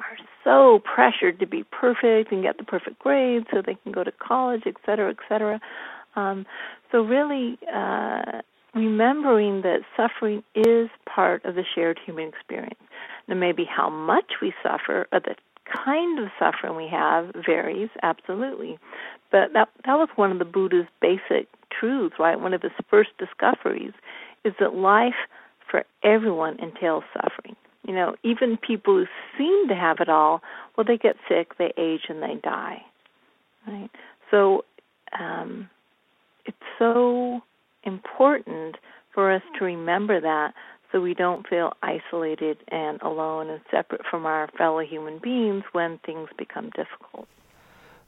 are 0.00 0.16
so 0.44 0.80
pressured 0.84 1.40
to 1.40 1.46
be 1.46 1.64
perfect 1.64 2.32
and 2.32 2.42
get 2.42 2.58
the 2.58 2.64
perfect 2.64 2.98
grades 2.98 3.46
so 3.52 3.62
they 3.62 3.76
can 3.82 3.92
go 3.92 4.04
to 4.04 4.12
college, 4.12 4.62
et 4.66 4.76
cetera, 4.86 5.10
et 5.10 5.18
cetera. 5.28 5.60
Um, 6.16 6.46
so 6.90 7.02
really. 7.02 7.58
Uh, 7.72 8.42
remembering 8.74 9.62
that 9.62 9.80
suffering 9.96 10.44
is 10.54 10.90
part 11.06 11.42
of 11.46 11.54
the 11.54 11.64
shared 11.74 11.98
human 12.04 12.28
experience. 12.28 12.78
Now, 13.26 13.34
maybe 13.34 13.64
how 13.64 13.88
much 13.88 14.34
we 14.42 14.52
suffer 14.62 15.08
or 15.10 15.20
the 15.20 15.34
kind 15.72 16.18
of 16.18 16.28
suffering 16.38 16.76
we 16.76 16.88
have 16.88 17.32
varies, 17.46 17.90
absolutely. 18.02 18.78
But 19.30 19.52
that 19.52 19.68
that 19.84 19.94
was 19.94 20.08
one 20.16 20.32
of 20.32 20.38
the 20.38 20.44
Buddha's 20.44 20.86
basic 21.00 21.48
truths, 21.70 22.16
right? 22.18 22.40
One 22.40 22.54
of 22.54 22.62
his 22.62 22.72
first 22.90 23.10
discoveries 23.18 23.92
is 24.44 24.54
that 24.60 24.74
life 24.74 25.14
for 25.70 25.84
everyone 26.02 26.58
entails 26.60 27.04
suffering. 27.12 27.56
You 27.86 27.94
know, 27.94 28.16
even 28.22 28.56
people 28.56 28.94
who 28.94 29.06
seem 29.36 29.68
to 29.68 29.74
have 29.74 29.98
it 30.00 30.08
all, 30.08 30.42
well, 30.76 30.84
they 30.84 30.98
get 30.98 31.16
sick, 31.28 31.56
they 31.58 31.72
age, 31.76 32.02
and 32.08 32.22
they 32.22 32.34
die. 32.42 32.82
Right? 33.66 33.90
So 34.30 34.64
um, 35.18 35.68
it's 36.44 36.56
so 36.78 37.40
important 37.84 38.76
for 39.14 39.32
us 39.32 39.42
to 39.58 39.64
remember 39.64 40.20
that 40.20 40.54
so 40.90 41.00
we 41.00 41.14
don't 41.14 41.46
feel 41.46 41.72
isolated 41.82 42.58
and 42.68 43.00
alone 43.02 43.50
and 43.50 43.60
separate 43.70 44.02
from 44.10 44.26
our 44.26 44.48
fellow 44.56 44.80
human 44.80 45.18
beings 45.18 45.64
when 45.72 45.98
things 45.98 46.28
become 46.38 46.70
difficult. 46.70 47.28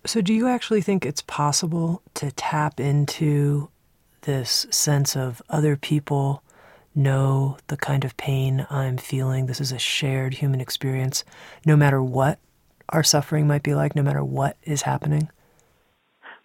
So, 0.07 0.23
do 0.23 0.33
you 0.33 0.49
actually 0.49 0.81
think 0.81 1.05
it's 1.05 1.21
possible 1.23 2.03
to 2.15 2.33
tap 2.33 2.81
into 2.81 3.69
this 4.23 4.67
sense 4.71 5.15
of 5.15 5.43
other 5.51 5.77
people 5.77 6.43
know 6.95 7.59
the 7.67 7.77
kind 7.77 8.05
of 8.05 8.17
pain 8.17 8.67
I'm 8.71 8.97
feeling? 8.97 9.45
This 9.45 9.61
is 9.61 9.73
a 9.73 9.79
shared 9.79 10.35
human 10.35 10.61
experience, 10.61 11.25
no 11.67 11.77
matter 11.77 12.03
what 12.03 12.39
our 12.89 13.03
suffering 13.03 13.47
might 13.47 13.63
be 13.63 13.75
like, 13.75 13.95
no 13.95 14.03
matter 14.03 14.25
what 14.25 14.57
is 14.65 14.83
happening? 14.83 15.31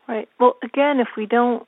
Right. 0.08 0.30
Well, 0.40 0.58
again, 0.64 1.00
if 1.00 1.08
we 1.18 1.26
don't 1.26 1.68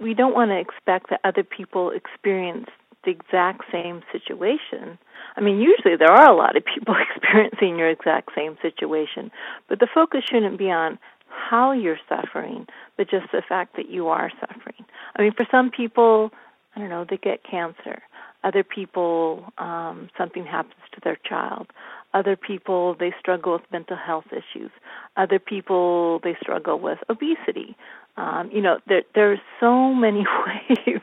we 0.00 0.14
don't 0.14 0.34
want 0.34 0.50
to 0.50 0.58
expect 0.58 1.10
that 1.10 1.20
other 1.22 1.44
people 1.44 1.90
experience 1.90 2.70
the 3.06 3.12
exact 3.12 3.62
same 3.72 4.02
situation. 4.12 4.98
I 5.36 5.40
mean, 5.40 5.58
usually 5.58 5.96
there 5.96 6.12
are 6.12 6.30
a 6.30 6.36
lot 6.36 6.56
of 6.56 6.64
people 6.64 6.94
experiencing 7.16 7.78
your 7.78 7.88
exact 7.88 8.30
same 8.36 8.58
situation, 8.60 9.30
but 9.68 9.80
the 9.80 9.88
focus 9.92 10.24
shouldn't 10.30 10.58
be 10.58 10.70
on 10.70 10.98
how 11.28 11.72
you're 11.72 11.98
suffering, 12.08 12.66
but 12.96 13.08
just 13.08 13.26
the 13.32 13.42
fact 13.48 13.76
that 13.76 13.90
you 13.90 14.08
are 14.08 14.30
suffering. 14.40 14.84
I 15.16 15.22
mean, 15.22 15.32
for 15.32 15.46
some 15.50 15.70
people, 15.70 16.30
I 16.74 16.80
don't 16.80 16.90
know, 16.90 17.06
they 17.08 17.16
get 17.16 17.44
cancer. 17.44 18.02
Other 18.44 18.62
people, 18.62 19.52
um, 19.58 20.08
something 20.16 20.44
happens 20.44 20.82
to 20.92 21.00
their 21.02 21.18
child. 21.28 21.68
Other 22.14 22.36
people, 22.36 22.94
they 22.98 23.12
struggle 23.18 23.54
with 23.54 23.62
mental 23.72 23.96
health 23.96 24.26
issues. 24.30 24.70
Other 25.16 25.38
people, 25.38 26.20
they 26.22 26.36
struggle 26.40 26.78
with 26.78 26.98
obesity. 27.10 27.76
Um, 28.16 28.50
you 28.52 28.62
know, 28.62 28.78
there 28.88 29.02
there 29.14 29.32
are 29.32 29.40
so 29.60 29.92
many 29.94 30.24
ways 30.46 31.00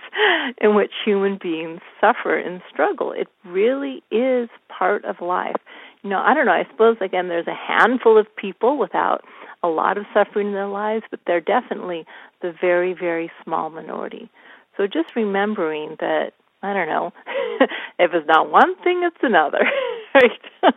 in 0.60 0.76
which 0.76 0.92
human 1.06 1.38
beings 1.42 1.82
suffer 2.02 2.38
and 2.38 2.62
struggle. 2.72 3.12
It 3.12 3.28
really 3.46 4.04
is 4.12 4.50
part 4.68 5.06
of 5.06 5.22
life. 5.22 5.58
You 6.02 6.10
know, 6.10 6.20
I 6.20 6.34
don't 6.34 6.46
know, 6.46 6.52
I 6.52 6.66
suppose 6.70 6.98
again 7.02 7.28
there's 7.28 7.48
a 7.48 7.54
handful 7.56 8.18
of 8.18 8.26
people 8.36 8.78
without 8.78 9.24
a 9.62 9.68
lot 9.68 9.98
of 9.98 10.06
suffering 10.14 10.48
in 10.48 10.54
their 10.54 10.68
lives, 10.68 11.04
but 11.10 11.22
they're 11.26 11.40
definitely 11.40 12.06
the 12.42 12.54
very, 12.60 12.94
very 12.94 13.32
small 13.44 13.70
minority. 13.70 14.30
So 14.76 14.88
just 14.88 15.16
remembering 15.16 15.96
that 16.00 16.32
I 16.64 16.74
don't 16.74 16.88
know, 16.88 17.12
if 18.00 18.12
it's 18.14 18.28
not 18.28 18.50
one 18.50 18.76
thing, 18.84 19.02
it's 19.04 19.18
another. 19.22 19.60
right? 20.14 20.76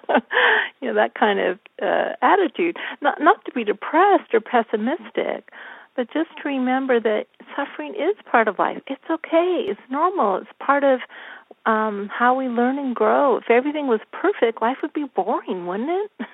you 0.80 0.88
know 0.88 0.94
that 0.94 1.14
kind 1.14 1.38
of 1.40 1.58
uh, 1.80 2.12
attitude. 2.20 2.76
Not 3.00 3.20
not 3.20 3.44
to 3.46 3.52
be 3.52 3.64
depressed 3.64 4.34
or 4.34 4.40
pessimistic, 4.40 5.50
but 5.96 6.12
just 6.12 6.30
to 6.42 6.48
remember 6.48 7.00
that 7.00 7.26
suffering 7.56 7.94
is 7.94 8.14
part 8.30 8.48
of 8.48 8.58
life. 8.58 8.82
It's 8.86 9.02
okay. 9.10 9.64
It's 9.66 9.80
normal. 9.90 10.36
It's 10.36 10.50
part 10.60 10.84
of 10.84 11.00
um, 11.64 12.10
how 12.16 12.34
we 12.34 12.48
learn 12.48 12.78
and 12.78 12.94
grow. 12.94 13.38
If 13.38 13.50
everything 13.50 13.86
was 13.88 14.00
perfect, 14.12 14.62
life 14.62 14.76
would 14.82 14.92
be 14.92 15.06
boring, 15.14 15.66
wouldn't 15.66 15.90
it? 15.90 16.26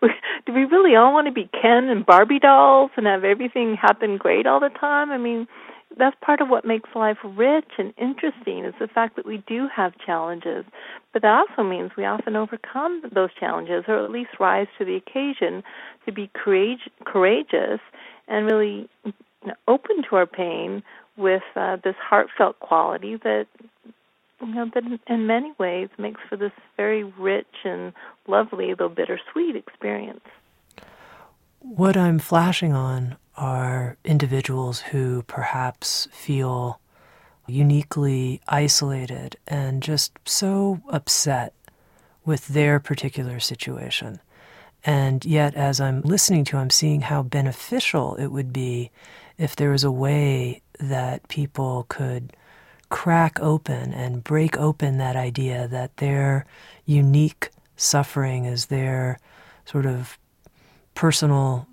Do 0.46 0.52
we 0.52 0.64
really 0.64 0.96
all 0.96 1.12
want 1.12 1.26
to 1.26 1.32
be 1.32 1.50
Ken 1.60 1.88
and 1.88 2.06
Barbie 2.06 2.38
dolls 2.38 2.90
and 2.96 3.06
have 3.06 3.24
everything 3.24 3.76
happen 3.76 4.16
great 4.16 4.46
all 4.46 4.60
the 4.60 4.70
time? 4.70 5.10
I 5.10 5.18
mean, 5.18 5.46
that's 5.96 6.16
part 6.20 6.40
of 6.40 6.48
what 6.48 6.64
makes 6.64 6.88
life 6.94 7.18
rich 7.24 7.70
and 7.78 7.92
interesting 7.98 8.64
is 8.64 8.74
the 8.78 8.88
fact 8.88 9.16
that 9.16 9.26
we 9.26 9.42
do 9.46 9.68
have 9.74 9.92
challenges. 10.04 10.64
But 11.12 11.22
that 11.22 11.44
also 11.48 11.68
means 11.68 11.92
we 11.96 12.04
often 12.04 12.36
overcome 12.36 13.02
those 13.12 13.30
challenges 13.38 13.84
or 13.88 14.04
at 14.04 14.10
least 14.10 14.30
rise 14.38 14.68
to 14.78 14.84
the 14.84 14.96
occasion 14.96 15.62
to 16.06 16.12
be 16.12 16.30
courage, 16.34 16.88
courageous 17.04 17.80
and 18.28 18.46
really 18.46 18.88
open 19.66 20.02
to 20.08 20.16
our 20.16 20.26
pain 20.26 20.82
with 21.16 21.42
uh, 21.56 21.76
this 21.82 21.96
heartfelt 22.00 22.58
quality 22.60 23.16
that 23.16 23.46
you 24.40 24.54
know 24.54 24.70
that 24.72 24.84
in 25.08 25.26
many 25.26 25.52
ways 25.58 25.88
makes 25.98 26.20
for 26.28 26.36
this 26.36 26.52
very 26.76 27.02
rich 27.02 27.46
and 27.64 27.92
lovely 28.28 28.74
though 28.74 28.88
bittersweet 28.88 29.56
experience. 29.56 30.24
What 31.60 31.96
I'm 31.96 32.20
flashing 32.20 32.72
on 32.72 33.16
are 33.36 33.96
individuals 34.04 34.80
who 34.80 35.22
perhaps 35.24 36.06
feel 36.12 36.80
uniquely 37.46 38.40
isolated 38.46 39.36
and 39.46 39.82
just 39.82 40.12
so 40.24 40.80
upset 40.88 41.52
with 42.24 42.48
their 42.48 42.78
particular 42.78 43.40
situation. 43.40 44.20
And 44.88 45.22
yet, 45.26 45.54
as 45.54 45.82
I'm 45.82 46.00
listening 46.00 46.44
to, 46.46 46.56
I'm 46.56 46.70
seeing 46.70 47.02
how 47.02 47.22
beneficial 47.22 48.14
it 48.14 48.28
would 48.28 48.54
be 48.54 48.90
if 49.36 49.54
there 49.54 49.68
was 49.68 49.84
a 49.84 49.90
way 49.90 50.62
that 50.80 51.28
people 51.28 51.84
could 51.90 52.32
crack 52.88 53.38
open 53.38 53.92
and 53.92 54.24
break 54.24 54.56
open 54.56 54.96
that 54.96 55.14
idea 55.14 55.68
that 55.68 55.98
their 55.98 56.46
unique 56.86 57.50
suffering 57.76 58.46
is 58.46 58.66
their 58.66 59.18
sort 59.66 59.84
of 59.84 60.16
personal 60.94 61.66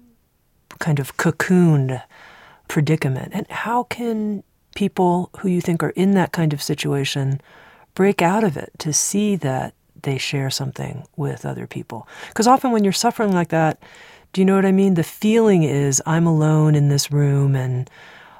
kind 0.79 0.99
of 0.99 1.15
cocooned 1.15 2.03
predicament. 2.67 3.31
And 3.33 3.47
how 3.49 3.83
can 3.83 4.43
people 4.75 5.29
who 5.39 5.47
you 5.47 5.61
think 5.61 5.81
are 5.83 5.91
in 5.91 6.15
that 6.15 6.33
kind 6.33 6.51
of 6.51 6.61
situation 6.61 7.39
break 7.93 8.21
out 8.21 8.43
of 8.43 8.57
it 8.57 8.73
to 8.79 8.91
see 8.91 9.37
that 9.37 9.73
they 10.05 10.17
share 10.17 10.49
something 10.49 11.05
with 11.17 11.45
other 11.45 11.67
people? 11.67 12.07
Because 12.29 12.47
often 12.47 12.71
when 12.71 12.85
you're 12.85 12.93
suffering 12.93 13.33
like 13.33 13.49
that, 13.49 13.83
do 14.31 14.41
you 14.41 14.45
know 14.45 14.55
what 14.55 14.65
I 14.65 14.71
mean? 14.71 14.93
The 14.93 15.03
feeling 15.03 15.63
is 15.63 16.01
I'm 16.05 16.25
alone 16.25 16.75
in 16.75 16.87
this 16.87 17.11
room, 17.11 17.55
and 17.55 17.89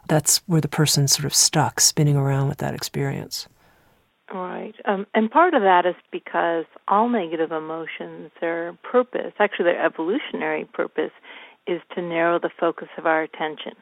that's 0.07 0.37
where 0.47 0.61
the 0.61 0.67
person's 0.67 1.13
sort 1.13 1.25
of 1.25 1.35
stuck, 1.35 1.79
spinning 1.79 2.15
around 2.15 2.47
with 2.47 2.59
that 2.59 2.73
experience. 2.73 3.47
Right. 4.33 4.73
Um, 4.85 5.05
and 5.13 5.29
part 5.29 5.53
of 5.53 5.61
that 5.61 5.85
is 5.85 5.95
because 6.11 6.65
all 6.87 7.09
negative 7.09 7.51
emotions, 7.51 8.31
their 8.41 8.73
purpose, 8.83 9.33
actually 9.39 9.65
their 9.65 9.85
evolutionary 9.85 10.65
purpose, 10.65 11.11
is 11.67 11.81
to 11.95 12.01
narrow 12.01 12.39
the 12.39 12.49
focus 12.59 12.87
of 12.97 13.05
our 13.05 13.21
attention 13.23 13.73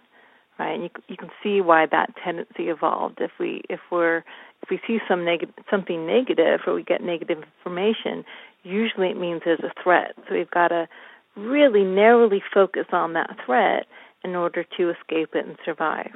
right? 0.60 0.74
And 0.74 0.84
you 0.84 0.90
you 1.08 1.18
can 1.18 1.30
see 1.42 1.62
why 1.62 1.86
that 1.88 2.14
tendency 2.24 2.70
evolved. 2.70 3.20
If 3.20 3.32
we 3.40 3.62
if 3.70 3.80
we're 3.92 4.24
if 4.62 4.70
we 4.70 4.80
see 4.88 5.00
some 5.08 5.26
negative 5.26 5.56
something 5.70 6.06
negative 6.06 6.62
or 6.68 6.74
we 6.74 6.84
get 6.84 7.02
negative 7.02 7.38
information 7.38 8.24
usually 8.64 9.10
it 9.10 9.18
means 9.20 9.42
there's 9.46 9.60
a 9.60 9.84
threat. 9.84 10.14
So 10.28 10.36
we've 10.36 10.50
got 10.50 10.70
to 10.70 10.88
really 11.36 11.84
narrowly 11.84 12.42
focus 12.54 12.86
on 12.92 13.14
that 13.14 13.38
threat 13.46 13.86
in 14.24 14.36
order 14.36 14.64
to 14.78 14.90
escape 14.90 15.36
it 15.36 15.46
and 15.46 15.58
survive. 15.66 16.12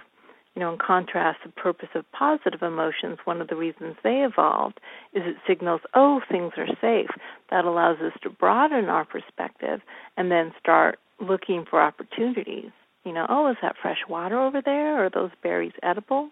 You 0.55 0.61
know 0.61 0.71
in 0.71 0.79
contrast 0.79 1.39
the 1.45 1.51
purpose 1.51 1.89
of 1.93 2.11
positive 2.11 2.63
emotions 2.63 3.19
one 3.25 3.41
of 3.41 3.47
the 3.47 3.55
reasons 3.55 3.95
they 4.03 4.25
evolved 4.25 4.79
is 5.13 5.23
it 5.25 5.35
signals 5.47 5.81
oh 5.93 6.21
things 6.31 6.53
are 6.57 6.67
safe. 6.81 7.11
That 7.51 7.65
allows 7.65 7.99
us 7.99 8.13
to 8.23 8.29
broaden 8.29 8.85
our 8.85 9.05
perspective 9.05 9.81
and 10.15 10.31
then 10.31 10.53
start 10.59 10.99
looking 11.19 11.65
for 11.69 11.81
opportunities. 11.81 12.71
You 13.07 13.13
know, 13.13 13.25
oh, 13.29 13.49
is 13.49 13.57
that 13.61 13.75
fresh 13.81 13.99
water 14.07 14.39
over 14.39 14.61
there? 14.61 15.05
Are 15.05 15.09
those 15.09 15.31
berries 15.41 15.73
edible? 15.81 16.29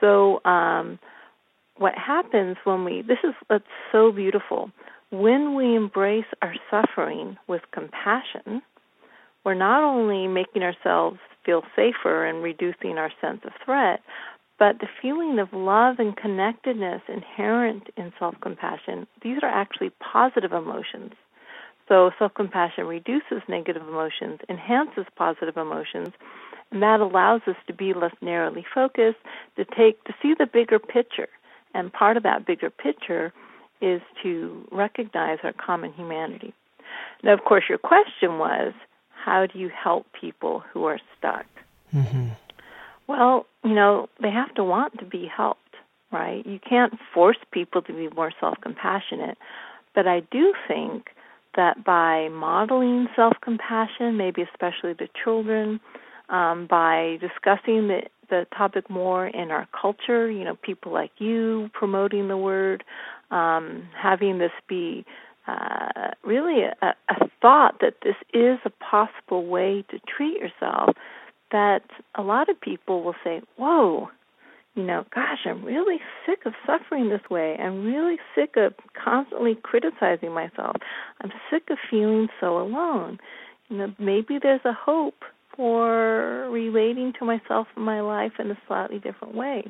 So, 0.00 0.40
um, 0.44 0.98
what 1.78 1.94
happens 1.94 2.56
when 2.64 2.84
we 2.84 3.02
this 3.02 3.18
is 3.24 3.34
that's 3.48 3.64
so 3.92 4.12
beautiful 4.12 4.70
when 5.10 5.54
we 5.54 5.74
embrace 5.74 6.26
our 6.42 6.54
suffering 6.70 7.36
with 7.46 7.62
compassion 7.72 8.60
we're 9.44 9.54
not 9.54 9.82
only 9.82 10.26
making 10.26 10.62
ourselves 10.62 11.18
feel 11.46 11.62
safer 11.74 12.26
and 12.26 12.42
reducing 12.42 12.98
our 12.98 13.10
sense 13.20 13.40
of 13.44 13.52
threat 13.64 14.00
but 14.58 14.80
the 14.80 14.88
feeling 15.00 15.38
of 15.38 15.52
love 15.52 15.96
and 16.00 16.16
connectedness 16.16 17.00
inherent 17.08 17.84
in 17.96 18.12
self-compassion 18.18 19.06
these 19.22 19.38
are 19.42 19.50
actually 19.50 19.90
positive 20.00 20.52
emotions 20.52 21.12
so 21.88 22.10
self 22.18 22.34
compassion 22.34 22.86
reduces 22.86 23.42
negative 23.48 23.82
emotions, 23.82 24.40
enhances 24.48 25.06
positive 25.16 25.56
emotions, 25.56 26.10
and 26.70 26.82
that 26.82 27.00
allows 27.00 27.40
us 27.46 27.56
to 27.66 27.72
be 27.72 27.94
less 27.94 28.14
narrowly 28.20 28.64
focused, 28.74 29.18
to 29.56 29.64
take 29.64 30.02
to 30.04 30.14
see 30.22 30.34
the 30.38 30.46
bigger 30.46 30.78
picture. 30.78 31.28
And 31.74 31.92
part 31.92 32.16
of 32.16 32.22
that 32.24 32.46
bigger 32.46 32.70
picture 32.70 33.32
is 33.80 34.02
to 34.22 34.66
recognize 34.70 35.38
our 35.42 35.52
common 35.52 35.92
humanity. 35.92 36.52
Now, 37.22 37.34
of 37.34 37.44
course, 37.44 37.64
your 37.68 37.78
question 37.78 38.38
was, 38.38 38.72
how 39.10 39.46
do 39.46 39.58
you 39.58 39.68
help 39.68 40.06
people 40.18 40.62
who 40.72 40.84
are 40.84 40.98
stuck? 41.16 41.46
Mm-hmm. 41.94 42.28
Well, 43.06 43.46
you 43.64 43.74
know, 43.74 44.08
they 44.20 44.30
have 44.30 44.54
to 44.54 44.64
want 44.64 44.98
to 44.98 45.04
be 45.04 45.26
helped, 45.26 45.76
right? 46.12 46.44
You 46.46 46.58
can't 46.58 46.98
force 47.14 47.38
people 47.50 47.82
to 47.82 47.92
be 47.92 48.08
more 48.14 48.32
self 48.40 48.60
compassionate. 48.60 49.38
But 49.94 50.06
I 50.06 50.20
do 50.20 50.54
think 50.66 51.10
that 51.58 51.84
by 51.84 52.28
modeling 52.28 53.08
self 53.16 53.34
compassion, 53.42 54.16
maybe 54.16 54.42
especially 54.42 54.94
to 54.94 55.08
children, 55.22 55.80
um, 56.28 56.66
by 56.70 57.18
discussing 57.20 57.88
the, 57.88 58.02
the 58.30 58.46
topic 58.56 58.88
more 58.88 59.26
in 59.26 59.50
our 59.50 59.66
culture, 59.78 60.30
you 60.30 60.44
know, 60.44 60.54
people 60.54 60.92
like 60.92 61.10
you 61.18 61.68
promoting 61.74 62.28
the 62.28 62.36
word, 62.36 62.84
um, 63.32 63.88
having 64.00 64.38
this 64.38 64.52
be 64.68 65.04
uh, 65.48 66.12
really 66.22 66.62
a, 66.62 66.94
a 67.08 67.28
thought 67.42 67.80
that 67.80 67.94
this 68.04 68.16
is 68.32 68.58
a 68.64 68.70
possible 68.70 69.44
way 69.46 69.84
to 69.90 69.98
treat 70.06 70.38
yourself, 70.38 70.94
that 71.50 71.82
a 72.14 72.22
lot 72.22 72.48
of 72.48 72.60
people 72.60 73.02
will 73.02 73.16
say, 73.24 73.42
Whoa, 73.56 74.10
you 74.78 74.84
know, 74.84 75.04
gosh, 75.12 75.40
I'm 75.44 75.64
really 75.64 75.98
sick 76.24 76.46
of 76.46 76.52
suffering 76.64 77.08
this 77.08 77.28
way. 77.28 77.56
I'm 77.58 77.84
really 77.84 78.16
sick 78.36 78.54
of 78.56 78.74
constantly 78.94 79.56
criticizing 79.60 80.32
myself. 80.32 80.76
I'm 81.20 81.32
sick 81.50 81.64
of 81.70 81.78
feeling 81.90 82.28
so 82.40 82.58
alone. 82.58 83.18
You 83.68 83.78
know, 83.78 83.94
maybe 83.98 84.38
there's 84.40 84.64
a 84.64 84.72
hope 84.72 85.24
for 85.56 86.48
relating 86.48 87.12
to 87.18 87.24
myself 87.24 87.66
and 87.74 87.84
my 87.84 88.00
life 88.02 88.34
in 88.38 88.52
a 88.52 88.58
slightly 88.68 89.00
different 89.00 89.34
way. 89.34 89.64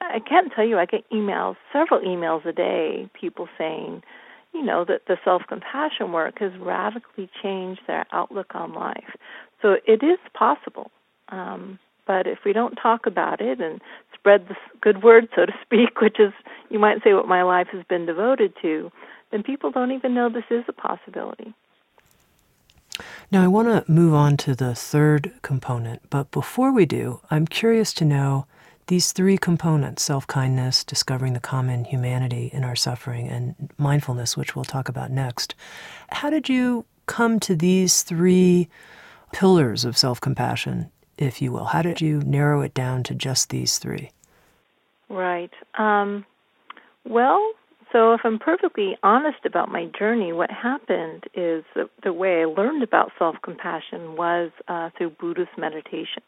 I 0.00 0.20
can't 0.20 0.52
tell 0.54 0.64
you, 0.64 0.78
I 0.78 0.86
get 0.86 1.10
emails, 1.10 1.56
several 1.72 2.00
emails 2.00 2.46
a 2.46 2.52
day, 2.52 3.10
people 3.20 3.48
saying, 3.58 4.04
you 4.54 4.62
know, 4.62 4.84
that 4.84 5.02
the 5.08 5.16
self 5.24 5.42
compassion 5.48 6.12
work 6.12 6.38
has 6.38 6.52
radically 6.60 7.28
changed 7.42 7.80
their 7.88 8.06
outlook 8.12 8.54
on 8.54 8.74
life. 8.74 9.16
So 9.60 9.74
it 9.84 10.04
is 10.04 10.20
possible. 10.34 10.92
Um, 11.30 11.80
but 12.06 12.26
if 12.26 12.38
we 12.44 12.52
don't 12.52 12.76
talk 12.76 13.06
about 13.06 13.40
it 13.40 13.60
and 13.60 13.80
spread 14.14 14.48
the 14.48 14.56
good 14.80 15.02
word, 15.02 15.28
so 15.34 15.46
to 15.46 15.52
speak, 15.62 16.00
which 16.00 16.18
is, 16.20 16.32
you 16.68 16.78
might 16.78 17.02
say, 17.02 17.14
what 17.14 17.28
my 17.28 17.42
life 17.42 17.68
has 17.72 17.84
been 17.88 18.06
devoted 18.06 18.52
to, 18.62 18.90
then 19.30 19.42
people 19.42 19.70
don't 19.70 19.92
even 19.92 20.14
know 20.14 20.28
this 20.28 20.44
is 20.50 20.64
a 20.68 20.72
possibility. 20.72 21.54
Now, 23.30 23.44
I 23.44 23.48
want 23.48 23.68
to 23.68 23.90
move 23.90 24.12
on 24.12 24.36
to 24.38 24.54
the 24.54 24.74
third 24.74 25.32
component, 25.42 26.02
but 26.10 26.30
before 26.30 26.72
we 26.72 26.84
do, 26.84 27.20
I'm 27.30 27.46
curious 27.46 27.94
to 27.94 28.04
know 28.04 28.46
these 28.88 29.12
three 29.12 29.38
components 29.38 30.02
self 30.02 30.26
kindness, 30.26 30.82
discovering 30.82 31.32
the 31.32 31.40
common 31.40 31.84
humanity 31.84 32.50
in 32.52 32.64
our 32.64 32.74
suffering, 32.74 33.28
and 33.28 33.72
mindfulness, 33.78 34.36
which 34.36 34.56
we'll 34.56 34.64
talk 34.64 34.88
about 34.88 35.12
next. 35.12 35.54
How 36.10 36.28
did 36.28 36.48
you 36.48 36.84
come 37.06 37.38
to 37.40 37.54
these 37.54 38.02
three 38.02 38.68
pillars 39.32 39.84
of 39.84 39.96
self 39.96 40.20
compassion 40.20 40.90
if 41.20 41.40
you 41.40 41.52
will? 41.52 41.66
How 41.66 41.82
did 41.82 42.00
you 42.00 42.20
narrow 42.22 42.62
it 42.62 42.74
down 42.74 43.04
to 43.04 43.14
just 43.14 43.50
these 43.50 43.78
three? 43.78 44.10
Right. 45.08 45.52
Um, 45.78 46.24
well, 47.04 47.52
so 47.92 48.14
if 48.14 48.20
I'm 48.24 48.38
perfectly 48.38 48.96
honest 49.02 49.44
about 49.44 49.70
my 49.70 49.86
journey, 49.98 50.32
what 50.32 50.50
happened 50.50 51.24
is 51.34 51.64
the, 51.74 51.88
the 52.02 52.12
way 52.12 52.42
I 52.42 52.44
learned 52.44 52.82
about 52.82 53.12
self-compassion 53.18 54.16
was 54.16 54.50
uh, 54.68 54.90
through 54.96 55.10
Buddhist 55.10 55.50
meditation. 55.58 56.22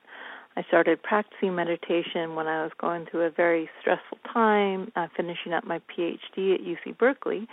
I 0.57 0.63
started 0.65 1.03
practicing 1.03 1.55
meditation 1.55 2.35
when 2.35 2.47
I 2.47 2.63
was 2.63 2.73
going 2.79 3.07
through 3.07 3.23
a 3.23 3.31
very 3.31 3.71
stressful 3.81 4.19
time, 4.33 4.93
uh, 4.97 5.07
finishing 5.17 5.55
up 5.55 5.65
my 5.65 5.81
PhD 5.97 6.55
at 6.55 6.61
UC 6.61 6.99
Berkeley. 6.99 7.49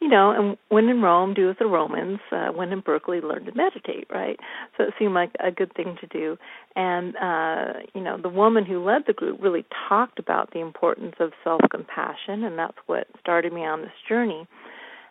You 0.00 0.08
know, 0.08 0.30
and 0.30 0.58
when 0.68 0.88
in 0.90 1.00
Rome, 1.00 1.32
do 1.32 1.48
as 1.48 1.56
the 1.58 1.66
Romans. 1.66 2.18
Uh, 2.30 2.48
when 2.48 2.70
in 2.70 2.80
Berkeley, 2.80 3.20
learn 3.22 3.46
to 3.46 3.54
meditate, 3.54 4.06
right? 4.10 4.38
So 4.76 4.84
it 4.84 4.94
seemed 4.98 5.14
like 5.14 5.30
a 5.40 5.50
good 5.50 5.72
thing 5.74 5.96
to 6.00 6.06
do. 6.06 6.36
And, 6.74 7.16
uh, 7.16 7.80
you 7.94 8.02
know, 8.02 8.18
the 8.20 8.28
woman 8.28 8.66
who 8.66 8.84
led 8.84 9.04
the 9.06 9.14
group 9.14 9.38
really 9.42 9.64
talked 9.88 10.18
about 10.18 10.52
the 10.52 10.60
importance 10.60 11.14
of 11.18 11.32
self 11.42 11.62
compassion, 11.70 12.44
and 12.44 12.58
that's 12.58 12.76
what 12.86 13.06
started 13.20 13.54
me 13.54 13.64
on 13.64 13.80
this 13.80 13.90
journey. 14.06 14.46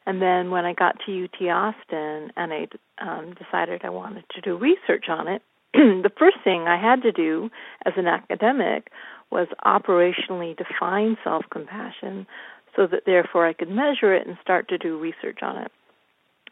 And 0.06 0.22
then 0.22 0.52
when 0.52 0.66
I 0.66 0.74
got 0.74 0.98
to 1.06 1.24
UT 1.24 1.42
Austin 1.50 2.32
and 2.38 2.54
I 2.54 2.68
um, 3.02 3.34
decided 3.34 3.82
I 3.84 3.90
wanted 3.90 4.26
to 4.36 4.42
do 4.42 4.56
research 4.56 5.06
on 5.10 5.28
it, 5.28 5.42
the 5.74 6.12
first 6.18 6.38
thing 6.44 6.68
I 6.68 6.80
had 6.80 7.02
to 7.02 7.12
do 7.12 7.50
as 7.86 7.94
an 7.98 8.08
academic 8.08 8.90
was 9.32 9.48
operationally 9.66 10.56
define 10.56 11.18
self 11.24 11.46
compassion 11.52 12.28
so 12.76 12.88
that 12.88 13.04
therefore 13.06 13.48
I 13.48 13.54
could 13.54 13.70
measure 13.70 14.14
it 14.14 14.28
and 14.28 14.38
start 14.42 14.68
to 14.70 14.78
do 14.78 15.00
research 15.00 15.40
on 15.42 15.58
it. 15.58 15.72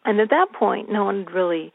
And 0.05 0.19
at 0.19 0.29
that 0.29 0.53
point, 0.53 0.91
no 0.91 1.05
one 1.05 1.23
had 1.25 1.33
really 1.33 1.71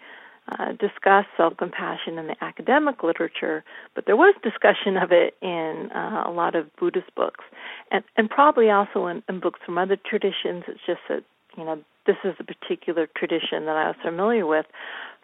uh, 0.50 0.72
discussed 0.72 1.28
self 1.36 1.56
compassion 1.56 2.18
in 2.18 2.26
the 2.26 2.36
academic 2.42 3.02
literature, 3.02 3.64
but 3.94 4.06
there 4.06 4.16
was 4.16 4.34
discussion 4.42 4.96
of 4.96 5.12
it 5.12 5.34
in 5.42 5.90
uh, 5.94 6.24
a 6.26 6.30
lot 6.30 6.54
of 6.54 6.74
Buddhist 6.76 7.14
books, 7.14 7.44
and, 7.90 8.02
and 8.16 8.30
probably 8.30 8.70
also 8.70 9.06
in, 9.06 9.22
in 9.28 9.40
books 9.40 9.60
from 9.64 9.76
other 9.76 9.96
traditions. 9.96 10.64
It's 10.66 10.80
just 10.86 11.00
that, 11.08 11.22
you 11.56 11.64
know, 11.64 11.82
this 12.06 12.16
is 12.24 12.34
a 12.38 12.44
particular 12.44 13.06
tradition 13.14 13.66
that 13.66 13.76
I 13.76 13.88
was 13.88 13.96
familiar 14.02 14.46
with. 14.46 14.66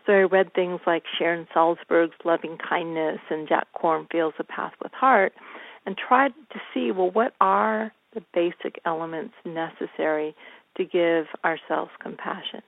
So 0.07 0.13
I 0.13 0.23
read 0.23 0.53
things 0.53 0.81
like 0.87 1.05
Sharon 1.19 1.47
Salzberg's 1.55 2.13
Loving 2.25 2.59
Kindness 2.59 3.21
and 3.31 3.49
Jack 3.49 3.67
Kornfield's 3.75 4.37
A 4.39 4.45
Path 4.45 4.75
with 4.83 4.93
Heart 4.93 5.33
and 5.87 5.97
tried 5.97 6.35
to 6.53 6.61
see, 6.75 6.91
well, 6.91 7.11
what 7.11 7.33
are 7.41 7.93
the 8.15 8.23
basic 8.33 8.81
elements 8.85 9.35
necessary 9.45 10.35
to 10.77 10.85
give 10.85 11.27
ourselves 11.45 11.91
compassion? 12.01 12.63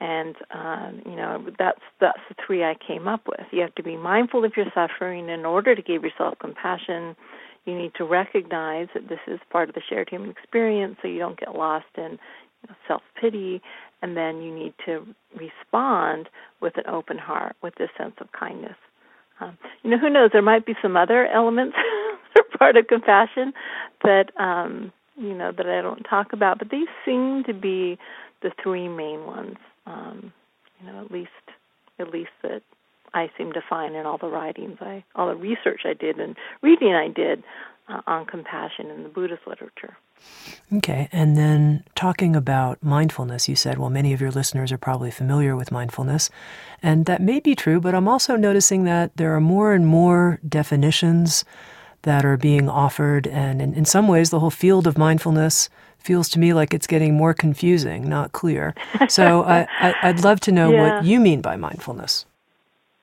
And 0.00 0.34
um, 0.50 1.02
you 1.04 1.16
know 1.16 1.44
that's 1.58 1.80
that's 2.00 2.20
the 2.28 2.34
three 2.46 2.64
I 2.64 2.74
came 2.86 3.06
up 3.06 3.22
with. 3.26 3.46
You 3.50 3.60
have 3.60 3.74
to 3.74 3.82
be 3.82 3.96
mindful 3.96 4.44
of 4.44 4.52
your 4.56 4.66
suffering 4.74 5.28
in 5.28 5.44
order 5.44 5.74
to 5.74 5.82
give 5.82 6.02
yourself 6.02 6.38
compassion. 6.38 7.16
You 7.66 7.76
need 7.76 7.92
to 7.96 8.04
recognize 8.04 8.88
that 8.94 9.08
this 9.10 9.18
is 9.26 9.38
part 9.50 9.68
of 9.68 9.74
the 9.74 9.82
shared 9.86 10.08
human 10.08 10.30
experience, 10.30 10.96
so 11.02 11.08
you 11.08 11.18
don't 11.18 11.38
get 11.38 11.54
lost 11.54 11.84
in 11.98 12.12
you 12.12 12.68
know, 12.68 12.74
self 12.88 13.02
pity, 13.20 13.60
and 14.00 14.16
then 14.16 14.40
you 14.40 14.54
need 14.54 14.72
to 14.86 15.06
respond 15.36 16.30
with 16.60 16.78
an 16.78 16.84
open 16.88 17.18
heart, 17.18 17.56
with 17.62 17.74
this 17.74 17.90
sense 17.98 18.14
of 18.20 18.32
kindness. 18.32 18.76
Um, 19.40 19.56
you 19.82 19.90
know, 19.90 19.98
who 19.98 20.10
knows? 20.10 20.30
There 20.32 20.42
might 20.42 20.66
be 20.66 20.74
some 20.80 20.96
other 20.96 21.26
elements 21.26 21.76
part 22.60 22.76
of 22.76 22.86
compassion 22.86 23.52
that 24.04 24.30
um, 24.38 24.92
you 25.16 25.34
know 25.34 25.50
that 25.50 25.66
I 25.66 25.82
don't 25.82 26.04
talk 26.04 26.32
about, 26.32 26.60
but 26.60 26.70
these 26.70 26.88
seem 27.04 27.42
to 27.44 27.54
be 27.54 27.98
the 28.42 28.52
three 28.62 28.86
main 28.86 29.26
ones. 29.26 29.56
Um, 29.86 30.32
you 30.80 30.86
know, 30.86 31.00
at 31.00 31.10
least 31.10 31.30
at 31.98 32.10
least 32.10 32.30
that 32.42 32.62
I 33.12 33.30
seem 33.36 33.52
to 33.52 33.62
find 33.68 33.96
in 33.96 34.06
all 34.06 34.18
the 34.18 34.28
writings 34.28 34.78
I, 34.80 35.02
all 35.16 35.28
the 35.28 35.34
research 35.34 35.80
I 35.84 35.94
did 35.94 36.20
and 36.20 36.36
reading 36.62 36.94
I 36.94 37.08
did 37.08 37.42
uh, 37.88 38.02
on 38.06 38.26
compassion 38.26 38.86
in 38.90 39.02
the 39.02 39.08
Buddhist 39.08 39.42
literature. 39.46 39.96
Okay, 40.72 41.08
and 41.12 41.36
then 41.36 41.82
talking 41.94 42.36
about 42.36 42.82
mindfulness, 42.82 43.48
you 43.48 43.56
said, 43.56 43.78
well, 43.78 43.88
many 43.88 44.12
of 44.12 44.20
your 44.20 44.30
listeners 44.30 44.70
are 44.70 44.78
probably 44.78 45.10
familiar 45.10 45.56
with 45.56 45.72
mindfulness, 45.72 46.28
and 46.82 47.06
that 47.06 47.22
may 47.22 47.40
be 47.40 47.54
true, 47.54 47.80
but 47.80 47.94
I'm 47.94 48.06
also 48.06 48.36
noticing 48.36 48.84
that 48.84 49.16
there 49.16 49.34
are 49.34 49.40
more 49.40 49.72
and 49.72 49.86
more 49.86 50.38
definitions 50.46 51.44
that 52.02 52.24
are 52.24 52.36
being 52.36 52.68
offered, 52.68 53.26
and 53.26 53.60
in, 53.60 53.74
in 53.74 53.84
some 53.84 54.08
ways, 54.08 54.30
the 54.30 54.40
whole 54.40 54.50
field 54.50 54.86
of 54.86 54.96
mindfulness 54.96 55.68
feels 55.98 56.28
to 56.30 56.38
me 56.38 56.54
like 56.54 56.72
it's 56.72 56.86
getting 56.86 57.14
more 57.14 57.34
confusing, 57.34 58.08
not 58.08 58.32
clear. 58.32 58.74
So 59.08 59.42
I, 59.44 59.66
I, 59.80 60.10
would 60.10 60.24
love 60.24 60.40
to 60.40 60.52
know 60.52 60.72
yeah. 60.72 60.96
what 60.96 61.04
you 61.04 61.20
mean 61.20 61.40
by 61.40 61.56
mindfulness. 61.56 62.24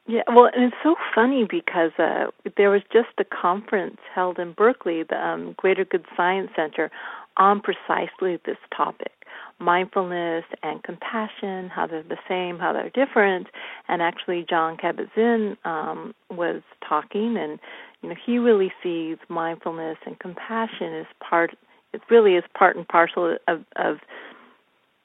Yeah, 0.07 0.21
well, 0.27 0.49
and 0.53 0.63
it's 0.63 0.75
so 0.83 0.95
funny 1.13 1.45
because 1.49 1.91
uh, 1.99 2.27
there 2.55 2.69
was 2.69 2.81
just 2.93 3.09
a 3.17 3.25
conference 3.25 3.97
held 4.15 4.39
in 4.39 4.53
Berkeley, 4.53 5.03
the 5.03 5.21
um, 5.21 5.53
Greater 5.57 5.83
Good 5.83 6.05
Science 6.15 6.49
Center, 6.55 6.89
on 7.35 7.61
precisely 7.61 8.39
this 8.45 8.57
topic 8.75 9.11
mindfulness 9.59 10.45
and 10.63 10.83
compassion, 10.83 11.69
how 11.69 11.87
they're 11.87 12.03
the 12.03 12.17
same, 12.27 12.59
how 12.59 12.73
they're 12.73 12.89
different. 12.89 13.47
And 13.87 14.01
actually, 14.01 14.45
Jon 14.47 14.77
Kabat-Zinn 14.77 15.57
um, 15.65 16.13
was 16.29 16.61
talking, 16.87 17.37
and 17.37 17.59
you 18.01 18.09
know, 18.09 18.15
he 18.23 18.37
really 18.37 18.71
sees 18.83 19.17
mindfulness 19.29 19.97
and 20.05 20.19
compassion 20.19 20.93
as 20.93 21.07
part. 21.27 21.55
It 21.93 22.01
really 22.09 22.35
is 22.35 22.43
part 22.57 22.75
and 22.75 22.87
parcel 22.87 23.37
of, 23.47 23.63
of 23.75 23.97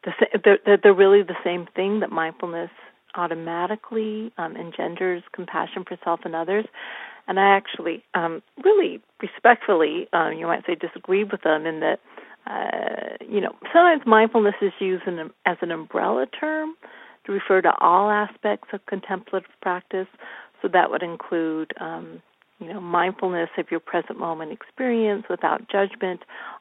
the. 0.05 0.12
They're, 0.44 0.78
they're 0.82 0.94
really 0.94 1.22
the 1.22 1.36
same 1.42 1.66
thing. 1.74 2.00
That 2.00 2.11
mindfulness 2.11 2.70
automatically 3.14 4.32
um, 4.38 4.57
engenders 4.57 5.22
compassion 5.32 5.84
for 5.86 5.98
self 6.05 6.20
and 6.24 6.34
others. 6.34 6.66
And 7.28 7.38
I 7.38 7.57
actually 7.57 8.03
um, 8.14 8.42
really 8.64 9.00
respectfully, 9.20 10.09
um, 10.12 10.34
you 10.34 10.46
might 10.46 10.66
say, 10.66 10.74
disagreed 10.74 11.30
with 11.30 11.42
them 11.42 11.66
in 11.66 11.80
that, 11.80 12.00
uh, 12.47 13.16
you 13.28 13.40
know, 13.40 13.55
sometimes 13.72 14.03
mindfulness 14.07 14.55
is 14.61 14.72
used 14.80 15.07
in, 15.07 15.30
as 15.47 15.57
an 15.61 15.70
umbrella 15.70 16.26
term 16.26 16.74
to 17.26 17.32
refer 17.32 17.61
to 17.62 17.72
all 17.80 18.11
aspects 18.11 18.68
of 18.72 18.84
contemplative 18.86 19.49
practice. 19.61 20.09
So 20.61 20.68
that 20.72 20.90
would 20.90 21.03
include 21.03 21.72
um, 21.80 22.22
you 22.62 22.72
know, 22.72 22.80
mindfulness 22.80 23.51
of 23.59 23.66
your 23.70 23.80
present 23.80 24.18
moment 24.18 24.53
experience 24.53 25.24
without 25.28 25.68
judgment, 25.70 26.20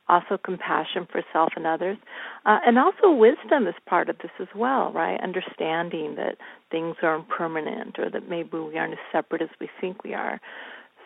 also 0.10 0.38
compassion 0.44 1.08
for 1.12 1.22
self 1.32 1.54
and 1.56 1.68
others, 1.68 1.98
uh, 2.46 2.60
and 2.66 2.80
also 2.80 3.12
wisdom 3.12 3.68
is 3.68 3.76
part 3.86 4.10
of 4.10 4.18
this 4.18 4.32
as 4.40 4.48
well, 4.56 4.92
right? 4.92 5.20
Understanding 5.22 6.16
that 6.16 6.38
things 6.72 6.96
are 7.04 7.16
impermanent 7.16 8.00
or 8.00 8.10
that 8.10 8.28
maybe 8.28 8.58
we 8.58 8.78
aren't 8.78 8.94
as 8.94 9.00
separate 9.12 9.44
as 9.44 9.50
we 9.60 9.70
think 9.80 10.04
we 10.04 10.14
are. 10.14 10.42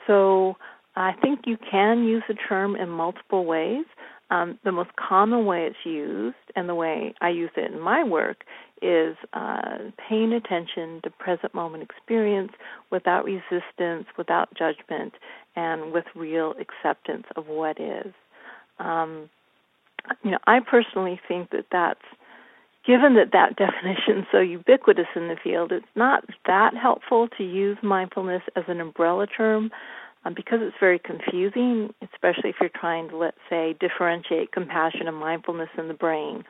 So 0.08 0.56
I 0.96 1.12
think 1.22 1.42
you 1.46 1.58
can 1.70 2.06
use 2.06 2.24
the 2.28 2.36
term 2.36 2.76
in 2.76 2.90
multiple 2.90 3.46
ways. 3.46 3.86
Um, 4.32 4.58
the 4.64 4.72
most 4.72 4.90
common 4.96 5.46
way 5.46 5.68
it's 5.68 5.86
used, 5.86 6.36
and 6.56 6.68
the 6.68 6.74
way 6.76 7.14
I 7.22 7.30
use 7.30 7.52
it 7.56 7.72
in 7.72 7.80
my 7.80 8.04
work, 8.04 8.44
is 8.82 9.16
uh, 9.34 9.78
paying 10.10 10.34
attention 10.34 11.02
to 11.04 11.10
present 11.10 11.54
moment 11.54 11.84
experience 11.84 12.52
without 12.92 13.26
resistance, 13.26 14.08
without 14.18 14.50
judgment, 14.58 15.14
and 15.56 15.94
with 15.94 16.06
real 16.16 16.56
acceptance 16.60 17.26
of 17.36 17.48
what 17.48 17.80
is. 17.80 18.14
Um, 18.80 19.30
you 20.24 20.32
know, 20.32 20.40
I 20.46 20.60
personally 20.60 21.20
think 21.28 21.52
that 21.52 21.66
that's 21.72 22.00
given 22.86 23.16
that 23.16 23.32
that 23.34 23.56
definition 23.58 24.20
is 24.20 24.26
so 24.32 24.40
ubiquitous 24.40 25.08
in 25.16 25.28
the 25.28 25.38
field, 25.42 25.72
it's 25.72 25.86
not 25.96 26.24
that 26.46 26.76
helpful 26.76 27.28
to 27.38 27.44
use 27.44 27.78
mindfulness 27.82 28.44
as 28.56 28.64
an 28.68 28.82
umbrella 28.82 29.28
term 29.28 29.72
um, 30.26 30.34
because 30.34 30.60
it's 30.62 30.76
very 30.80 31.00
confusing, 31.00 31.94
especially 32.02 32.50
if 32.50 32.56
you're 32.60 32.70
trying 32.70 33.10
to, 33.10 33.18
let's 33.18 33.38
say, 33.50 33.76
differentiate 33.80 34.52
compassion 34.52 35.08
and 35.08 35.18
mindfulness 35.18 35.70
in 35.78 35.88
the 35.88 35.94
brain. 35.94 36.44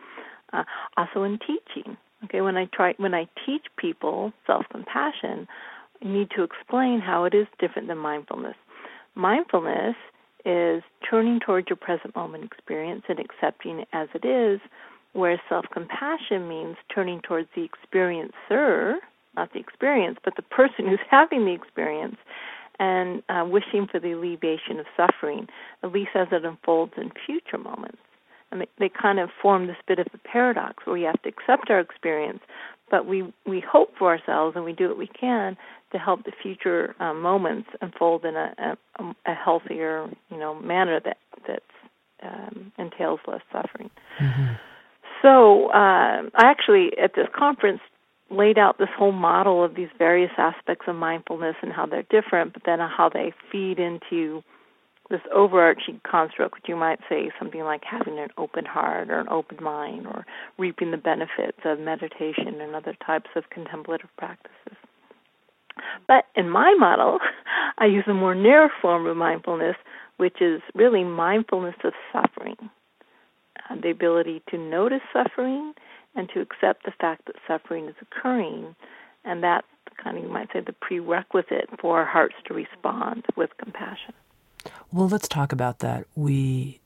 Uh, 0.53 0.63
also 0.97 1.23
in 1.23 1.37
teaching, 1.39 1.97
Okay, 2.25 2.41
when 2.41 2.57
I 2.57 2.65
try 2.73 2.93
when 2.97 3.13
I 3.13 3.27
teach 3.45 3.65
people 3.77 4.33
self-compassion, 4.47 5.47
I 6.01 6.07
need 6.07 6.29
to 6.35 6.43
explain 6.43 6.99
how 6.99 7.25
it 7.25 7.33
is 7.33 7.47
different 7.59 7.87
than 7.87 7.97
mindfulness. 7.97 8.55
Mindfulness 9.15 9.95
is 10.43 10.81
turning 11.07 11.39
towards 11.39 11.69
your 11.69 11.77
present 11.77 12.15
moment 12.15 12.43
experience 12.43 13.03
and 13.09 13.19
accepting 13.19 13.79
it 13.79 13.87
as 13.93 14.07
it 14.15 14.25
is, 14.25 14.59
whereas 15.13 15.39
self-compassion 15.49 16.47
means 16.47 16.77
turning 16.93 17.21
towards 17.21 17.47
the 17.55 17.67
experiencer, 17.67 18.95
not 19.35 19.51
the 19.53 19.59
experience, 19.59 20.17
but 20.23 20.35
the 20.35 20.41
person 20.41 20.87
who's 20.87 20.99
having 21.09 21.45
the 21.45 21.53
experience 21.53 22.17
and 22.79 23.23
uh, 23.29 23.45
wishing 23.45 23.87
for 23.91 23.99
the 23.99 24.11
alleviation 24.11 24.79
of 24.79 24.85
suffering, 24.97 25.47
at 25.83 25.91
least 25.91 26.11
as 26.15 26.27
it 26.31 26.45
unfolds 26.45 26.93
in 26.97 27.11
future 27.25 27.57
moments 27.57 27.99
and 28.51 28.61
they, 28.61 28.67
they 28.79 28.89
kind 28.89 29.19
of 29.19 29.29
form 29.41 29.67
this 29.67 29.75
bit 29.87 29.99
of 29.99 30.07
a 30.13 30.17
paradox 30.19 30.85
where 30.85 30.93
we 30.93 31.03
have 31.03 31.21
to 31.23 31.29
accept 31.29 31.69
our 31.69 31.79
experience, 31.79 32.39
but 32.89 33.05
we 33.05 33.33
we 33.45 33.59
hope 33.59 33.93
for 33.97 34.09
ourselves 34.09 34.55
and 34.55 34.63
we 34.63 34.73
do 34.73 34.87
what 34.87 34.97
we 34.97 35.07
can 35.07 35.57
to 35.91 35.97
help 35.97 36.23
the 36.23 36.31
future 36.41 36.95
um, 36.99 37.21
moments 37.21 37.69
unfold 37.81 38.25
in 38.25 38.35
a, 38.35 38.77
a, 38.99 39.03
a 39.25 39.33
healthier 39.33 40.09
you 40.29 40.37
know 40.37 40.53
manner 40.55 40.99
that 41.03 41.17
that 41.47 41.63
um, 42.23 42.71
entails 42.77 43.19
less 43.27 43.41
suffering. 43.51 43.89
Mm-hmm. 44.19 44.53
So 45.21 45.67
uh, 45.69 46.29
I 46.35 46.45
actually 46.45 46.91
at 47.01 47.15
this 47.15 47.27
conference 47.35 47.81
laid 48.29 48.57
out 48.57 48.77
this 48.77 48.89
whole 48.97 49.11
model 49.11 49.63
of 49.63 49.75
these 49.75 49.89
various 49.97 50.31
aspects 50.37 50.85
of 50.87 50.95
mindfulness 50.95 51.55
and 51.61 51.71
how 51.71 51.85
they're 51.85 52.03
different, 52.03 52.53
but 52.53 52.63
then 52.65 52.79
how 52.79 53.09
they 53.09 53.33
feed 53.51 53.79
into 53.79 54.43
this 55.09 55.21
overarching 55.33 56.01
construct, 56.09 56.55
which 56.55 56.65
you 56.67 56.75
might 56.75 56.99
say 57.07 57.29
something 57.37 57.61
like 57.61 57.83
having 57.83 58.17
an 58.17 58.29
open 58.37 58.65
heart 58.65 59.09
or 59.09 59.19
an 59.19 59.29
open 59.29 59.63
mind 59.63 60.07
or 60.07 60.25
reaping 60.57 60.91
the 60.91 60.97
benefits 60.97 61.59
of 61.63 61.79
meditation 61.79 62.59
and 62.59 62.75
other 62.75 62.95
types 63.05 63.29
of 63.35 63.49
contemplative 63.51 64.09
practices. 64.17 64.77
But 66.07 66.25
in 66.35 66.49
my 66.49 66.73
model, 66.79 67.19
I 67.77 67.85
use 67.85 68.05
a 68.07 68.13
more 68.13 68.33
narrow 68.33 68.69
form 68.81 69.05
of 69.05 69.17
mindfulness, 69.17 69.75
which 70.17 70.41
is 70.41 70.61
really 70.73 71.03
mindfulness 71.03 71.75
of 71.83 71.93
suffering. 72.11 72.57
Uh, 73.69 73.75
the 73.81 73.89
ability 73.89 74.41
to 74.49 74.57
notice 74.57 75.01
suffering 75.13 75.73
and 76.15 76.29
to 76.29 76.41
accept 76.41 76.85
the 76.85 76.93
fact 76.99 77.25
that 77.25 77.35
suffering 77.47 77.87
is 77.87 77.95
occurring. 78.01 78.75
And 79.23 79.43
that's 79.43 79.67
kind 80.01 80.17
of, 80.17 80.23
you 80.23 80.29
might 80.29 80.49
say, 80.53 80.61
the 80.61 80.73
prerequisite 80.73 81.69
for 81.79 81.99
our 81.99 82.05
hearts 82.05 82.35
to 82.45 82.53
respond 82.53 83.25
with 83.35 83.49
compassion. 83.57 84.13
Well, 84.91 85.07
let's 85.09 85.27
talk 85.27 85.51
about 85.51 85.79
that. 85.79 86.05
We 86.15 86.79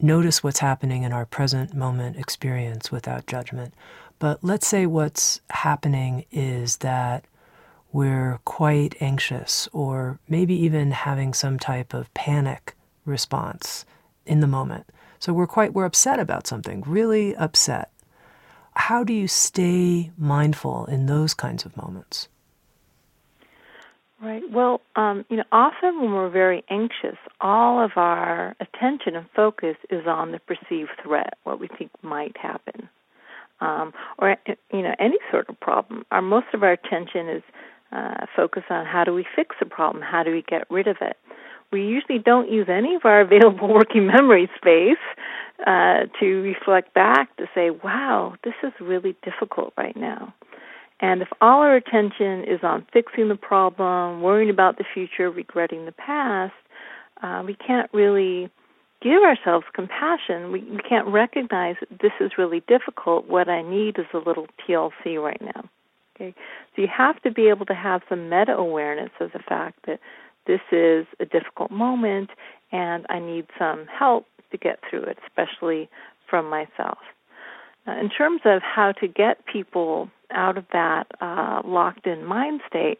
notice 0.00 0.42
what's 0.42 0.58
happening 0.58 1.02
in 1.02 1.12
our 1.12 1.26
present 1.26 1.74
moment 1.74 2.16
experience 2.16 2.90
without 2.90 3.26
judgment. 3.26 3.74
But 4.18 4.42
let's 4.42 4.66
say 4.66 4.86
what's 4.86 5.40
happening 5.50 6.24
is 6.30 6.78
that 6.78 7.24
we're 7.92 8.40
quite 8.44 8.94
anxious 9.00 9.68
or 9.72 10.18
maybe 10.28 10.54
even 10.54 10.92
having 10.92 11.34
some 11.34 11.58
type 11.58 11.92
of 11.92 12.12
panic 12.14 12.74
response 13.04 13.84
in 14.24 14.40
the 14.40 14.46
moment. 14.46 14.86
So 15.18 15.32
we're 15.32 15.46
quite 15.46 15.72
we're 15.72 15.84
upset 15.84 16.18
about 16.18 16.46
something, 16.46 16.82
really 16.86 17.36
upset. 17.36 17.91
How 18.74 19.04
do 19.04 19.12
you 19.12 19.28
stay 19.28 20.10
mindful 20.16 20.86
in 20.86 21.06
those 21.06 21.34
kinds 21.34 21.64
of 21.64 21.76
moments? 21.76 22.28
Right. 24.22 24.42
Well, 24.52 24.80
um, 24.94 25.24
you 25.28 25.36
know, 25.36 25.44
often 25.50 26.00
when 26.00 26.12
we're 26.12 26.30
very 26.30 26.62
anxious, 26.70 27.18
all 27.40 27.84
of 27.84 27.92
our 27.96 28.54
attention 28.60 29.16
and 29.16 29.26
focus 29.34 29.76
is 29.90 30.06
on 30.06 30.30
the 30.30 30.38
perceived 30.38 30.90
threat, 31.02 31.34
what 31.42 31.58
we 31.58 31.66
think 31.66 31.90
might 32.02 32.36
happen, 32.36 32.88
um, 33.60 33.92
or 34.18 34.36
you 34.72 34.82
know, 34.82 34.94
any 35.00 35.18
sort 35.32 35.48
of 35.48 35.58
problem. 35.58 36.04
Our 36.12 36.22
most 36.22 36.46
of 36.54 36.62
our 36.62 36.70
attention 36.70 37.28
is 37.28 37.42
uh, 37.90 38.26
focused 38.36 38.70
on 38.70 38.86
how 38.86 39.02
do 39.02 39.12
we 39.12 39.26
fix 39.34 39.56
the 39.58 39.66
problem, 39.66 40.04
how 40.04 40.22
do 40.22 40.30
we 40.30 40.42
get 40.42 40.70
rid 40.70 40.86
of 40.86 40.98
it. 41.00 41.16
We 41.72 41.82
usually 41.86 42.18
don't 42.18 42.50
use 42.50 42.68
any 42.68 42.94
of 42.94 43.04
our 43.04 43.20
available 43.28 43.72
working 43.72 44.06
memory 44.06 44.48
space 44.56 45.02
uh, 45.66 46.06
to 46.20 46.26
reflect 46.42 46.94
back 46.94 47.36
to 47.36 47.46
say, 47.54 47.70
"Wow, 47.70 48.34
this 48.44 48.54
is 48.62 48.72
really 48.80 49.16
difficult 49.22 49.72
right 49.76 49.96
now." 49.96 50.34
And 51.00 51.20
if 51.20 51.28
all 51.40 51.60
our 51.62 51.74
attention 51.74 52.44
is 52.44 52.60
on 52.62 52.86
fixing 52.92 53.28
the 53.28 53.34
problem, 53.34 54.22
worrying 54.22 54.50
about 54.50 54.78
the 54.78 54.84
future, 54.94 55.30
regretting 55.30 55.84
the 55.84 55.92
past, 55.92 56.54
uh, 57.22 57.42
we 57.44 57.54
can't 57.54 57.90
really 57.92 58.50
give 59.02 59.22
ourselves 59.22 59.66
compassion. 59.74 60.52
We, 60.52 60.60
we 60.60 60.78
can't 60.78 61.08
recognize 61.08 61.76
that 61.80 62.00
this 62.00 62.12
is 62.20 62.32
really 62.38 62.62
difficult. 62.68 63.26
What 63.28 63.48
I 63.48 63.62
need 63.62 63.98
is 63.98 64.06
a 64.14 64.18
little 64.18 64.46
TLC 64.66 65.20
right 65.20 65.40
now. 65.40 65.68
Okay, 66.14 66.34
so 66.76 66.82
you 66.82 66.88
have 66.94 67.20
to 67.22 67.30
be 67.30 67.48
able 67.48 67.66
to 67.66 67.74
have 67.74 68.02
some 68.08 68.28
meta 68.28 68.52
awareness 68.52 69.10
of 69.18 69.32
the 69.32 69.40
fact 69.40 69.78
that 69.86 69.98
this 70.46 70.60
is 70.70 71.06
a 71.20 71.24
difficult 71.24 71.70
moment, 71.70 72.30
and 72.70 73.06
I 73.08 73.18
need 73.18 73.46
some 73.58 73.86
help 73.86 74.26
to 74.50 74.58
get 74.58 74.80
through 74.88 75.04
it, 75.04 75.18
especially 75.26 75.88
from 76.28 76.48
myself. 76.48 76.98
Uh, 77.86 77.92
in 77.92 78.08
terms 78.10 78.42
of 78.44 78.62
how 78.62 78.92
to 78.92 79.08
get 79.08 79.44
people 79.46 80.08
out 80.30 80.56
of 80.56 80.64
that 80.72 81.04
uh, 81.20 81.62
locked 81.64 82.06
in 82.06 82.24
mind 82.24 82.60
state, 82.68 82.98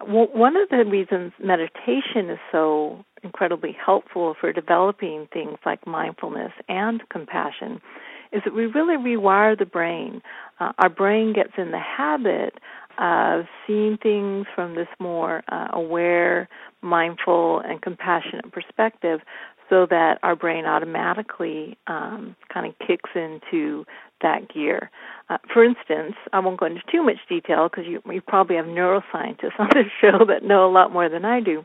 one 0.00 0.56
of 0.56 0.68
the 0.70 0.84
reasons 0.84 1.32
meditation 1.42 2.28
is 2.28 2.38
so 2.50 3.04
incredibly 3.22 3.72
helpful 3.72 4.34
for 4.38 4.52
developing 4.52 5.28
things 5.32 5.58
like 5.64 5.86
mindfulness 5.86 6.52
and 6.68 7.08
compassion 7.08 7.80
is 8.32 8.42
that 8.44 8.54
we 8.54 8.66
really 8.66 8.96
rewire 8.96 9.56
the 9.56 9.64
brain. 9.64 10.20
Uh, 10.58 10.72
our 10.78 10.88
brain 10.88 11.32
gets 11.32 11.52
in 11.56 11.70
the 11.70 11.78
habit 11.78 12.54
of 12.98 13.46
seeing 13.66 13.96
things 13.96 14.46
from 14.54 14.74
this 14.74 14.88
more 14.98 15.42
uh, 15.50 15.68
aware, 15.72 16.48
mindful, 16.82 17.60
and 17.60 17.82
compassionate 17.82 18.52
perspective 18.52 19.20
so 19.70 19.86
that 19.88 20.18
our 20.22 20.36
brain 20.36 20.66
automatically 20.66 21.76
um, 21.86 22.36
kind 22.52 22.66
of 22.66 22.78
kicks 22.86 23.10
into 23.14 23.84
that 24.22 24.52
gear. 24.52 24.90
Uh, 25.28 25.38
for 25.52 25.64
instance, 25.64 26.14
I 26.32 26.40
won't 26.40 26.60
go 26.60 26.66
into 26.66 26.82
too 26.90 27.02
much 27.02 27.18
detail 27.28 27.68
because 27.68 27.86
you, 27.86 28.02
you 28.12 28.20
probably 28.20 28.56
have 28.56 28.66
neuroscientists 28.66 29.52
on 29.58 29.70
this 29.74 29.86
show 30.00 30.24
that 30.26 30.42
know 30.42 30.68
a 30.68 30.72
lot 30.72 30.92
more 30.92 31.08
than 31.08 31.24
I 31.24 31.40
do. 31.40 31.64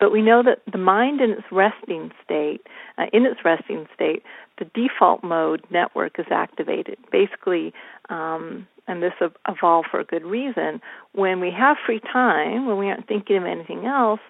But 0.00 0.12
we 0.12 0.22
know 0.22 0.42
that 0.44 0.62
the 0.70 0.78
mind 0.78 1.20
in 1.20 1.32
its 1.32 1.46
resting 1.50 2.12
state, 2.24 2.60
uh, 2.98 3.06
in 3.12 3.26
its 3.26 3.40
resting 3.44 3.86
state, 3.94 4.22
the 4.58 4.66
default 4.66 5.24
mode 5.24 5.64
network 5.70 6.18
is 6.20 6.26
activated. 6.30 6.98
Basically, 7.10 7.72
um, 8.08 8.66
and 8.88 9.02
this 9.02 9.12
evolved 9.46 9.88
for 9.90 10.00
a 10.00 10.04
good 10.04 10.24
reason. 10.24 10.80
When 11.12 11.40
we 11.40 11.50
have 11.50 11.76
free 11.84 12.00
time, 12.00 12.66
when 12.66 12.78
we 12.78 12.88
aren't 12.88 13.06
thinking 13.06 13.36
of 13.36 13.44
anything 13.44 13.86
else, 13.86 14.20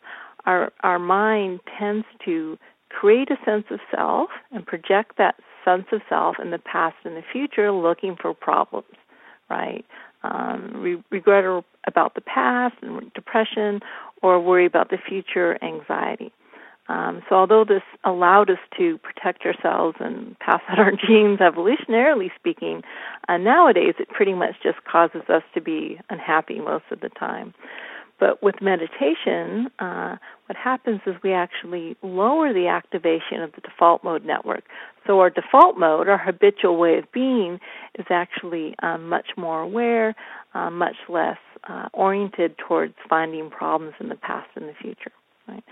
our 0.44 0.72
our 0.82 0.98
mind 0.98 1.60
tends 1.78 2.06
to 2.24 2.58
create 2.90 3.30
a 3.30 3.36
sense 3.44 3.64
of 3.70 3.80
self 3.94 4.30
and 4.50 4.66
project 4.66 5.16
that 5.18 5.36
sense 5.64 5.86
of 5.92 6.00
self 6.08 6.36
in 6.42 6.50
the 6.50 6.58
past 6.58 6.96
and 7.04 7.16
the 7.16 7.22
future 7.32 7.70
looking 7.70 8.16
for 8.20 8.34
problems, 8.34 8.94
right? 9.48 9.84
Um, 10.22 10.72
re- 10.74 11.04
regret 11.10 11.44
about 11.86 12.14
the 12.14 12.20
past 12.20 12.74
and 12.82 13.12
depression, 13.14 13.80
or 14.22 14.40
worry 14.40 14.66
about 14.66 14.90
the 14.90 14.98
future, 14.98 15.62
anxiety. 15.62 16.32
Um, 16.88 17.22
so, 17.28 17.36
although 17.36 17.64
this 17.64 17.82
allowed 18.04 18.50
us 18.50 18.58
to 18.78 18.98
protect 18.98 19.44
ourselves 19.44 19.98
and 20.00 20.38
pass 20.38 20.60
on 20.70 20.78
our 20.78 20.92
genes, 21.06 21.38
evolutionarily 21.40 22.30
speaking, 22.36 22.82
uh, 23.28 23.36
nowadays 23.36 23.94
it 23.98 24.08
pretty 24.08 24.34
much 24.34 24.54
just 24.62 24.82
causes 24.84 25.22
us 25.28 25.42
to 25.54 25.60
be 25.60 26.00
unhappy 26.08 26.60
most 26.60 26.84
of 26.90 27.00
the 27.00 27.10
time. 27.10 27.54
But 28.18 28.42
with 28.42 28.56
meditation, 28.60 29.68
uh, 29.78 30.16
what 30.46 30.56
happens 30.56 31.00
is 31.06 31.14
we 31.22 31.32
actually 31.32 31.96
lower 32.02 32.52
the 32.52 32.66
activation 32.66 33.42
of 33.42 33.52
the 33.52 33.60
default 33.60 34.02
mode 34.02 34.24
network. 34.24 34.64
So 35.06 35.20
our 35.20 35.30
default 35.30 35.78
mode, 35.78 36.08
our 36.08 36.18
habitual 36.18 36.76
way 36.76 36.98
of 36.98 37.10
being, 37.12 37.60
is 37.96 38.06
actually 38.10 38.74
um, 38.82 39.08
much 39.08 39.28
more 39.36 39.60
aware, 39.60 40.16
uh, 40.52 40.70
much 40.70 40.96
less 41.08 41.38
uh, 41.68 41.88
oriented 41.92 42.56
towards 42.58 42.94
finding 43.08 43.50
problems 43.50 43.94
in 44.00 44.08
the 44.08 44.16
past 44.16 44.48
and 44.56 44.68
the 44.68 44.74
future. 44.74 45.12
Right? 45.46 45.64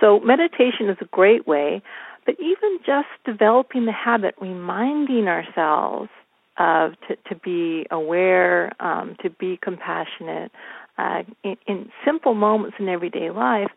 So 0.00 0.20
meditation 0.20 0.88
is 0.88 0.96
a 1.00 1.06
great 1.06 1.46
way, 1.46 1.82
but 2.26 2.36
even 2.40 2.78
just 2.84 3.08
developing 3.24 3.86
the 3.86 3.92
habit, 3.92 4.34
reminding 4.40 5.28
ourselves 5.28 6.10
of 6.58 6.92
to, 7.08 7.16
to 7.28 7.34
be 7.34 7.86
aware, 7.90 8.72
um, 8.80 9.16
to 9.22 9.30
be 9.30 9.58
compassionate, 9.62 10.50
uh, 10.98 11.22
in, 11.44 11.56
in, 11.66 11.88
simple 12.04 12.34
moments 12.34 12.76
in 12.80 12.88
everyday 12.88 13.30
life 13.30 13.70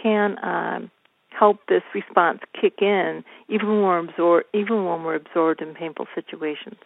can 0.00 0.36
um, 0.44 0.90
help 1.30 1.58
this 1.68 1.82
response 1.94 2.40
kick 2.58 2.80
in 2.80 3.24
even 3.48 3.68
when 3.68 3.82
we're 3.82 3.98
absorbed 3.98 4.46
even 4.54 4.84
when 4.84 5.02
we're 5.02 5.16
absorbed 5.16 5.60
in 5.60 5.74
painful 5.74 6.06
situations. 6.14 6.76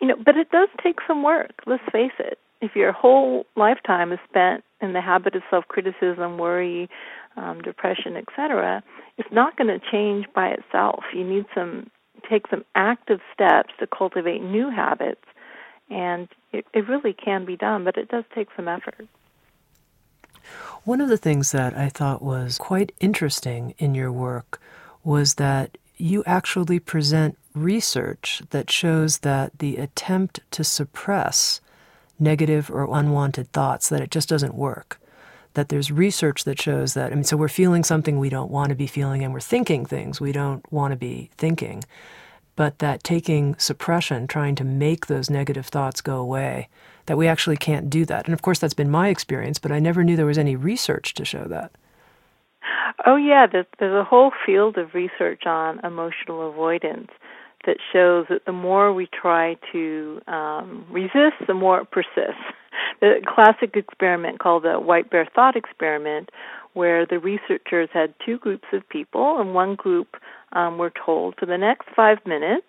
You 0.00 0.08
know, 0.08 0.16
but 0.24 0.36
it 0.36 0.50
does 0.50 0.68
take 0.82 0.98
some 1.06 1.22
work. 1.22 1.52
Let's 1.66 1.82
face 1.90 2.12
it. 2.18 2.38
If 2.60 2.74
your 2.74 2.92
whole 2.92 3.46
lifetime 3.56 4.12
is 4.12 4.18
spent 4.28 4.64
in 4.80 4.92
the 4.92 5.00
habit 5.00 5.34
of 5.34 5.42
self-criticism, 5.50 6.38
worry, 6.38 6.88
um, 7.38 7.60
depression, 7.60 8.16
etc., 8.16 8.82
it's 9.16 9.32
not 9.32 9.56
going 9.56 9.68
to 9.68 9.84
change 9.90 10.26
by 10.34 10.48
itself. 10.48 11.04
You 11.14 11.24
need 11.24 11.46
some 11.54 11.90
take 12.28 12.46
some 12.50 12.64
active 12.74 13.20
steps 13.32 13.72
to 13.78 13.86
cultivate 13.86 14.42
new 14.42 14.70
habits 14.70 15.22
and 15.90 16.28
it, 16.52 16.66
it 16.74 16.88
really 16.88 17.12
can 17.12 17.44
be 17.44 17.56
done, 17.56 17.84
but 17.84 17.96
it 17.96 18.08
does 18.08 18.24
take 18.34 18.48
some 18.56 18.68
effort. 18.68 19.06
One 20.84 21.00
of 21.00 21.08
the 21.08 21.16
things 21.16 21.52
that 21.52 21.76
I 21.76 21.88
thought 21.88 22.22
was 22.22 22.58
quite 22.58 22.92
interesting 23.00 23.74
in 23.78 23.94
your 23.94 24.12
work 24.12 24.60
was 25.04 25.34
that 25.34 25.78
you 25.96 26.22
actually 26.26 26.78
present 26.78 27.36
research 27.54 28.42
that 28.50 28.70
shows 28.70 29.18
that 29.18 29.58
the 29.58 29.76
attempt 29.76 30.40
to 30.52 30.64
suppress 30.64 31.60
negative 32.18 32.70
or 32.70 32.88
unwanted 32.96 33.52
thoughts 33.52 33.88
that 33.88 34.00
it 34.00 34.10
just 34.10 34.28
doesn't 34.28 34.54
work 34.54 35.00
that 35.58 35.68
there's 35.68 35.90
research 35.90 36.44
that 36.44 36.60
shows 36.60 36.94
that 36.94 37.12
i 37.12 37.14
mean 37.14 37.24
so 37.24 37.36
we're 37.36 37.48
feeling 37.48 37.82
something 37.82 38.18
we 38.18 38.30
don't 38.30 38.50
want 38.50 38.70
to 38.70 38.74
be 38.74 38.86
feeling 38.86 39.22
and 39.24 39.32
we're 39.34 39.40
thinking 39.40 39.84
things 39.84 40.20
we 40.20 40.32
don't 40.32 40.64
want 40.72 40.92
to 40.92 40.96
be 40.96 41.30
thinking 41.36 41.82
but 42.58 42.80
that 42.80 43.04
taking 43.04 43.56
suppression, 43.56 44.26
trying 44.26 44.56
to 44.56 44.64
make 44.64 45.06
those 45.06 45.30
negative 45.30 45.66
thoughts 45.66 46.00
go 46.00 46.16
away, 46.16 46.68
that 47.06 47.16
we 47.16 47.28
actually 47.28 47.56
can't 47.56 47.88
do 47.88 48.04
that. 48.06 48.24
And 48.24 48.34
of 48.34 48.42
course, 48.42 48.58
that's 48.58 48.74
been 48.74 48.90
my 48.90 49.10
experience, 49.10 49.60
but 49.60 49.70
I 49.70 49.78
never 49.78 50.02
knew 50.02 50.16
there 50.16 50.26
was 50.26 50.38
any 50.38 50.56
research 50.56 51.14
to 51.14 51.24
show 51.24 51.44
that. 51.44 51.70
Oh, 53.06 53.14
yeah, 53.14 53.46
there's, 53.46 53.66
there's 53.78 53.94
a 53.94 54.02
whole 54.02 54.32
field 54.44 54.76
of 54.76 54.92
research 54.92 55.46
on 55.46 55.78
emotional 55.84 56.50
avoidance 56.50 57.12
that 57.64 57.76
shows 57.92 58.26
that 58.28 58.44
the 58.44 58.52
more 58.52 58.92
we 58.92 59.06
try 59.06 59.56
to 59.70 60.20
um, 60.26 60.84
resist, 60.90 61.36
the 61.46 61.54
more 61.54 61.82
it 61.82 61.92
persists. 61.92 62.42
The 63.00 63.20
classic 63.26 63.76
experiment 63.76 64.38
called 64.40 64.64
the 64.64 64.74
white 64.74 65.10
bear 65.10 65.28
thought 65.34 65.56
experiment 65.56 66.30
where 66.74 67.06
the 67.06 67.18
researchers 67.18 67.88
had 67.92 68.14
two 68.24 68.38
groups 68.38 68.66
of 68.72 68.88
people, 68.88 69.40
and 69.40 69.54
one 69.54 69.74
group 69.74 70.16
um, 70.52 70.78
were 70.78 70.92
told 71.04 71.34
for 71.36 71.46
the 71.46 71.58
next 71.58 71.88
five 71.96 72.18
minutes, 72.26 72.66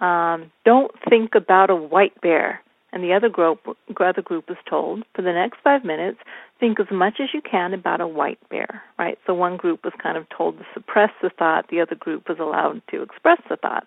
um, 0.00 0.50
don't 0.64 0.92
think 1.08 1.34
about 1.34 1.70
a 1.70 1.76
white 1.76 2.18
bear. 2.20 2.62
And 2.92 3.04
the 3.04 3.12
other 3.12 3.28
group, 3.28 3.60
other 4.00 4.22
group 4.22 4.48
was 4.48 4.58
told 4.68 5.04
for 5.14 5.22
the 5.22 5.32
next 5.32 5.58
five 5.62 5.84
minutes, 5.84 6.18
think 6.58 6.80
as 6.80 6.90
much 6.90 7.20
as 7.20 7.28
you 7.32 7.40
can 7.40 7.72
about 7.72 8.00
a 8.00 8.06
white 8.06 8.40
bear. 8.48 8.82
Right. 8.98 9.18
So 9.26 9.34
one 9.34 9.56
group 9.56 9.84
was 9.84 9.92
kind 10.02 10.16
of 10.16 10.28
told 10.36 10.58
to 10.58 10.64
suppress 10.74 11.10
the 11.22 11.30
thought, 11.30 11.68
the 11.68 11.80
other 11.80 11.94
group 11.94 12.28
was 12.28 12.38
allowed 12.40 12.82
to 12.90 13.02
express 13.02 13.40
the 13.48 13.56
thought. 13.56 13.86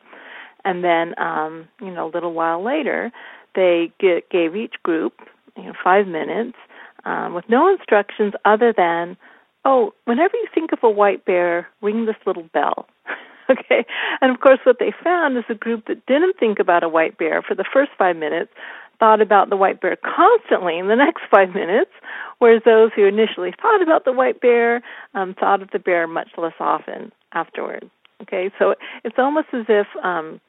And 0.64 0.84
then, 0.84 1.20
um, 1.20 1.68
you 1.82 1.92
know, 1.92 2.08
a 2.08 2.14
little 2.14 2.34
while 2.34 2.64
later, 2.64 3.12
they 3.56 3.92
get, 4.00 4.30
gave 4.30 4.56
each 4.56 4.76
group, 4.84 5.14
you 5.58 5.64
know, 5.64 5.74
five 5.84 6.08
minutes 6.08 6.58
um, 7.06 7.34
with 7.34 7.46
no 7.50 7.72
instructions 7.72 8.34
other 8.46 8.74
than, 8.76 9.18
oh, 9.66 9.94
whenever 10.06 10.36
you 10.36 10.48
think 10.54 10.72
of 10.72 10.80
a 10.84 10.90
white 10.90 11.26
bear, 11.26 11.68
ring 11.82 12.06
this 12.06 12.16
little 12.26 12.48
bell. 12.54 12.88
okay? 13.50 13.86
And 14.22 14.34
of 14.34 14.40
course, 14.40 14.60
what 14.64 14.78
they 14.80 14.94
found 15.04 15.38
is 15.38 15.44
a 15.50 15.56
group 15.56 15.88
that 15.88 16.06
didn't 16.06 16.38
think 16.40 16.60
about 16.60 16.84
a 16.84 16.90
white 16.90 17.18
bear 17.18 17.42
for 17.42 17.56
the 17.56 17.66
first 17.72 17.92
five 17.98 18.16
minutes 18.16 18.52
thought 19.00 19.22
about 19.22 19.50
the 19.50 19.58
white 19.58 19.82
bear 19.82 19.98
constantly 19.98 20.78
in 20.78 20.88
the 20.88 20.96
next 21.06 21.24
five 21.30 21.54
minutes, 21.54 21.92
whereas 22.40 22.62
those 22.64 22.92
who 22.96 23.06
initially 23.06 23.54
thought 23.62 23.82
about 23.82 24.06
the 24.06 24.14
white 24.14 24.40
bear 24.40 24.82
um, 25.14 25.36
thought 25.38 25.62
of 25.62 25.70
the 25.72 25.80
bear 25.80 26.08
much 26.08 26.30
less 26.38 26.54
often 26.60 27.12
afterwards. 27.34 27.90
Okay, 28.22 28.52
so 28.58 28.76
it's 29.04 29.18
almost 29.18 29.48
as 29.52 29.66
if 29.68 29.88
um, 30.02 30.40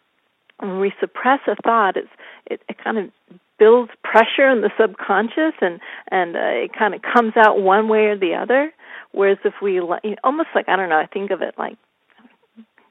when 0.59 0.81
we 0.81 0.93
suppress 1.01 1.41
a 1.47 1.57
thought, 1.63 1.97
it's 1.97 2.09
it, 2.47 2.61
it 2.69 2.77
kind 2.83 2.99
of 2.99 3.11
builds 3.59 3.91
pressure 4.03 4.49
in 4.49 4.61
the 4.61 4.71
subconscious, 4.79 5.55
and 5.61 5.81
and 6.11 6.37
uh, 6.37 6.65
it 6.65 6.73
kind 6.77 6.95
of 6.95 7.03
comes 7.03 7.35
out 7.37 7.61
one 7.61 7.89
way 7.89 8.07
or 8.07 8.19
the 8.19 8.35
other. 8.35 8.73
Whereas 9.13 9.39
if 9.45 9.55
we 9.63 9.81
almost 9.81 10.49
like 10.55 10.69
I 10.69 10.77
don't 10.77 10.89
know, 10.89 10.99
I 10.99 11.07
think 11.07 11.31
of 11.31 11.43
it 11.43 11.55
like 11.59 11.77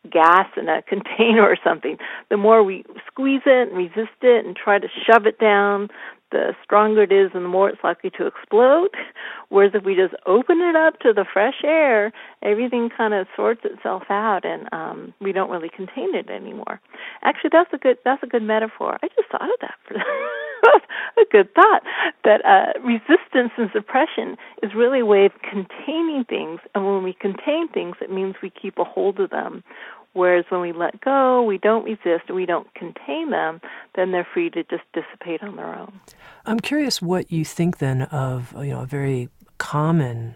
gas 0.09 0.47
in 0.57 0.69
a 0.69 0.81
container 0.87 1.43
or 1.43 1.57
something. 1.63 1.97
The 2.29 2.37
more 2.37 2.63
we 2.63 2.85
squeeze 3.07 3.41
it 3.45 3.69
and 3.69 3.77
resist 3.77 4.17
it 4.21 4.45
and 4.45 4.55
try 4.55 4.79
to 4.79 4.87
shove 5.05 5.25
it 5.25 5.39
down, 5.39 5.89
the 6.33 6.53
stronger 6.63 7.03
it 7.03 7.11
is 7.13 7.31
and 7.33 7.45
the 7.45 7.49
more 7.49 7.69
it's 7.69 7.83
likely 7.83 8.09
to 8.17 8.27
explode. 8.27 8.89
Whereas 9.49 9.71
if 9.73 9.83
we 9.85 9.95
just 9.95 10.15
open 10.25 10.59
it 10.59 10.75
up 10.75 10.99
to 10.99 11.13
the 11.13 11.25
fresh 11.31 11.61
air, 11.63 12.11
everything 12.41 12.89
kind 12.89 13.13
of 13.13 13.27
sorts 13.35 13.61
itself 13.63 14.03
out 14.09 14.43
and 14.43 14.67
um 14.73 15.13
we 15.21 15.31
don't 15.31 15.49
really 15.49 15.69
contain 15.69 16.13
it 16.15 16.29
anymore. 16.29 16.81
Actually 17.23 17.51
that's 17.53 17.71
a 17.71 17.77
good 17.77 17.97
that's 18.03 18.23
a 18.23 18.27
good 18.27 18.43
metaphor. 18.43 18.97
I 19.01 19.07
just 19.15 19.29
thought 19.31 19.43
of 19.43 19.59
that 19.61 19.75
for 19.87 19.95
a 21.17 21.25
good 21.31 21.53
thought 21.53 21.83
that 22.23 22.43
uh, 22.45 22.79
resistance 22.81 23.51
and 23.57 23.69
suppression 23.71 24.37
is 24.61 24.71
really 24.75 24.99
a 24.99 25.05
way 25.05 25.25
of 25.25 25.31
containing 25.41 26.25
things, 26.27 26.59
and 26.73 26.85
when 26.85 27.03
we 27.03 27.13
contain 27.13 27.67
things, 27.69 27.95
it 28.01 28.11
means 28.11 28.35
we 28.41 28.49
keep 28.49 28.77
a 28.77 28.83
hold 28.83 29.19
of 29.19 29.29
them. 29.29 29.63
Whereas 30.13 30.45
when 30.49 30.61
we 30.61 30.71
let 30.71 31.01
go, 31.01 31.41
we 31.41 31.57
don't 31.57 31.83
resist, 31.83 32.29
we 32.31 32.45
don't 32.45 32.71
contain 32.75 33.31
them, 33.31 33.61
then 33.95 34.11
they're 34.11 34.27
free 34.31 34.49
to 34.51 34.63
just 34.63 34.83
dissipate 34.93 35.41
on 35.41 35.55
their 35.55 35.75
own. 35.75 35.99
I'm 36.45 36.59
curious 36.59 37.01
what 37.01 37.31
you 37.31 37.43
think 37.43 37.79
then 37.79 38.03
of 38.03 38.53
you 38.57 38.71
know 38.71 38.81
a 38.81 38.85
very 38.85 39.29
common 39.57 40.35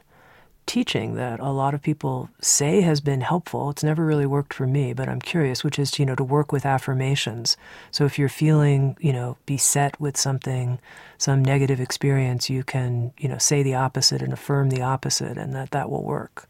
teaching 0.68 1.16
that 1.16 1.40
a 1.40 1.50
lot 1.50 1.74
of 1.74 1.82
people 1.82 2.30
say 2.42 2.82
has 2.82 3.02
been 3.02 3.22
helpful. 3.22 3.70
It's 3.70 3.84
never 3.84 4.06
really 4.06 4.26
worked 4.26 4.54
for 4.54 4.68
me, 4.68 4.94
but 4.94 5.10
I'm 5.10 5.22
curious, 5.22 5.64
which 5.64 5.80
is, 5.80 5.98
you 5.98 6.06
know, 6.06 6.16
to 6.16 6.24
work 6.24 6.52
with 6.52 6.66
affirmations. 6.66 7.58
So 7.90 8.06
if 8.06 8.20
you're 8.20 8.30
feeling, 8.30 8.98
you 9.00 9.14
know, 9.14 9.38
beset 9.46 10.00
with 10.00 10.18
something, 10.18 10.80
some 11.18 11.44
negative 11.44 11.80
experience, 11.80 12.50
you 12.50 12.64
can, 12.64 13.14
you 13.18 13.30
know, 13.30 13.38
say 13.38 13.64
the 13.64 13.76
opposite 13.76 14.22
and 14.22 14.34
affirm 14.34 14.70
the 14.70 14.82
opposite 14.82 15.38
and 15.38 15.56
that 15.56 15.72
that 15.72 15.90
will 15.90 16.04
work. 16.04 16.48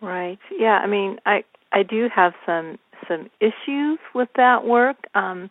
Right. 0.00 0.38
Yeah, 0.56 0.78
I 0.78 0.86
mean, 0.86 1.18
I 1.26 1.42
I 1.72 1.82
do 1.82 2.08
have 2.14 2.32
some 2.46 2.78
some 3.06 3.30
issues 3.40 3.98
with 4.14 4.28
that 4.36 4.64
work. 4.64 4.96
Um 5.14 5.50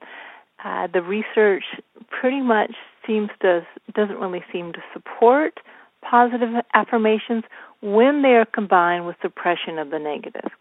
uh, 0.63 0.87
the 0.91 1.01
research 1.01 1.63
pretty 2.09 2.41
much 2.41 2.73
seems 3.05 3.29
to 3.41 3.65
doesn't 3.93 4.17
really 4.17 4.43
seem 4.51 4.73
to 4.73 4.79
support 4.93 5.59
positive 6.01 6.49
affirmations 6.73 7.43
when 7.81 8.21
they 8.21 8.35
are 8.35 8.45
combined 8.45 9.05
with 9.05 9.15
suppression 9.21 9.77
of 9.77 9.91
the 9.91 9.99
negative. 9.99 10.51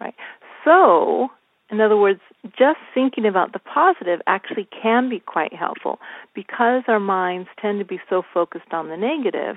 Right? 0.00 0.14
So, 0.64 1.28
in 1.70 1.80
other 1.80 1.96
words, 1.96 2.20
just 2.58 2.78
thinking 2.94 3.26
about 3.26 3.52
the 3.52 3.58
positive 3.58 4.20
actually 4.26 4.66
can 4.82 5.08
be 5.08 5.20
quite 5.20 5.52
helpful 5.52 5.98
because 6.34 6.82
our 6.88 7.00
minds 7.00 7.48
tend 7.60 7.78
to 7.78 7.84
be 7.84 8.00
so 8.08 8.22
focused 8.32 8.72
on 8.72 8.88
the 8.88 8.96
negative. 8.96 9.56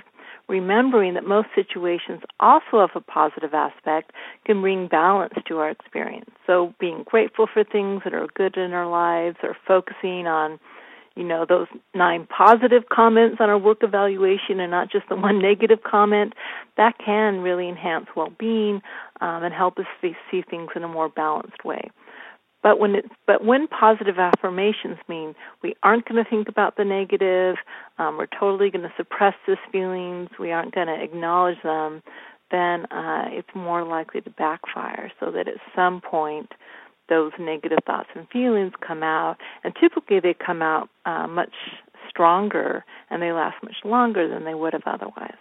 Remembering 0.50 1.16
that 1.16 1.26
most 1.26 1.50
situations 1.54 2.22
also 2.40 2.80
have 2.80 2.92
a 2.96 3.02
positive 3.02 3.54
aspect 3.54 4.12
can 4.46 4.62
bring 4.62 4.88
balance 4.88 5.34
to 5.48 5.58
our 5.58 5.70
experience. 5.70 6.30
So, 6.46 6.74
being 6.80 7.04
grateful 7.04 7.48
for 7.54 7.64
things 7.66 8.04
that 8.06 8.14
are 8.14 8.28
good 8.34 8.56
in 8.56 8.72
our 8.72 8.88
lives 8.88 9.38
or 9.44 9.58
focusing 9.68 10.26
on 10.26 10.60
you 11.18 11.24
know 11.24 11.46
those 11.48 11.68
nine 11.96 12.28
positive 12.28 12.84
comments 12.90 13.38
on 13.40 13.50
our 13.50 13.58
work 13.58 13.80
evaluation 13.82 14.60
and 14.60 14.72
not 14.72 14.92
just 14.92 15.10
the 15.10 15.16
one 15.16 15.42
negative 15.42 15.80
comment 15.84 16.34
that 16.78 16.96
can 17.04 17.40
really 17.40 17.68
enhance 17.68 18.06
well-being 18.16 18.82
um, 19.20 19.44
and 19.44 19.54
help 19.54 19.80
us 19.80 19.86
see, 20.00 20.16
see 20.30 20.44
things 20.48 20.70
in 20.76 20.84
a 20.84 20.88
more 20.88 21.10
balanced 21.10 21.66
way 21.66 21.90
but 22.68 22.80
when 22.80 23.02
but 23.26 23.46
when 23.46 23.66
positive 23.68 24.20
affirmations 24.20 24.98
mean 25.08 25.34
we 25.64 25.74
aren't 25.84 26.06
going 26.06 26.22
to 26.22 26.30
think 26.30 26.50
about 26.50 26.76
the 26.76 26.84
negative 26.84 27.56
um, 27.98 28.18
we're 28.18 28.28
totally 28.38 28.70
going 28.70 28.84
to 28.84 28.94
suppress 28.98 29.36
these 29.48 29.56
feelings 29.72 30.28
we 30.38 30.52
aren't 30.52 30.76
going 30.76 30.88
to 30.88 31.02
acknowledge 31.02 31.62
them 31.64 32.04
then 32.52 32.86
uh, 32.92 33.26
it's 33.30 33.50
more 33.56 33.84
likely 33.86 34.20
to 34.20 34.30
backfire 34.32 35.10
so 35.18 35.32
that 35.32 35.48
at 35.48 35.56
some 35.74 36.02
point 36.02 36.52
those 37.10 37.32
negative 37.40 37.80
thoughts 37.86 38.10
and 38.16 38.28
feelings 38.30 38.74
come 38.86 39.04
out, 39.04 39.38
and 39.64 39.74
typically 39.80 40.20
they 40.20 40.34
come 40.34 40.62
out 40.62 40.90
uh, 41.06 41.28
much 41.28 41.54
stronger 42.10 42.84
and 43.10 43.22
they 43.22 43.32
last 43.32 43.56
much 43.64 43.78
longer 43.84 44.28
than 44.28 44.44
they 44.44 44.54
would 44.54 44.74
have 44.74 44.84
otherwise. 44.86 45.36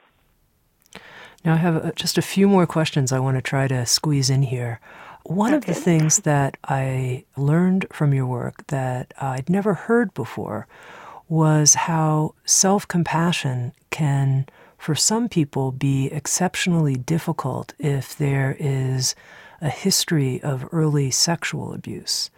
Now, 1.44 1.54
I 1.54 1.56
have 1.56 1.84
uh, 1.84 1.92
just 1.92 2.18
a 2.18 2.22
few 2.22 2.48
more 2.48 2.66
questions 2.66 3.12
I 3.12 3.18
want 3.18 3.36
to 3.36 3.42
try 3.42 3.68
to 3.68 3.86
squeeze 3.86 4.30
in 4.30 4.42
here. 4.44 4.80
One 5.28 5.54
okay. 5.54 5.56
of 5.56 5.66
the 5.66 5.80
things 5.80 6.20
that 6.20 6.56
I 6.64 7.24
learned 7.36 7.86
from 7.92 8.14
your 8.14 8.26
work 8.26 8.66
that 8.68 9.12
I'd 9.20 9.50
never 9.50 9.74
heard 9.74 10.14
before 10.14 10.68
was 11.28 11.74
how 11.74 12.34
self 12.44 12.86
compassion 12.86 13.72
can, 13.90 14.46
for 14.78 14.94
some 14.94 15.28
people, 15.28 15.72
be 15.72 16.06
exceptionally 16.06 16.94
difficult 16.94 17.74
if 17.78 18.16
there 18.16 18.56
is 18.60 19.16
a 19.60 19.68
history 19.68 20.40
of 20.42 20.68
early 20.70 21.10
sexual 21.10 21.72
abuse. 21.72 22.30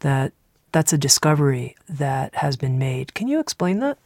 That 0.00 0.32
that's 0.72 0.92
a 0.92 0.98
discovery 0.98 1.76
that 1.88 2.34
has 2.34 2.56
been 2.56 2.78
made. 2.78 3.14
Can 3.14 3.26
you 3.26 3.40
explain 3.40 3.78
that? 3.78 3.96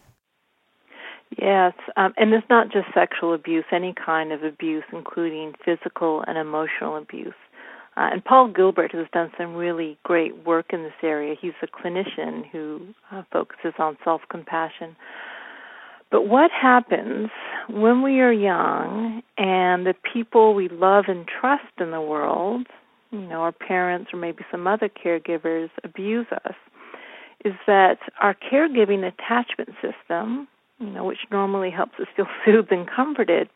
Yes, 1.37 1.75
um, 1.97 2.15
and 2.17 2.33
it's 2.33 2.49
not 2.49 2.71
just 2.71 2.87
sexual 2.95 3.35
abuse, 3.35 3.65
any 3.73 3.95
kind 3.95 4.33
of 4.33 4.45
abuse, 4.45 4.85
including 4.93 5.55
physical 5.65 6.23
and 6.27 6.39
emotional 6.39 6.97
abuse. 6.97 7.35
Uh, 7.99 8.11
and 8.13 8.25
Paul 8.25 8.49
Gilbert 8.49 8.93
has 8.93 9.07
done 9.13 9.33
some 9.37 9.57
really 9.57 9.99
great 10.05 10.47
work 10.47 10.67
in 10.73 10.85
this 10.85 10.93
area. 11.03 11.35
He's 11.41 11.53
a 11.63 11.67
clinician 11.67 12.49
who 12.49 12.95
uh, 13.11 13.23
focuses 13.33 13.75
on 13.79 13.99
self 14.05 14.21
compassion. 14.31 14.95
But 16.11 16.29
what 16.29 16.51
happens 16.53 17.29
when 17.69 18.03
we 18.03 18.21
are 18.21 18.33
young 18.33 19.23
and 19.37 19.85
the 19.85 19.95
people 20.13 20.55
we 20.55 20.69
love 20.69 21.07
and 21.09 21.27
trust 21.27 21.65
in 21.79 21.91
the 21.91 22.01
world, 22.01 22.67
you 23.11 23.19
know, 23.19 23.41
our 23.41 23.53
parents 23.53 24.11
or 24.13 24.19
maybe 24.19 24.45
some 24.51 24.67
other 24.69 24.89
caregivers 24.89 25.69
abuse 25.83 26.27
us, 26.45 26.55
is 27.45 27.55
that 27.67 27.99
our 28.23 28.35
caregiving 28.35 29.07
attachment 29.07 29.71
system, 29.83 30.47
you 30.79 30.87
know, 30.87 31.05
which 31.05 31.19
normally 31.33 31.71
helps 31.71 31.95
us 32.01 32.07
feel 32.15 32.27
soothed 32.45 32.71
and 32.71 32.89
comforted, 32.89 33.49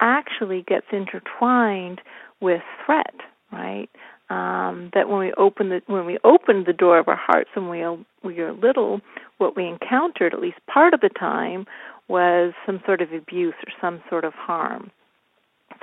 actually 0.00 0.64
gets 0.66 0.86
intertwined 0.90 2.00
with 2.40 2.62
threat, 2.84 3.14
right? 3.52 3.88
Um, 4.30 4.90
that 4.94 5.08
when 5.08 5.18
we 5.18 5.32
open 5.34 5.68
the 5.68 5.82
when 5.86 6.06
we 6.06 6.18
open 6.24 6.64
the 6.66 6.72
door 6.72 6.98
of 6.98 7.08
our 7.08 7.16
hearts 7.16 7.50
when 7.54 7.68
we 7.68 7.84
we 8.24 8.40
are 8.40 8.52
little, 8.52 9.00
what 9.38 9.56
we 9.56 9.66
encountered, 9.66 10.32
at 10.32 10.40
least 10.40 10.58
part 10.66 10.94
of 10.94 11.00
the 11.00 11.10
time, 11.10 11.66
was 12.08 12.54
some 12.64 12.80
sort 12.86 13.02
of 13.02 13.12
abuse 13.12 13.54
or 13.66 13.72
some 13.80 14.02
sort 14.08 14.24
of 14.24 14.32
harm. 14.32 14.90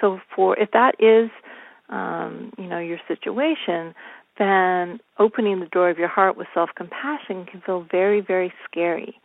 So, 0.01 0.19
for 0.35 0.57
if 0.57 0.71
that 0.71 0.95
is, 0.99 1.29
um, 1.89 2.53
you 2.57 2.67
know, 2.67 2.79
your 2.79 2.99
situation, 3.07 3.93
then 4.37 4.99
opening 5.19 5.59
the 5.59 5.65
door 5.67 5.89
of 5.89 5.97
your 5.97 6.07
heart 6.07 6.37
with 6.37 6.47
self-compassion 6.53 7.45
can 7.45 7.61
feel 7.61 7.85
very, 7.91 8.21
very 8.21 8.53
scary. 8.69 9.19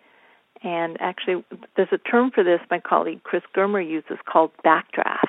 And 0.62 0.97
actually, 1.01 1.45
there's 1.76 1.92
a 1.92 1.99
term 1.99 2.30
for 2.34 2.42
this 2.42 2.61
my 2.70 2.80
colleague 2.80 3.22
Chris 3.22 3.42
Germer 3.55 3.86
uses 3.86 4.18
called 4.30 4.51
backdraft. 4.64 5.28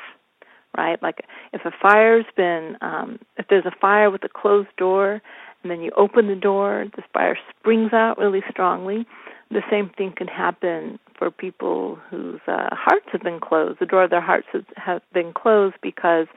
Right, 0.78 1.02
like 1.02 1.26
if 1.54 1.62
a 1.64 1.72
fire's 1.82 2.26
been, 2.36 2.78
um, 2.82 3.20
if 3.38 3.48
there's 3.50 3.66
a 3.66 3.72
fire 3.80 4.12
with 4.12 4.24
a 4.26 4.30
closed 4.30 4.76
door, 4.78 5.22
and 5.64 5.72
then 5.72 5.82
you 5.82 5.92
open 5.96 6.28
the 6.28 6.36
door, 6.36 6.86
the 6.96 7.04
fire 7.14 7.38
springs 7.60 7.94
out 7.94 8.18
really 8.18 8.44
strongly 8.50 9.06
the 9.52 9.62
same 9.70 9.90
thing 9.90 10.14
can 10.16 10.28
happen 10.28 11.00
for 11.18 11.30
people 11.30 11.98
whose 12.10 12.40
uh, 12.48 12.70
hearts 12.72 13.06
have 13.12 13.22
been 13.22 13.40
closed. 13.40 13.80
The 13.80 13.86
door 13.86 14.04
of 14.04 14.10
their 14.10 14.22
hearts 14.22 14.48
has, 14.54 14.64
have 14.76 15.02
been 15.14 15.34
closed 15.34 15.76
because 15.82 16.28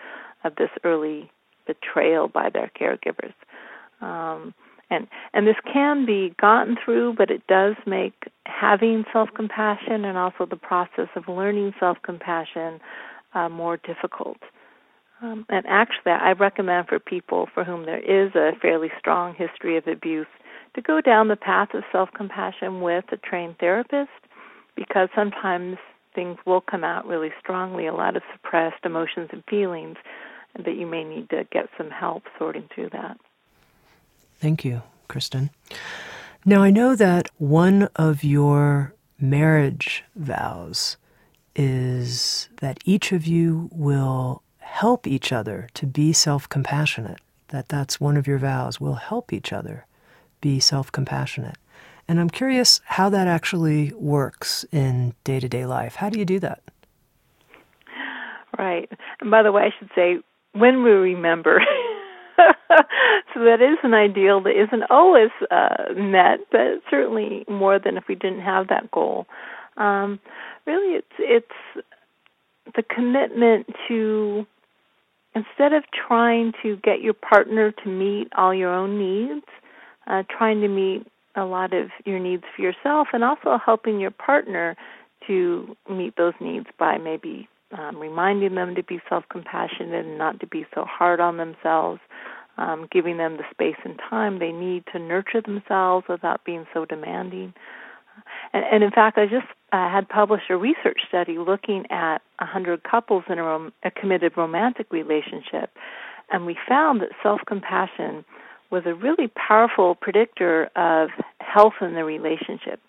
of 0.45 0.55
this 0.57 0.71
early 0.85 1.31
betrayal 1.67 2.29
by 2.29 2.51
their 2.51 2.71
caregivers. 2.79 3.35
Um, 4.01 4.55
and 4.91 5.07
and 5.35 5.47
this 5.47 5.57
can 5.71 6.07
be 6.07 6.35
gotten 6.41 6.77
through, 6.83 7.15
but 7.19 7.31
it 7.31 7.47
does 7.47 7.75
make 7.87 8.15
having 8.47 9.05
self 9.13 9.29
compassion 9.35 10.05
and 10.05 10.17
also 10.17 10.47
the 10.47 10.57
process 10.57 11.09
of 11.15 11.29
learning 11.29 11.75
self 11.79 11.99
compassion 12.03 12.81
uh, 13.39 13.49
more 13.49 13.77
difficult. 13.77 14.39
Um, 15.21 15.47
and 15.49 15.65
actually, 15.67 16.13
I 16.13 16.33
recommend 16.33 16.89
for 16.89 16.99
people 16.99 17.49
for 17.53 17.65
whom 17.65 17.87
there 17.87 17.99
is 17.99 18.35
a 18.35 18.53
fairly 18.61 18.89
strong 18.99 19.35
history 19.35 19.77
of 19.77 19.87
abuse 19.87 20.29
to 20.75 20.83
go 20.83 21.01
down 21.01 21.29
the 21.29 21.37
path 21.37 21.75
of 21.75 21.83
self 21.91 22.09
compassion 22.15 22.81
with 22.81 23.05
a 23.11 23.17
trained 23.17 23.57
therapist 23.59 24.11
because 24.77 25.09
sometimes 25.15 25.77
things 26.15 26.39
will 26.47 26.61
come 26.61 26.85
out 26.85 27.07
really 27.07 27.31
strongly, 27.41 27.87
a 27.87 27.95
lot 27.95 28.17
of 28.17 28.23
suppressed 28.33 28.85
emotions 28.85 29.29
and 29.33 29.43
feelings, 29.51 29.97
that 30.65 30.77
you 30.77 30.87
may 30.87 31.05
need 31.05 31.29
to 31.31 31.45
get 31.51 31.67
some 31.77 31.91
help 31.91 32.23
sorting 32.39 32.69
through 32.75 32.91
that. 32.91 33.19
Thank 34.39 34.65
you, 34.65 34.83
Kristin. 35.09 35.51
Now, 36.45 36.63
I 36.63 36.71
know 36.71 36.95
that 36.95 37.29
one 37.39 37.89
of 37.97 38.23
your 38.23 38.95
marriage 39.21 40.05
vows 40.15 40.97
is 41.59 42.49
that 42.61 42.79
each 42.85 43.11
of 43.11 43.27
you 43.27 43.69
will 43.73 44.43
help 44.59 45.07
each 45.07 45.33
other 45.33 45.69
to 45.75 45.87
be 45.87 46.13
self 46.13 46.49
compassionate, 46.49 47.21
that 47.49 47.69
that's 47.69 48.01
one 48.01 48.17
of 48.17 48.27
your 48.27 48.39
vows, 48.39 48.81
will 48.81 48.95
help 48.95 49.33
each 49.33 49.53
other 49.53 49.85
be 50.41 50.61
self 50.61 50.91
compassionate. 50.93 51.57
And 52.07 52.21
I'm 52.21 52.31
curious 52.31 52.81
how 52.85 53.11
that 53.11 53.27
actually 53.27 53.93
works 53.95 54.65
in 54.73 55.15
day 55.25 55.41
to 55.41 55.49
day 55.49 55.67
life. 55.67 55.97
How 55.97 56.09
do 56.09 56.19
you 56.19 56.25
do 56.25 56.39
that? 56.39 56.63
Right. 58.57 58.91
And 59.21 59.31
by 59.31 59.43
the 59.43 59.53
way, 59.53 59.65
I 59.65 59.71
should 59.79 59.91
say, 59.95 60.19
when 60.53 60.83
we 60.83 60.91
remember, 60.91 61.61
so 62.39 63.41
that 63.45 63.61
is 63.61 63.79
an 63.83 63.95
ideal 63.95 64.41
that 64.43 64.61
isn't 64.61 64.85
always 64.91 65.31
uh, 65.51 65.93
met, 65.95 66.41
but 66.51 66.83
certainly 66.91 67.45
more 67.49 67.79
than 67.79 67.97
if 67.97 68.05
we 68.09 68.15
didn't 68.15 68.41
have 68.41 68.69
that 68.69 68.91
goal. 68.91 69.27
Um, 69.77 70.19
really, 70.69 70.95
it's 70.95 71.07
it's 71.19 71.87
the 72.77 72.83
commitment 72.83 73.67
to 73.89 74.47
instead 75.35 75.73
of 75.73 75.85
trying 76.07 76.53
to 76.63 76.77
get 76.77 77.01
your 77.01 77.15
partner 77.15 77.73
to 77.73 77.89
meet 77.89 78.29
all 78.37 78.55
your 78.55 78.73
own 78.73 78.99
needs, 78.99 79.47
uh, 80.07 80.23
trying 80.31 80.61
to 80.61 80.69
meet 80.69 81.07
a 81.35 81.45
lot 81.45 81.73
of 81.73 81.89
your 82.05 82.19
needs 82.19 82.45
for 82.55 82.63
yourself, 82.63 83.09
and 83.13 83.25
also 83.25 83.59
helping 83.65 83.99
your 83.99 84.11
partner 84.11 84.77
to 85.27 85.77
meet 85.91 86.15
those 86.17 86.35
needs 86.41 86.67
by 86.79 86.99
maybe 86.99 87.49
um, 87.77 87.99
reminding 87.99 88.55
them 88.55 88.75
to 88.75 88.83
be 88.83 89.01
self 89.09 89.25
compassionate 89.31 90.07
and 90.07 90.19
not 90.19 90.41
to 90.41 90.47
be 90.47 90.67
so 90.75 90.85
hard 90.85 91.21
on 91.21 91.37
themselves, 91.37 92.01
um, 92.59 92.89
giving 92.91 93.17
them 93.17 93.37
the 93.37 93.45
space 93.51 93.77
and 93.85 93.99
time 94.11 94.39
they 94.39 94.53
need 94.53 94.85
to 94.93 94.99
nurture 94.99 95.41
themselves 95.41 96.07
without 96.09 96.45
being 96.45 96.67
so 96.75 96.85
demanding. 96.85 97.55
And, 98.53 98.65
and 98.71 98.85
in 98.85 98.91
fact, 98.91 99.19
I 99.19 99.27
just 99.27 99.47
uh, 99.73 99.91
had 99.91 100.09
published 100.09 100.51
a 100.51 100.57
research 100.57 101.01
study 101.09 101.39
looking 101.39 101.85
at 101.91 102.19
100 102.39 102.83
couples 102.83 103.25
in 103.29 103.39
a, 103.39 103.43
rom- 103.43 103.73
a 103.83 103.91
committed 103.91 104.37
romantic 104.37 104.87
relationship, 104.91 105.71
and 106.31 106.47
we 106.47 106.57
found 106.69 107.01
that 107.01 107.11
self 107.23 107.41
compassion 107.47 108.25
was 108.71 108.83
a 108.87 108.95
really 108.95 109.29
powerful 109.29 109.95
predictor 109.95 110.71
of 110.77 111.09
health 111.41 111.75
in 111.81 111.95
the 111.95 112.05
relationship. 112.05 112.81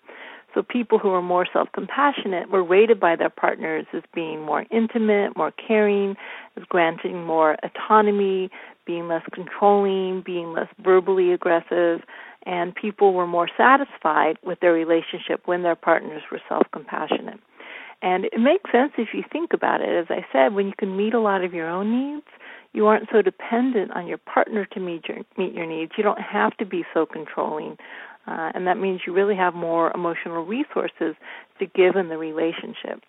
So 0.54 0.62
people 0.62 0.98
who 0.98 1.10
were 1.10 1.22
more 1.22 1.46
self-compassionate 1.52 2.50
were 2.50 2.64
rated 2.64 2.98
by 2.98 3.16
their 3.16 3.30
partners 3.30 3.86
as 3.92 4.02
being 4.14 4.42
more 4.42 4.64
intimate, 4.70 5.36
more 5.36 5.52
caring, 5.52 6.16
as 6.56 6.64
granting 6.64 7.24
more 7.24 7.56
autonomy, 7.62 8.50
being 8.86 9.08
less 9.08 9.22
controlling, 9.32 10.22
being 10.24 10.52
less 10.52 10.68
verbally 10.82 11.32
aggressive, 11.32 12.00
and 12.46 12.74
people 12.74 13.12
were 13.12 13.26
more 13.26 13.48
satisfied 13.56 14.38
with 14.44 14.60
their 14.60 14.72
relationship 14.72 15.42
when 15.44 15.62
their 15.62 15.76
partners 15.76 16.22
were 16.30 16.40
self-compassionate. 16.48 17.38
And 18.02 18.24
it 18.24 18.38
makes 18.38 18.72
sense 18.72 18.92
if 18.96 19.08
you 19.12 19.22
think 19.30 19.52
about 19.52 19.82
it. 19.82 19.90
As 19.90 20.06
I 20.08 20.24
said, 20.32 20.54
when 20.54 20.66
you 20.66 20.72
can 20.78 20.96
meet 20.96 21.12
a 21.12 21.20
lot 21.20 21.44
of 21.44 21.52
your 21.52 21.68
own 21.68 21.90
needs, 21.90 22.26
you 22.72 22.86
aren't 22.86 23.08
so 23.12 23.20
dependent 23.20 23.90
on 23.92 24.06
your 24.06 24.16
partner 24.16 24.64
to 24.64 24.80
meet 24.80 25.06
your 25.08 25.18
meet 25.36 25.52
your 25.52 25.66
needs. 25.66 25.92
You 25.98 26.04
don't 26.04 26.20
have 26.20 26.56
to 26.58 26.64
be 26.64 26.84
so 26.94 27.04
controlling 27.04 27.76
uh, 28.26 28.52
and 28.54 28.66
that 28.66 28.78
means 28.78 29.00
you 29.06 29.12
really 29.12 29.36
have 29.36 29.54
more 29.54 29.90
emotional 29.94 30.44
resources 30.44 31.16
to 31.58 31.66
give 31.74 31.96
in 31.96 32.08
the 32.08 32.18
relationship. 32.18 33.02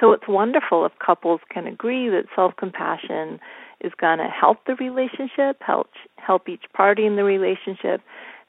So 0.00 0.12
it's 0.12 0.24
wonderful 0.28 0.84
if 0.84 0.92
couples 1.04 1.40
can 1.48 1.66
agree 1.66 2.08
that 2.08 2.24
self-compassion 2.34 3.38
is 3.80 3.92
going 4.00 4.18
to 4.18 4.28
help 4.28 4.64
the 4.66 4.74
relationship, 4.74 5.60
help 5.60 5.88
help 6.16 6.48
each 6.48 6.64
party 6.74 7.06
in 7.06 7.16
the 7.16 7.24
relationship, 7.24 8.00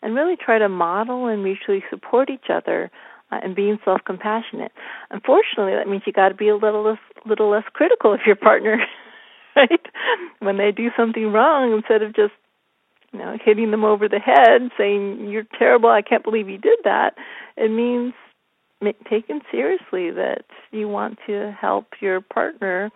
and 0.01 0.15
really 0.15 0.35
try 0.35 0.57
to 0.57 0.69
model 0.69 1.27
and 1.27 1.43
mutually 1.43 1.83
support 1.89 2.29
each 2.29 2.49
other 2.49 2.89
uh, 3.31 3.39
and 3.43 3.55
being 3.55 3.77
self-compassionate. 3.83 4.71
Unfortunately, 5.11 5.73
that 5.73 5.87
means 5.87 6.03
you 6.05 6.13
got 6.13 6.29
to 6.29 6.35
be 6.35 6.49
a 6.49 6.55
little 6.55 6.83
less 6.83 6.99
little 7.25 7.49
less 7.49 7.65
critical 7.73 8.13
of 8.13 8.21
your 8.25 8.35
partner, 8.35 8.77
right? 9.55 9.85
When 10.39 10.57
they 10.57 10.71
do 10.71 10.89
something 10.95 11.31
wrong, 11.31 11.73
instead 11.73 12.01
of 12.01 12.15
just 12.15 12.33
you 13.13 13.19
know, 13.19 13.37
hitting 13.43 13.71
them 13.71 13.85
over 13.85 14.07
the 14.09 14.19
head, 14.19 14.69
saying 14.77 15.29
you're 15.29 15.47
terrible, 15.57 15.89
I 15.89 16.01
can't 16.01 16.23
believe 16.23 16.49
you 16.49 16.57
did 16.57 16.79
that. 16.83 17.15
It 17.55 17.71
means 17.71 18.13
taken 19.09 19.41
seriously 19.51 20.11
that 20.11 20.45
you 20.71 20.87
want 20.87 21.17
to 21.25 21.55
help 21.59 21.87
your 21.99 22.21
partner 22.21 22.91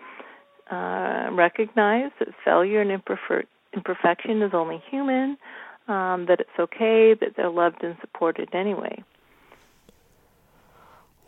uh, 0.71 1.29
recognize 1.31 2.11
that 2.19 2.29
failure 2.43 2.81
and 2.81 2.91
imperfection 2.91 4.41
is 4.41 4.51
only 4.53 4.81
human, 4.89 5.37
um, 5.87 6.25
that 6.27 6.39
it's 6.39 6.59
okay, 6.59 7.13
that 7.13 7.35
they're 7.35 7.49
loved 7.49 7.83
and 7.83 7.95
supported 8.01 8.49
anyway. 8.53 9.03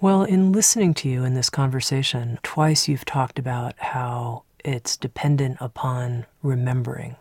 Well, 0.02 0.24
in 0.24 0.52
listening 0.52 0.94
to 0.96 1.10
you 1.10 1.24
in 1.24 1.34
this 1.34 1.50
conversation, 1.50 2.40
twice 2.44 2.88
you've 2.88 3.06
talked 3.06 3.40
about 3.40 3.78
how 3.78 4.44
it's 4.66 4.98
dependent 4.98 5.58
upon 5.60 6.26
remembering 6.42 7.16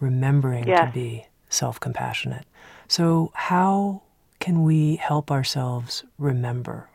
remembering 0.00 0.66
yes. 0.66 0.88
to 0.88 0.92
be 0.92 1.26
self 1.48 1.78
compassionate. 1.78 2.46
So, 2.88 3.30
how 3.34 4.02
can 4.38 4.62
we 4.64 4.96
help 4.96 5.30
ourselves 5.30 6.04
remember? 6.18 6.89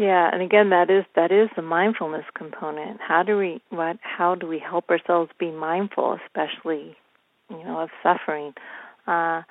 Yeah, 0.00 0.30
and 0.32 0.40
again, 0.40 0.70
that 0.70 0.88
is 0.88 1.04
that 1.14 1.30
is 1.30 1.50
the 1.56 1.60
mindfulness 1.62 2.24
component. 2.34 3.02
How 3.06 3.22
do 3.22 3.36
we 3.36 3.60
what? 3.68 3.98
How 4.00 4.34
do 4.34 4.46
we 4.46 4.58
help 4.58 4.88
ourselves 4.88 5.30
be 5.38 5.50
mindful, 5.50 6.18
especially 6.24 6.96
you 7.50 7.62
know 7.64 7.80
of 7.80 7.90
suffering? 8.02 8.54
Uh, 9.06 9.42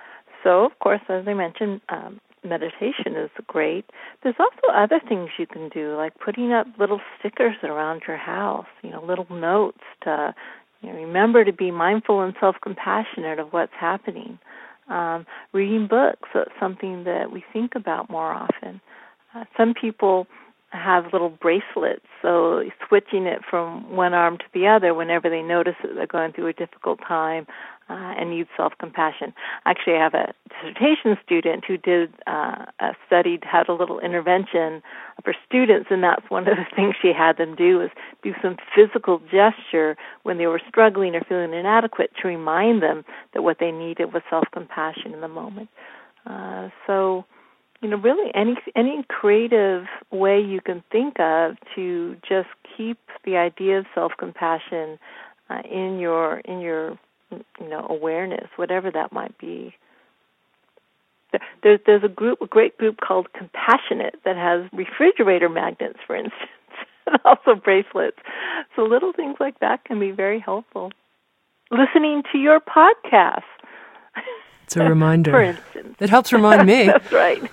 so, 0.43 0.66
of 0.66 0.72
course, 0.80 1.02
as 1.08 1.28
I 1.28 1.36
mentioned, 1.36 1.82
um, 1.89 2.20
meditation 2.43 3.16
is 3.16 3.30
great. 3.45 3.86
There's 4.24 4.38
also 4.39 4.74
other 4.74 5.00
things 5.08 5.30
you 5.38 5.45
can 5.45 5.70
do, 5.70 5.95
like 5.95 6.14
putting 6.18 6.52
up 6.52 6.66
little 6.80 7.00
stickers 7.20 7.58
around 7.62 8.02
your 8.08 8.18
house. 8.18 8.66
You 8.82 8.89
know, 8.89 9.06
little 9.06 9.28
notes 9.30 9.84
to 10.06 10.34
you 10.82 10.89
know, 10.89 10.95
remember 10.95 11.45
to 11.45 11.54
be 11.54 11.70
mindful 11.70 12.22
and 12.22 12.34
self-compassionate 12.39 13.38
of 13.38 13.54
what's 13.54 13.74
happening. 13.80 14.39
Um, 14.89 15.28
reading 15.54 15.86
books, 15.88 16.28
so 16.34 16.39
it's 16.39 16.60
something 16.60 17.04
that 17.04 17.32
we 17.32 17.43
think 17.54 17.74
about 17.76 18.10
more 18.10 18.32
often. 18.32 18.82
Uh, 19.36 19.45
some 19.57 19.73
people 19.73 20.27
have 20.71 21.05
little 21.11 21.30
bracelets, 21.30 22.05
so 22.21 22.63
switching 22.88 23.25
it 23.25 23.41
from 23.49 23.95
one 23.95 24.13
arm 24.13 24.38
to 24.38 24.43
the 24.53 24.67
other 24.67 24.93
whenever 24.93 25.30
they 25.30 25.41
notice 25.41 25.75
that 25.82 25.95
they're 25.95 26.05
going 26.05 26.32
through 26.32 26.47
a 26.47 26.53
difficult 26.53 26.99
time 27.07 27.47
uh, 27.89 28.13
and 28.19 28.30
need 28.30 28.47
self-compassion. 28.55 29.34
Actually, 29.65 29.95
I 29.95 30.03
have 30.03 30.13
a 30.13 30.34
dissertation 30.47 31.17
student 31.25 31.65
who 31.65 31.77
did 31.77 32.13
uh, 32.27 32.65
a 32.80 32.91
study, 33.07 33.39
had 33.41 33.67
a 33.67 33.73
little 33.73 33.99
intervention 33.99 34.84
for 35.23 35.34
students, 35.47 35.88
and 35.89 36.03
that's 36.03 36.30
one 36.30 36.47
of 36.47 36.55
the 36.55 36.65
things 36.75 36.93
she 37.01 37.13
had 37.17 37.38
them 37.38 37.55
do 37.55 37.82
is 37.82 37.89
do 38.21 38.34
some 38.41 38.57
physical 38.75 39.19
gesture 39.32 39.97
when 40.21 40.38
they 40.38 40.45
were 40.45 40.61
struggling 40.67 41.15
or 41.15 41.21
feeling 41.21 41.53
inadequate 41.53 42.11
to 42.21 42.27
remind 42.27 42.84
them 42.84 43.03
that 43.34 43.41
what 43.41 43.57
they 43.59 43.71
needed 43.71 44.13
was 44.13 44.21
self-compassion 44.30 45.13
in 45.13 45.21
the 45.21 45.27
moment. 45.27 45.69
Uh, 46.27 46.69
so 46.86 47.25
you 47.82 47.89
know 47.89 47.97
really 47.97 48.32
any 48.34 48.55
any 48.75 49.03
creative 49.07 49.86
way 50.11 50.39
you 50.41 50.61
can 50.61 50.84
think 50.91 51.19
of 51.19 51.55
to 51.75 52.17
just 52.27 52.49
keep 52.77 52.97
the 53.25 53.38
idea 53.38 53.80
of 53.80 53.86
self 53.95 54.13
compassion 54.17 54.99
uh, 55.49 55.61
in 55.69 55.99
your 55.99 56.39
in 56.39 56.59
your 56.59 56.97
you 57.32 57.69
know 57.69 57.86
awareness 57.89 58.47
whatever 58.55 58.91
that 58.91 59.11
might 59.11 59.38
be. 59.38 59.73
There's 61.63 61.80
there's 61.86 62.03
a 62.03 62.09
group 62.09 62.41
a 62.41 62.47
great 62.47 62.77
group 62.77 62.97
called 63.05 63.32
Compassion 63.34 64.01
It 64.01 64.15
that 64.25 64.36
has 64.36 64.69
refrigerator 64.73 65.49
magnets 65.49 65.99
for 66.05 66.15
instance 66.15 66.49
and 67.07 67.17
also 67.23 67.55
bracelets. 67.55 68.17
So 68.75 68.84
little 68.84 69.13
things 69.13 69.38
like 69.39 69.59
that 69.59 69.86
can 69.86 69.99
be 69.99 70.11
very 70.11 70.39
helpful. 70.39 70.91
Listening 71.71 72.23
to 72.32 72.39
your 72.39 72.59
podcast 72.59 73.43
It's 74.70 74.78
a 74.78 74.88
reminder. 74.88 75.32
For 75.32 75.41
instance. 75.41 75.95
It 75.99 76.11
helps 76.11 76.32
remind 76.32 76.67
me. 76.67 76.86
That's 76.86 77.11
right. 77.11 77.51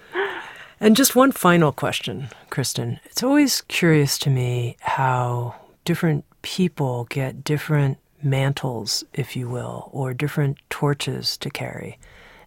and 0.80 0.96
just 0.96 1.14
one 1.14 1.30
final 1.30 1.70
question, 1.70 2.30
Kristin. 2.50 2.98
It's 3.04 3.22
always 3.22 3.60
curious 3.68 4.18
to 4.18 4.30
me 4.30 4.76
how 4.80 5.54
different 5.84 6.24
people 6.42 7.04
get 7.04 7.44
different 7.44 7.98
mantles, 8.24 9.04
if 9.12 9.36
you 9.36 9.48
will, 9.48 9.88
or 9.92 10.14
different 10.14 10.58
torches 10.68 11.36
to 11.36 11.48
carry. 11.48 11.96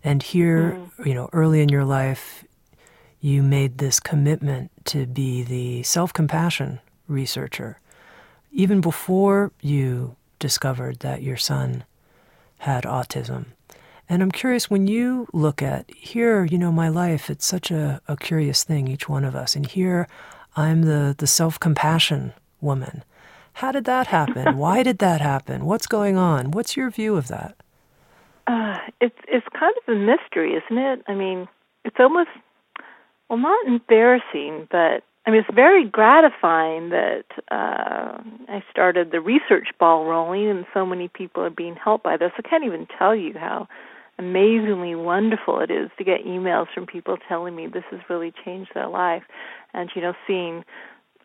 And 0.04 0.24
here, 0.24 0.74
mm. 0.74 1.06
you 1.06 1.14
know, 1.14 1.30
early 1.32 1.62
in 1.62 1.70
your 1.70 1.86
life, 1.86 2.44
you 3.22 3.42
made 3.42 3.78
this 3.78 4.02
commitment 4.02 4.72
to 4.88 5.06
be 5.06 5.42
the 5.42 5.84
self 5.84 6.12
compassion 6.12 6.82
researcher, 7.08 7.80
even 8.52 8.82
before 8.82 9.54
you 9.62 10.18
discovered 10.38 11.00
that 11.00 11.24
your 11.24 11.38
son 11.38 11.86
had 12.58 12.84
autism. 12.84 13.46
And 14.10 14.24
I'm 14.24 14.32
curious 14.32 14.72
when 14.72 14.88
you 14.88 15.28
look 15.34 15.62
at 15.62 15.90
here, 15.96 16.44
you 16.44 16.58
know, 16.58 16.72
my 16.72 16.90
life, 16.90 17.30
it's 17.30 17.46
such 17.46 17.70
a, 17.70 18.02
a 18.08 18.18
curious 18.18 18.64
thing, 18.64 18.88
each 18.88 19.08
one 19.08 19.24
of 19.24 19.36
us. 19.36 19.56
And 19.56 19.68
here 19.68 20.08
I'm 20.56 20.82
the, 20.82 21.14
the 21.16 21.28
self 21.28 21.60
compassion 21.60 22.34
woman. 22.60 23.04
How 23.54 23.72
did 23.72 23.86
that 23.86 24.08
happen? 24.08 24.58
Why 24.58 24.82
did 24.82 24.98
that 24.98 25.22
happen? 25.22 25.66
What's 25.66 25.86
going 25.86 26.18
on? 26.18 26.52
What's 26.52 26.76
your 26.76 26.90
view 26.90 27.16
of 27.18 27.28
that? 27.28 27.56
Uh, 28.48 28.78
it's 29.00 29.18
it's 29.28 29.46
kind 29.58 29.76
of 29.78 29.94
a 29.94 30.00
mystery, 30.00 30.54
isn't 30.54 30.78
it? 30.78 31.04
I 31.08 31.14
mean, 31.14 31.48
it's 31.86 31.98
almost 32.00 32.30
well, 33.30 33.38
not 33.38 33.68
embarrassing, 33.68 34.68
but 34.72 35.04
I 35.28 35.32
mean, 35.32 35.42
it's 35.42 35.54
very 35.54 35.86
gratifying 35.86 36.90
that 36.90 37.26
uh, 37.52 38.18
I 38.48 38.64
started 38.72 39.12
the 39.12 39.22
research 39.22 39.68
ball 39.80 40.06
rolling, 40.06 40.50
and 40.50 40.66
so 40.74 40.84
many 40.84 41.10
people 41.10 41.44
are 41.44 41.52
being 41.52 41.76
helped 41.76 42.04
by 42.04 42.18
this. 42.18 42.32
I 42.40 42.42
can't 42.42 42.66
even 42.66 42.88
tell 42.98 43.16
you 43.16 43.38
how 43.38 43.68
amazingly 44.20 44.94
wonderful 44.94 45.62
it 45.62 45.72
is 45.72 45.90
to 45.98 46.04
get 46.04 46.26
emails 46.26 46.68
from 46.74 46.86
people 46.86 47.18
telling 47.28 47.56
me 47.56 47.66
this 47.66 47.84
has 47.90 48.02
really 48.10 48.34
changed 48.46 48.72
their 48.76 48.88
life, 48.88 49.24
and 49.74 49.90
you 49.96 50.02
know, 50.02 50.14
seeing 50.28 50.64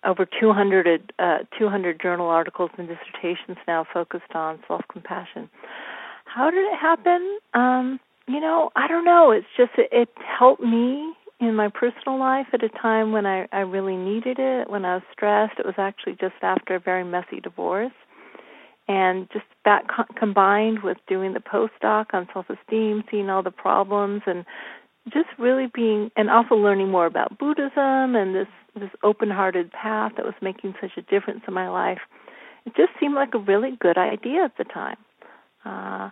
over 0.04 0.26
200 0.26 1.12
uh, 1.18 1.38
200 1.58 2.00
journal 2.00 2.28
articles 2.28 2.70
and 2.78 2.88
dissertations 2.88 3.58
now 3.66 3.84
focused 3.92 4.34
on 4.34 4.60
self-compassion. 4.68 5.50
How 6.24 6.50
did 6.50 6.64
it 6.72 6.78
happen? 6.78 7.38
Um, 7.52 8.00
you 8.26 8.40
know, 8.40 8.70
I 8.76 8.86
don't 8.88 9.04
know. 9.04 9.30
It's 9.30 9.46
just 9.56 9.72
it, 9.76 9.88
it 9.92 10.08
helped 10.16 10.62
me 10.62 11.12
in 11.40 11.54
my 11.54 11.68
personal 11.68 12.18
life 12.18 12.46
at 12.52 12.62
a 12.62 12.68
time 12.68 13.12
when 13.12 13.26
I, 13.26 13.48
I 13.52 13.60
really 13.60 13.96
needed 13.96 14.38
it, 14.38 14.70
when 14.70 14.84
I 14.84 14.94
was 14.94 15.02
stressed. 15.12 15.58
It 15.58 15.66
was 15.66 15.74
actually 15.78 16.16
just 16.20 16.34
after 16.42 16.76
a 16.76 16.80
very 16.80 17.04
messy 17.04 17.40
divorce. 17.42 17.92
And 18.86 19.28
just 19.32 19.46
that 19.64 19.88
co- 19.88 20.12
combined 20.16 20.82
with 20.82 20.98
doing 21.06 21.32
the 21.32 21.40
postdoc 21.40 22.06
on 22.12 22.28
self 22.32 22.46
esteem, 22.50 23.04
seeing 23.10 23.30
all 23.30 23.42
the 23.42 23.50
problems, 23.50 24.22
and 24.26 24.44
just 25.12 25.28
really 25.38 25.66
being, 25.72 26.10
and 26.16 26.30
also 26.30 26.54
learning 26.54 26.90
more 26.90 27.06
about 27.06 27.38
Buddhism 27.38 28.16
and 28.16 28.34
this, 28.34 28.48
this 28.74 28.90
open 29.02 29.30
hearted 29.30 29.72
path 29.72 30.12
that 30.16 30.24
was 30.24 30.34
making 30.42 30.74
such 30.80 30.92
a 30.96 31.02
difference 31.02 31.42
in 31.46 31.54
my 31.54 31.68
life, 31.68 32.00
it 32.66 32.74
just 32.76 32.90
seemed 33.00 33.14
like 33.14 33.34
a 33.34 33.38
really 33.38 33.76
good 33.80 33.98
idea 33.98 34.44
at 34.44 34.56
the 34.56 34.64
time. 34.64 34.96
Uh, 35.64 36.10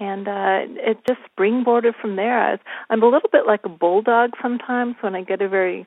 and 0.00 0.28
uh 0.28 0.60
it 0.88 0.98
just 1.08 1.20
springboarded 1.36 1.94
from 2.00 2.16
there. 2.16 2.38
I 2.38 2.50
was, 2.52 2.60
I'm 2.90 3.02
a 3.02 3.08
little 3.08 3.28
bit 3.30 3.46
like 3.46 3.64
a 3.64 3.68
bulldog 3.68 4.30
sometimes 4.40 4.96
when 5.00 5.14
I 5.14 5.22
get 5.22 5.42
a 5.42 5.48
very 5.48 5.86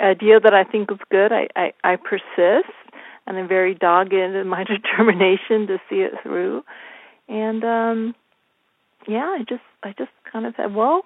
idea 0.00 0.40
that 0.40 0.54
I 0.54 0.64
think 0.64 0.90
is 0.90 0.98
good, 1.10 1.32
I 1.32 1.48
I, 1.56 1.72
I 1.82 1.96
persist 1.96 2.79
and 3.30 3.38
I'm 3.38 3.48
very 3.48 3.74
dogged 3.74 4.12
in 4.12 4.46
my 4.48 4.64
determination 4.76 5.68
to 5.68 5.78
see 5.88 6.00
it 6.00 6.12
through. 6.22 6.64
And 7.28 7.64
um 7.64 8.14
yeah, 9.06 9.24
I 9.38 9.44
just 9.48 9.62
I 9.82 9.94
just 9.96 10.10
kind 10.30 10.46
of 10.46 10.54
said, 10.56 10.74
well, 10.74 11.02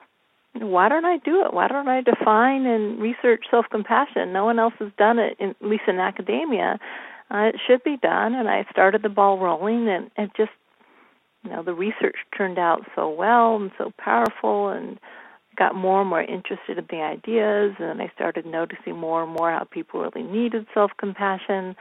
why 0.54 0.88
don't 0.88 1.04
I 1.04 1.18
do 1.18 1.44
it? 1.44 1.52
Why 1.52 1.68
don't 1.68 1.88
I 1.88 2.00
define 2.00 2.66
and 2.66 3.00
research 3.00 3.44
self 3.50 3.66
compassion? 3.70 4.32
No 4.32 4.44
one 4.44 4.58
else 4.58 4.74
has 4.78 4.90
done 4.96 5.18
it, 5.18 5.36
in, 5.38 5.50
at 5.50 5.62
least 5.62 5.84
in 5.86 5.98
academia. 5.98 6.78
Uh, 7.30 7.50
it 7.52 7.56
should 7.66 7.82
be 7.82 7.96
done, 7.96 8.34
and 8.34 8.48
I 8.48 8.64
started 8.70 9.02
the 9.02 9.08
ball 9.08 9.38
rolling, 9.38 9.88
and 9.88 10.10
it 10.16 10.30
just 10.36 10.52
you 11.44 11.50
know 11.50 11.62
the 11.62 11.74
research 11.74 12.16
turned 12.36 12.58
out 12.58 12.82
so 12.96 13.10
well 13.10 13.56
and 13.56 13.70
so 13.76 13.92
powerful 13.98 14.68
and 14.68 14.98
got 15.56 15.74
more 15.74 16.00
and 16.00 16.10
more 16.10 16.22
interested 16.22 16.78
in 16.78 16.86
the 16.90 17.02
ideas 17.02 17.74
and 17.78 18.02
I 18.02 18.10
started 18.14 18.44
noticing 18.44 18.96
more 18.96 19.22
and 19.22 19.32
more 19.32 19.52
how 19.52 19.64
people 19.64 20.00
really 20.00 20.22
needed 20.28 20.66
self-compassion. 20.74 21.76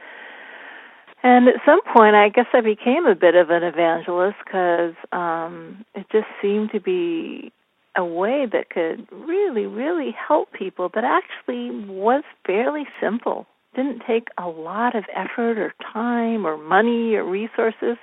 And 1.24 1.48
at 1.48 1.54
some 1.64 1.80
point 1.90 2.14
I 2.14 2.28
guess 2.28 2.46
I 2.52 2.60
became 2.60 3.06
a 3.06 3.14
bit 3.14 3.34
of 3.34 3.48
an 3.48 3.62
evangelist 3.62 4.36
cuz 4.44 4.94
um 5.10 5.84
it 5.94 6.06
just 6.12 6.28
seemed 6.40 6.70
to 6.72 6.80
be 6.80 7.50
a 7.96 8.04
way 8.04 8.44
that 8.44 8.68
could 8.68 9.08
really 9.10 9.66
really 9.66 10.10
help 10.12 10.52
people 10.52 10.90
that 10.90 11.04
actually 11.04 11.70
was 11.86 12.24
fairly 12.46 12.86
simple. 13.00 13.46
Didn't 13.74 14.02
take 14.06 14.28
a 14.36 14.48
lot 14.48 14.94
of 14.94 15.04
effort 15.14 15.56
or 15.58 15.72
time 15.92 16.46
or 16.46 16.58
money 16.58 17.14
or 17.14 17.24
resources. 17.24 17.96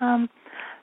Um 0.00 0.30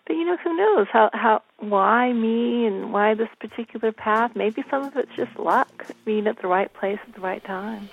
but 0.06 0.18
you 0.18 0.26
know, 0.26 0.36
who 0.44 0.54
knows 0.58 0.88
how 0.92 1.10
how 1.14 1.42
why 1.60 2.12
me 2.12 2.66
and 2.66 2.92
why 2.92 3.14
this 3.14 3.30
particular 3.40 3.94
path? 3.94 4.32
Maybe 4.36 4.62
some 4.70 4.84
of 4.84 4.98
it's 4.98 5.16
just 5.16 5.40
luck, 5.40 5.86
being 6.04 6.28
at 6.28 6.42
the 6.42 6.50
right 6.50 6.74
place 6.74 7.00
at 7.08 7.16
the 7.16 7.22
right 7.22 7.44
time. 7.46 7.90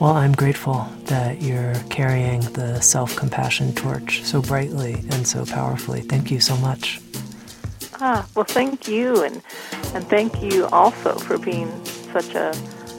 Well, 0.00 0.12
I'm 0.12 0.32
grateful 0.32 0.86
that 1.06 1.42
you're 1.42 1.74
carrying 1.90 2.40
the 2.52 2.80
self 2.80 3.16
compassion 3.16 3.74
torch 3.74 4.22
so 4.22 4.40
brightly 4.40 4.94
and 5.10 5.26
so 5.26 5.44
powerfully. 5.44 6.02
Thank 6.02 6.30
you 6.30 6.38
so 6.38 6.56
much. 6.58 7.00
Ah, 8.00 8.24
well, 8.36 8.44
thank 8.44 8.86
you, 8.86 9.24
and 9.24 9.42
and 9.94 10.06
thank 10.06 10.40
you 10.40 10.66
also 10.66 11.18
for 11.18 11.36
being 11.36 11.68
such 12.12 12.32
a 12.36 12.54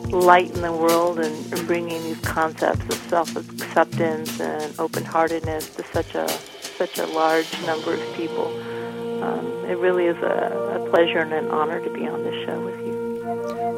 light 0.10 0.52
in 0.52 0.62
the 0.62 0.74
world 0.74 1.20
and, 1.20 1.68
bringing 1.68 2.02
these 2.04 2.20
concepts 2.22 2.84
of 2.84 2.95
self 3.10 3.34
acceptance 3.36 4.39
and 4.41 4.78
open 4.78 5.06
heartedness 5.06 5.70
to 5.76 5.84
such 5.93 6.16
a 6.16 6.28
such 6.28 6.97
a 6.97 7.06
large 7.06 7.50
number 7.66 7.93
of 7.93 8.16
people. 8.16 8.47
Um, 9.24 9.45
it 9.66 9.78
really 9.78 10.08
is 10.08 10.18
a, 10.18 10.82
a 10.84 10.89
pleasure 10.89 11.20
and 11.20 11.32
an 11.32 11.47
honor 11.50 11.80
to 11.82 11.89
be 11.91 12.08
on 12.08 12.24
this 12.24 12.36
show 12.45 12.60
with 12.66 12.80
you. 12.80 12.89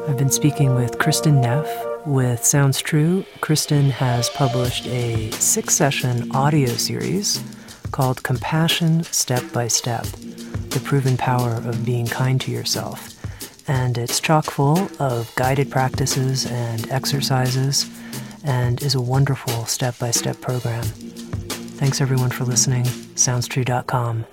I've 0.08 0.18
been 0.18 0.30
speaking 0.30 0.74
with 0.74 0.98
Kristin 0.98 1.40
Neff 1.40 1.66
with 2.06 2.44
Sounds 2.44 2.80
True. 2.80 3.24
Kristin 3.40 3.90
has 3.90 4.28
published 4.30 4.86
a 4.86 5.30
six 5.32 5.74
session 5.74 6.30
audio 6.32 6.70
series 6.70 7.42
called 7.92 8.22
Compassion 8.22 9.04
Step 9.04 9.42
by 9.52 9.68
Step 9.68 10.04
The 10.04 10.80
Proven 10.84 11.16
Power 11.16 11.54
of 11.54 11.84
Being 11.84 12.06
Kind 12.06 12.40
to 12.42 12.50
Yourself. 12.50 13.14
And 13.68 13.96
it's 13.96 14.20
chock 14.20 14.46
full 14.46 14.90
of 14.98 15.32
guided 15.36 15.70
practices 15.70 16.46
and 16.46 16.90
exercises 16.90 17.88
and 18.44 18.82
is 18.82 18.94
a 18.94 19.00
wonderful 19.00 19.66
step 19.66 19.98
by 19.98 20.10
step 20.10 20.40
program. 20.40 20.82
Thanks 20.82 22.00
everyone 22.00 22.30
for 22.30 22.44
listening. 22.44 22.84
SoundsTrue.com. 22.84 24.26